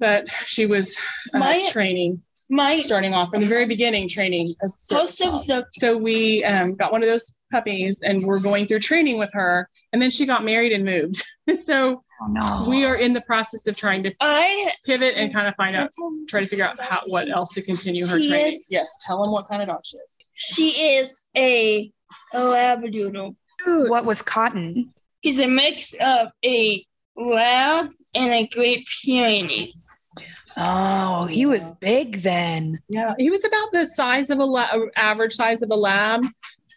that 0.01 0.27
she 0.47 0.67
was 0.67 0.97
uh, 1.35 1.39
My- 1.39 1.63
training. 1.71 2.23
my 2.51 2.79
starting 2.81 3.15
off 3.15 3.31
from 3.31 3.41
the 3.43 3.47
very 3.49 3.67
beginning 3.67 4.09
training. 4.09 4.49
as 4.63 4.87
a 4.91 4.95
house 4.95 5.15
service 5.15 5.17
service 5.17 5.47
dog. 5.47 5.65
dog. 5.65 5.69
So 5.75 5.97
we 5.97 6.45
um, 6.45 6.75
got 6.75 6.93
one 6.93 7.03
of 7.03 7.09
those 7.09 7.33
puppies 7.51 8.03
and 8.03 8.19
we're 8.25 8.41
going 8.41 8.67
through 8.67 8.81
training 8.81 9.19
with 9.19 9.31
her. 9.33 9.69
And 9.93 10.01
then 10.03 10.11
she 10.11 10.27
got 10.27 10.45
married 10.45 10.73
and 10.73 10.85
moved. 10.85 11.23
so 11.55 11.99
Oh 12.23 12.27
no. 12.29 12.67
we 12.69 12.85
are 12.85 12.97
in 12.97 13.13
the 13.15 13.21
process 13.23 13.67
of 13.67 13.77
trying 13.77 14.03
to 14.05 14.13
I 14.21 14.71
pivot 14.85 15.15
and 15.17 15.33
kind 15.33 15.47
of 15.49 15.55
find 15.57 15.75
out, 15.77 15.91
try 16.29 16.41
to 16.41 16.47
figure 16.47 16.65
out 16.65 16.79
how 16.81 17.01
what 17.07 17.29
else 17.31 17.53
to 17.55 17.63
continue 17.63 18.07
her 18.07 18.19
training. 18.19 18.55
is- 18.55 18.69
Yes, 18.71 18.91
tell 19.07 19.23
them 19.23 19.33
what 19.33 19.49
kind 19.49 19.63
of 19.63 19.69
dog 19.69 19.81
she 19.85 19.97
is. 19.97 20.19
she 20.35 20.69
is 20.97 21.25
a, 21.37 21.91
a 22.35 22.39
labradoodle. 22.39 23.35
What 23.67 24.05
was 24.05 24.21
Cotton? 24.23 24.91
He's 25.21 25.39
a 25.39 25.47
mix 25.47 25.95
of 26.05 26.31
a 26.45 26.85
lab 27.17 27.91
and 28.15 28.33
a 28.33 28.47
Great 28.49 28.87
Pyrenees. 29.05 30.13
Oh, 30.57 31.25
he 31.25 31.47
was 31.47 31.71
big 31.81 32.19
then. 32.21 32.79
Yeah, 32.89 33.15
he 33.19 33.31
was 33.31 33.45
about 33.45 33.73
the 33.73 33.87
size 33.87 34.31
of 34.31 34.39
a 34.39 34.45
la- 34.45 34.69
uh, 34.73 34.81
average 34.97 35.33
size 35.33 35.63
of 35.63 35.71
a 35.71 35.77
lab, 35.77 36.25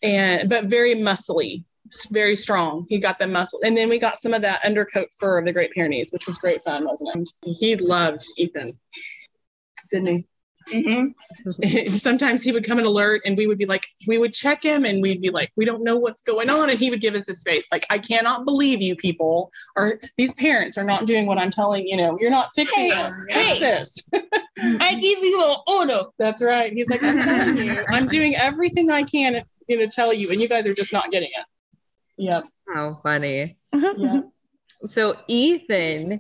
and 0.02 0.50
but 0.50 0.66
very 0.66 0.96
muscly, 0.96 1.64
very 2.12 2.36
strong. 2.36 2.86
He 2.88 3.00
got 3.00 3.20
the 3.20 3.28
muscle, 3.28 3.60
and 3.64 3.76
then 3.76 3.90
we 3.90 4.00
got 4.00 4.18
some 4.18 4.34
of 4.34 4.42
that 4.44 4.64
undercoat 4.64 5.10
fur 5.20 5.40
of 5.40 5.46
the 5.46 5.52
Great 5.52 5.72
Pyrenees, 5.72 6.14
which 6.14 6.26
was 6.26 6.38
great 6.38 6.62
fun, 6.62 6.86
wasn't 6.86 7.18
it? 7.18 7.56
He 7.60 7.76
loved 7.76 8.26
Ethan, 8.38 8.72
didn't 9.92 10.08
he? 10.08 10.28
Hmm 10.72 11.08
Sometimes 11.98 12.44
he 12.44 12.52
would 12.52 12.66
come 12.66 12.78
and 12.78 12.88
alert, 12.88 13.22
and 13.26 13.38
we 13.38 13.48
would 13.48 13.58
be 13.58 13.66
like, 13.66 13.86
we 14.08 14.18
would 14.18 14.34
check 14.34 14.64
him, 14.64 14.86
and 14.86 15.02
we'd 15.02 15.22
be 15.22 15.30
like, 15.30 15.52
we 15.56 15.66
don't 15.66 15.84
know 15.84 15.98
what's 15.98 16.22
going 16.22 16.50
on, 16.50 16.70
and 16.70 16.80
he 16.80 16.90
would 16.90 17.02
give 17.02 17.16
us 17.16 17.26
this 17.26 17.44
face, 17.44 17.68
like, 17.72 17.86
I 17.90 18.00
cannot 18.00 18.46
believe 18.46 18.82
you 18.82 18.96
people, 18.96 19.52
or 19.76 20.00
these 20.18 20.34
parents 20.36 20.78
are 20.78 20.84
not 20.84 21.06
doing 21.06 21.26
what 21.26 21.38
I'm 21.38 21.52
telling 21.52 21.88
you. 21.88 21.98
Know 21.98 22.18
you're 22.20 22.32
not 22.32 22.50
fixing 22.56 22.92
Hey, 22.92 23.04
this. 23.04 23.26
Fix 23.30 23.54
hey. 23.54 23.60
this. 23.60 24.10
I 24.82 24.96
give 24.96 25.20
you 25.20 25.44
an 25.44 25.58
order. 25.68 26.04
That's 26.18 26.42
right. 26.42 26.72
He's 26.74 26.90
like, 26.90 27.04
I'm 27.04 27.18
telling 27.20 27.58
you, 27.58 27.84
I'm 27.90 28.08
doing 28.08 28.36
everything 28.36 28.90
I 28.92 29.04
can 29.04 29.42
you 29.68 29.78
know, 29.78 29.88
tell 29.88 30.14
you, 30.14 30.30
and 30.32 30.40
you 30.40 30.48
guys 30.48 30.68
are 30.68 30.74
just 30.74 30.94
not 30.94 31.12
getting 31.12 31.30
it. 31.30 31.46
Yep. 32.18 32.48
How 32.74 33.00
funny. 33.04 33.58
Yeah. 33.74 34.22
So, 34.84 35.18
Ethan, 35.28 36.20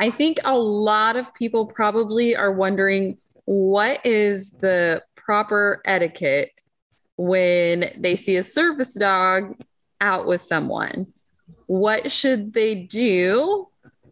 I 0.00 0.08
think 0.08 0.38
a 0.44 0.56
lot 0.56 1.16
of 1.16 1.34
people 1.34 1.66
probably 1.66 2.34
are 2.34 2.50
wondering 2.50 3.18
what 3.44 4.04
is 4.04 4.52
the 4.52 5.02
proper 5.16 5.80
etiquette 5.84 6.50
when 7.16 7.92
they 7.98 8.16
see 8.16 8.36
a 8.36 8.42
service 8.42 8.94
dog 8.94 9.56
out 10.00 10.26
with 10.26 10.40
someone? 10.40 11.12
What 11.66 12.12
should 12.12 12.52
they 12.52 12.74
do? 12.74 13.68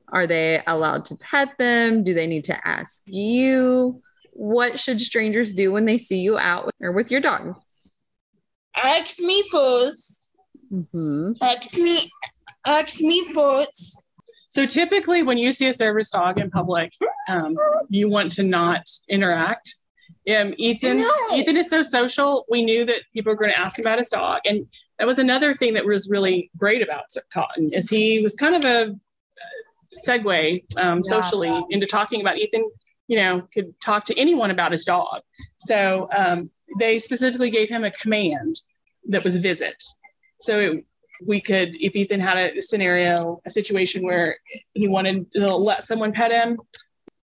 Are 0.09 0.27
they 0.27 0.62
allowed 0.66 1.05
to 1.07 1.16
pet 1.16 1.57
them? 1.59 2.03
Do 2.03 2.14
they 2.14 2.27
need 2.27 2.45
to 2.45 2.69
ask 2.69 3.05
you? 3.07 4.03
What 4.33 4.79
should 4.79 5.01
strangers 5.01 5.53
do 5.53 5.73
when 5.73 5.85
they 5.85 5.99
see 5.99 6.21
you 6.21 6.38
out 6.38 6.66
with, 6.66 6.75
or 6.81 6.93
with 6.93 7.11
your 7.11 7.21
dog? 7.21 7.57
Ask 8.75 9.21
me 9.21 9.43
first. 9.51 10.31
Mm-hmm. 10.73 11.33
Ask 11.43 11.77
me. 11.77 12.11
Ask 12.66 13.01
me 13.01 13.33
first. 13.33 14.10
So 14.51 14.67
typically, 14.67 15.23
when 15.23 15.39
you 15.39 15.53
see 15.53 15.69
a 15.69 15.73
service 15.73 16.11
dog 16.11 16.39
in 16.41 16.51
public, 16.51 16.93
um, 17.29 17.55
you 17.89 18.11
want 18.11 18.33
to 18.33 18.43
not 18.43 18.89
interact. 19.09 19.75
Um, 20.29 20.55
Ethan's 20.59 21.07
Ethan 21.33 21.57
is 21.57 21.71
so 21.71 21.83
social. 21.83 22.45
We 22.51 22.63
knew 22.63 22.85
that 22.85 23.03
people 23.15 23.33
were 23.33 23.39
going 23.39 23.53
to 23.53 23.59
ask 23.59 23.79
about 23.79 23.99
his 23.99 24.09
dog, 24.09 24.41
and 24.45 24.67
that 24.99 25.07
was 25.07 25.19
another 25.19 25.55
thing 25.55 25.75
that 25.75 25.85
was 25.87 26.11
really 26.11 26.51
great 26.57 26.83
about 26.83 27.05
Cotton 27.33 27.71
is 27.73 27.89
he 27.89 28.23
was 28.23 28.35
kind 28.37 28.57
of 28.57 28.65
a 28.65 28.97
segue 30.07 30.63
um, 30.77 31.01
Yeah. 31.05 31.21
socially 31.21 31.65
into 31.71 31.87
talking 31.87 32.21
about 32.21 32.39
Ethan. 32.39 32.69
You 33.07 33.17
know, 33.19 33.47
could 33.53 33.69
talk 33.81 34.05
to 34.07 34.19
anyone 34.19 34.51
about 34.53 34.71
his 34.71 34.85
dog. 34.85 35.23
So 35.59 36.07
um, 36.17 36.51
they 36.79 36.99
specifically 36.99 37.51
gave 37.51 37.69
him 37.69 37.83
a 37.83 37.91
command 37.91 38.55
that 39.09 39.25
was 39.25 39.37
visit. 39.39 39.83
So 40.39 40.61
it, 40.61 40.85
we 41.27 41.40
could, 41.40 41.75
if 41.81 41.94
Ethan 41.94 42.20
had 42.20 42.37
a 42.38 42.62
scenario, 42.62 43.40
a 43.46 43.51
situation 43.51 44.03
where 44.03 44.38
he 44.75 44.88
wanted 44.88 45.31
to 45.33 45.55
let 45.55 45.83
someone 45.83 46.12
pet 46.12 46.31
him, 46.31 46.59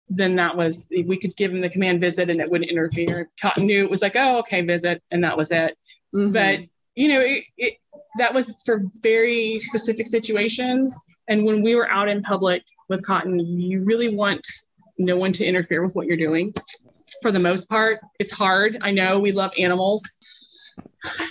then 0.10 0.36
that 0.36 0.56
was 0.56 0.88
we 1.06 1.18
could 1.18 1.36
give 1.36 1.52
him 1.52 1.62
the 1.62 1.70
command 1.70 2.00
visit 2.00 2.30
and 2.30 2.40
it 2.40 2.50
wouldn't 2.50 2.70
interfere. 2.70 3.22
If 3.22 3.28
Cotton 3.42 3.66
knew 3.66 3.84
it 3.84 3.90
was 3.90 4.02
like, 4.02 4.16
oh, 4.16 4.40
okay, 4.40 4.62
visit, 4.62 5.02
and 5.12 5.24
that 5.24 5.38
was 5.38 5.52
it. 5.52 5.78
Mm-hmm. 6.16 6.32
But 6.32 6.60
you 6.96 7.10
know, 7.10 7.22
it, 7.22 7.44
it 7.58 7.74
that 8.18 8.34
was 8.34 8.62
for 8.66 8.84
very 9.02 9.60
specific 9.60 10.08
situations. 10.08 10.98
And 11.28 11.44
when 11.44 11.62
we 11.62 11.76
were 11.76 11.90
out 11.90 12.08
in 12.08 12.22
public 12.22 12.64
with 12.88 13.04
Cotton, 13.04 13.40
you 13.40 13.84
really 13.84 14.16
want 14.16 14.46
no 14.98 15.18
one 15.18 15.34
to 15.34 15.46
interfere 15.46 15.84
with 15.84 15.96
what 15.96 16.08
you're 16.08 16.18
doing. 16.18 16.54
For 17.22 17.32
the 17.32 17.40
most 17.40 17.68
part, 17.68 17.98
it's 18.20 18.32
hard. 18.32 18.78
I 18.82 18.92
know 18.92 19.20
we 19.20 19.32
love 19.32 19.52
animals. 19.58 20.04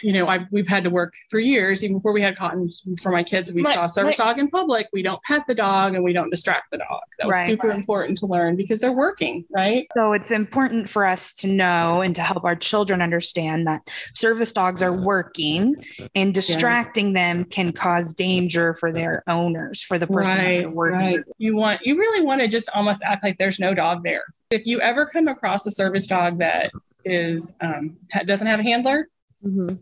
You 0.03 0.13
know, 0.13 0.29
I've 0.29 0.47
we've 0.51 0.67
had 0.69 0.85
to 0.85 0.91
work 0.91 1.15
for 1.31 1.39
years, 1.39 1.83
even 1.85 1.99
before 1.99 2.13
we 2.13 2.23
had 2.23 2.37
Cotton. 2.37 2.71
For 3.01 3.11
my 3.11 3.23
kids, 3.23 3.53
we 3.53 3.63
My- 3.63 3.75
saw 3.75 3.85
a 3.85 3.89
service 3.89 4.17
dog 4.17 4.39
in 4.39 4.49
public. 4.49 4.89
We 4.93 5.03
don't 5.03 5.23
pet 5.23 5.43
the 5.47 5.55
dog 5.55 5.95
and 5.95 6.05
we 6.05 6.13
don't 6.13 6.31
distract 6.31 6.71
the 6.71 6.79
dog. 6.79 7.01
That 7.19 7.27
was 7.27 7.35
Right. 7.35 7.51
super 7.51 7.71
important 7.71 8.19
to 8.19 8.27
learn 8.27 8.57
because 8.57 8.81
they're 8.81 8.93
working, 8.93 9.45
right? 9.51 9.87
So 9.97 10.13
it's 10.13 10.31
important 10.31 10.89
for 10.89 11.05
us 11.07 11.33
to 11.37 11.47
know 11.47 12.01
and 12.03 12.15
to 12.17 12.23
help 12.23 12.45
our 12.45 12.57
children 12.57 13.01
understand 13.01 13.67
that 13.67 13.89
service 14.15 14.53
dogs 14.53 14.83
are 14.83 14.93
working 14.93 15.75
and 16.15 16.35
distracting 16.35 17.13
them 17.13 17.45
can 17.45 17.73
cause 17.73 18.13
danger 18.15 18.75
for 18.75 18.93
their 18.93 19.23
owners, 19.29 19.83
for 19.83 19.99
the 19.99 20.07
person 20.07 20.37
that 20.37 20.45
Right, 20.45 20.59
they're 20.61 20.71
working 20.71 20.99
right. 20.99 21.21
You 21.39 21.57
want 21.57 21.81
you 21.85 21.99
really 21.99 22.25
want 22.25 22.41
to 22.41 22.49
just 22.49 22.69
almost 22.75 23.03
act 23.05 23.23
like 23.25 23.39
there's 23.39 23.59
no 23.59 23.75
dog 23.75 24.03
there. 24.05 24.25
If 24.51 24.67
you 24.67 24.81
ever 24.81 25.07
come 25.07 25.29
across 25.29 25.67
a 25.67 25.71
service 25.71 26.07
dog 26.07 26.39
that 26.39 26.71
is 27.05 27.55
um, 27.61 27.97
doesn't 28.27 28.47
have 28.47 28.61
a 28.61 28.63
handler, 28.63 29.09
Mhm. 29.43 29.79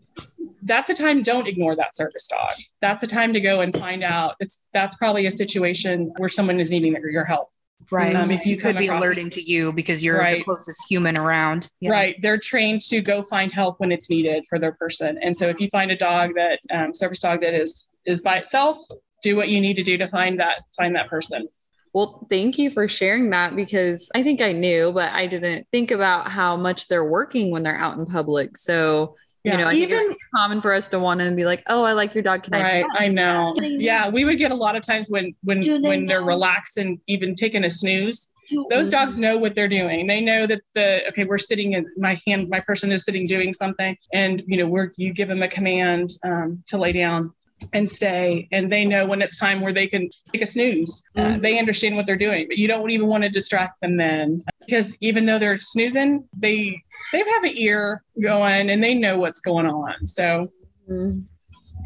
that's 0.63 0.89
a 0.89 0.93
time. 0.93 1.21
Don't 1.23 1.47
ignore 1.47 1.75
that 1.75 1.95
service 1.95 2.27
dog. 2.27 2.51
That's 2.81 3.03
a 3.03 3.07
time 3.07 3.33
to 3.33 3.41
go 3.41 3.61
and 3.61 3.75
find 3.75 4.03
out. 4.03 4.35
It's 4.39 4.65
that's 4.73 4.95
probably 4.95 5.25
a 5.25 5.31
situation 5.31 6.13
where 6.17 6.29
someone 6.29 6.59
is 6.59 6.71
needing 6.71 6.93
your 6.93 7.09
your 7.09 7.25
help. 7.25 7.49
Right. 7.91 8.15
Um, 8.15 8.31
if 8.31 8.45
you 8.45 8.53
you 8.55 8.57
could 8.61 8.77
be 8.77 8.87
across- 8.87 9.03
alerting 9.03 9.29
to 9.31 9.41
you 9.41 9.73
because 9.73 10.03
you're 10.03 10.23
the 10.23 10.41
closest 10.43 10.87
human 10.89 11.17
around. 11.17 11.67
Yeah. 11.81 11.91
Right. 11.91 12.15
They're 12.21 12.37
trained 12.37 12.81
to 12.83 13.01
go 13.01 13.23
find 13.23 13.51
help 13.51 13.79
when 13.79 13.91
it's 13.91 14.09
needed 14.09 14.45
for 14.49 14.57
their 14.57 14.71
person. 14.71 15.19
And 15.21 15.35
so 15.35 15.47
if 15.47 15.59
you 15.59 15.67
find 15.67 15.91
a 15.91 15.95
dog 15.97 16.31
that 16.35 16.59
um, 16.71 16.93
service 16.93 17.19
dog 17.19 17.41
that 17.41 17.53
is 17.53 17.89
is 18.05 18.21
by 18.21 18.37
itself, 18.37 18.77
do 19.21 19.35
what 19.35 19.49
you 19.49 19.59
need 19.61 19.75
to 19.75 19.83
do 19.83 19.97
to 19.97 20.07
find 20.07 20.39
that 20.39 20.61
find 20.77 20.95
that 20.95 21.09
person. 21.09 21.47
Well, 21.93 22.25
thank 22.27 22.57
you 22.57 22.71
for 22.71 22.87
sharing 22.87 23.29
that 23.29 23.55
because 23.55 24.09
I 24.15 24.23
think 24.23 24.41
I 24.41 24.51
knew, 24.51 24.91
but 24.91 25.11
I 25.13 25.27
didn't 25.27 25.67
think 25.69 25.91
about 25.91 26.31
how 26.31 26.55
much 26.57 26.87
they're 26.87 27.05
working 27.05 27.51
when 27.51 27.61
they're 27.61 27.77
out 27.77 27.99
in 27.99 28.07
public. 28.07 28.57
So, 28.57 29.15
Yeah, 29.43 29.51
you 29.53 29.57
know, 29.57 29.67
I 29.67 29.71
think 29.71 29.83
even- 29.91 30.11
it's 30.11 30.19
common 30.33 30.61
for 30.61 30.73
us 30.73 30.87
to 30.89 30.99
want 30.99 31.19
to 31.19 31.31
be 31.31 31.43
like, 31.45 31.63
oh, 31.67 31.83
I 31.83 31.91
like 31.93 32.13
your 32.15 32.23
dog. 32.23 32.43
Can 32.43 32.53
I? 32.53 32.61
Right, 32.61 32.85
pet 32.93 33.01
I 33.01 33.07
know. 33.09 33.53
Yeah, 33.61 34.07
we 34.09 34.23
would 34.23 34.37
get 34.37 34.51
a 34.51 34.55
lot 34.55 34.75
of 34.75 34.83
times 34.83 35.09
when 35.09 35.35
when 35.43 35.59
they 35.59 35.77
when 35.79 36.05
they're 36.05 36.23
relaxed 36.23 36.77
and 36.77 36.97
even 37.07 37.35
taking 37.35 37.65
a 37.65 37.69
snooze. 37.69 38.31
Do- 38.49 38.65
Those 38.69 38.89
dogs 38.89 39.19
know 39.19 39.37
what 39.37 39.55
they're 39.55 39.67
doing. 39.69 40.05
They 40.07 40.21
know 40.21 40.45
that 40.47 40.61
the 40.75 41.05
okay, 41.09 41.23
we're 41.25 41.37
sitting 41.37 41.73
in 41.73 41.85
my 41.97 42.19
hand, 42.25 42.49
my 42.49 42.59
person 42.61 42.91
is 42.91 43.03
sitting 43.03 43.25
doing 43.25 43.51
something, 43.53 43.97
and 44.13 44.41
you 44.47 44.57
know, 44.57 44.65
we're 44.65 44.91
you 44.95 45.13
give 45.13 45.27
them 45.27 45.41
a 45.43 45.47
command 45.47 46.09
um, 46.23 46.63
to 46.67 46.77
lay 46.77 46.93
down 46.93 47.33
and 47.73 47.87
stay, 47.87 48.47
and 48.51 48.71
they 48.71 48.85
know 48.85 49.05
when 49.05 49.21
it's 49.21 49.37
time 49.37 49.61
where 49.61 49.73
they 49.73 49.87
can 49.87 50.09
take 50.31 50.41
a 50.41 50.45
snooze. 50.45 51.03
Uh, 51.15 51.21
Mhm. 51.33 51.41
they 51.41 51.59
understand 51.59 51.95
what 51.95 52.05
they're 52.05 52.15
doing, 52.17 52.47
but 52.47 52.57
you 52.57 52.67
don't 52.67 52.89
even 52.91 53.07
want 53.07 53.23
to 53.23 53.29
distract 53.29 53.79
them 53.81 53.97
then, 53.97 54.43
because 54.65 54.97
even 55.01 55.25
though 55.25 55.39
they're 55.39 55.57
snoozing, 55.57 56.27
they 56.37 56.81
they 57.11 57.19
have 57.19 57.43
an 57.43 57.51
ear 57.55 58.03
going 58.21 58.69
and 58.69 58.83
they 58.83 58.93
know 58.95 59.17
what's 59.17 59.39
going 59.41 59.65
on. 59.67 60.05
So 60.05 60.47
Mhm. 60.89 61.23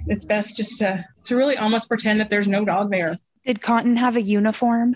it's 0.08 0.26
best 0.26 0.58
just 0.58 0.78
to 0.80 1.04
to 1.26 1.36
really 1.36 1.58
almost 1.58 1.88
pretend 1.90 2.20
that 2.20 2.30
there's 2.30 2.48
no 2.48 2.64
dog 2.64 2.92
there. 2.92 3.16
Did 3.46 3.62
Cotton 3.62 3.98
have 3.98 4.16
a 4.16 4.22
uniform? 4.22 4.96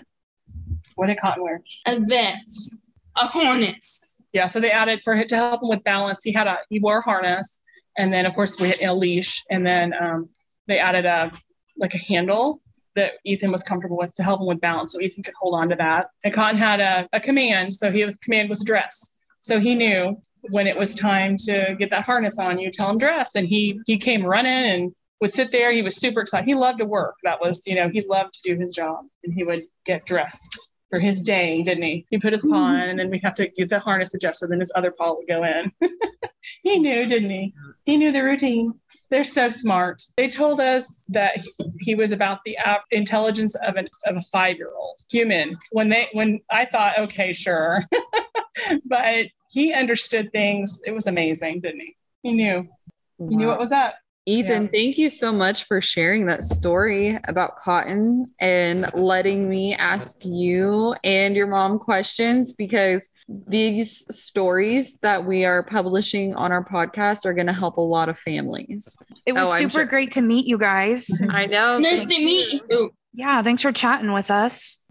What 0.96 1.06
did 1.08 1.18
Cotton 1.20 1.42
wear? 1.42 1.62
a 1.86 1.98
vest, 2.00 2.78
a 3.16 3.26
harness. 3.26 4.20
Yeah, 4.32 4.46
so 4.46 4.60
they 4.60 4.70
added 4.70 5.00
for 5.04 5.14
it 5.14 5.28
to 5.28 5.36
help 5.36 5.62
him 5.62 5.68
with 5.68 5.84
balance. 5.84 6.22
He 6.24 6.32
had 6.32 6.48
a 6.48 6.58
he 6.70 6.78
wore 6.80 6.98
a 6.98 7.02
harness, 7.02 7.60
and 7.98 8.12
then 8.12 8.24
of 8.26 8.34
course 8.34 8.58
we 8.60 8.68
had 8.68 8.80
a 8.82 8.94
leash, 8.94 9.42
and 9.50 9.66
then 9.66 9.92
um, 10.00 10.28
they 10.66 10.78
added 10.78 11.04
a 11.04 11.30
like 11.76 11.94
a 11.94 11.98
handle 11.98 12.60
that 12.94 13.12
Ethan 13.24 13.50
was 13.50 13.62
comfortable 13.62 13.96
with 13.96 14.14
to 14.16 14.22
help 14.22 14.40
him 14.40 14.46
with 14.46 14.60
balance, 14.60 14.92
so 14.92 15.00
Ethan 15.00 15.22
could 15.22 15.34
hold 15.40 15.54
on 15.54 15.68
to 15.70 15.76
that. 15.76 16.08
And 16.24 16.34
Cotton 16.34 16.58
had 16.58 16.80
a, 16.80 17.08
a 17.12 17.20
command, 17.20 17.74
so 17.74 17.90
he 17.90 18.00
his 18.00 18.18
command 18.18 18.48
was 18.48 18.62
dress. 18.64 19.12
So 19.40 19.58
he 19.58 19.74
knew 19.74 20.16
when 20.50 20.66
it 20.66 20.76
was 20.76 20.94
time 20.94 21.36
to 21.36 21.74
get 21.78 21.90
that 21.90 22.04
harness 22.04 22.38
on, 22.38 22.58
you 22.58 22.70
tell 22.70 22.90
him 22.90 22.98
dress, 22.98 23.34
and 23.34 23.46
he 23.46 23.80
he 23.86 23.96
came 23.96 24.24
running 24.24 24.52
and 24.52 24.94
would 25.20 25.32
sit 25.32 25.52
there. 25.52 25.72
He 25.72 25.82
was 25.82 25.96
super 25.96 26.20
excited. 26.20 26.46
He 26.46 26.54
loved 26.54 26.80
to 26.80 26.84
work. 26.84 27.14
That 27.22 27.40
was 27.40 27.66
you 27.66 27.74
know 27.74 27.88
he 27.88 28.02
loved 28.06 28.34
to 28.34 28.54
do 28.54 28.60
his 28.60 28.72
job, 28.72 29.04
and 29.24 29.32
he 29.32 29.44
would 29.44 29.62
get 29.86 30.04
dressed 30.04 30.68
for 30.90 30.98
his 30.98 31.22
day, 31.22 31.62
didn't 31.62 31.84
he? 31.84 32.04
He 32.10 32.18
put 32.18 32.32
his 32.32 32.42
mm-hmm. 32.42 32.52
paw 32.52 32.74
in, 32.74 32.90
and 32.90 32.98
then 32.98 33.10
we 33.10 33.18
have 33.20 33.34
to 33.36 33.48
get 33.48 33.70
the 33.70 33.78
harness 33.78 34.14
adjusted. 34.14 34.48
Then 34.48 34.60
his 34.60 34.72
other 34.74 34.92
paw 34.96 35.14
would 35.14 35.26
go 35.26 35.42
in. 35.42 35.72
he 36.62 36.78
knew, 36.78 37.06
didn't 37.06 37.30
he? 37.30 37.54
He 37.84 37.96
knew 37.96 38.12
the 38.12 38.22
routine. 38.22 38.74
They're 39.10 39.24
so 39.24 39.50
smart. 39.50 40.02
They 40.16 40.28
told 40.28 40.60
us 40.60 41.04
that 41.08 41.44
he 41.80 41.94
was 41.94 42.12
about 42.12 42.38
the 42.44 42.56
intelligence 42.90 43.56
of 43.56 43.76
an 43.76 43.88
of 44.06 44.16
a 44.16 44.20
five 44.20 44.56
year 44.56 44.70
old 44.74 45.00
human. 45.10 45.56
When 45.72 45.88
they 45.88 46.08
when 46.12 46.40
I 46.50 46.64
thought, 46.64 46.98
okay, 46.98 47.32
sure, 47.32 47.82
but 48.84 49.26
he 49.50 49.72
understood 49.72 50.30
things. 50.32 50.80
It 50.86 50.92
was 50.92 51.06
amazing, 51.06 51.60
didn't 51.60 51.80
he? 51.80 51.96
He 52.22 52.32
knew. 52.32 52.68
He 53.18 53.36
knew 53.36 53.48
what 53.48 53.58
was 53.58 53.72
up. 53.72 53.94
Ethan, 54.24 54.62
Yeah. 54.64 54.68
thank 54.70 54.98
you 54.98 55.08
so 55.10 55.32
much 55.32 55.64
for 55.64 55.80
sharing 55.80 56.26
that 56.26 56.44
story 56.44 57.18
about 57.26 57.56
cotton 57.56 58.30
and 58.38 58.88
letting 58.94 59.50
me 59.50 59.74
ask 59.74 60.24
you 60.24 60.94
and 61.02 61.34
your 61.34 61.48
mom 61.48 61.80
questions 61.80 62.52
because 62.52 63.10
these 63.28 64.06
stories 64.16 64.98
that 64.98 65.26
we 65.26 65.44
are 65.44 65.64
publishing 65.64 66.36
on 66.36 66.52
our 66.52 66.64
podcast 66.64 67.24
are 67.26 67.34
going 67.34 67.48
to 67.48 67.52
help 67.52 67.78
a 67.78 67.80
lot 67.80 68.08
of 68.08 68.16
families. 68.16 68.96
It 69.26 69.32
was 69.32 69.48
Oh, 69.48 69.56
super 69.58 69.70
sure. 69.72 69.84
great 69.86 70.12
to 70.12 70.20
meet 70.20 70.46
you 70.46 70.56
guys. 70.56 71.08
I 71.30 71.46
know. 71.46 71.78
Nice 71.78 72.06
to 72.06 72.16
meet 72.18 72.62
you. 72.70 72.90
Yeah, 73.14 73.42
thanks 73.42 73.62
for 73.62 73.72
chatting 73.72 74.12
with 74.12 74.30
us. 74.30 74.81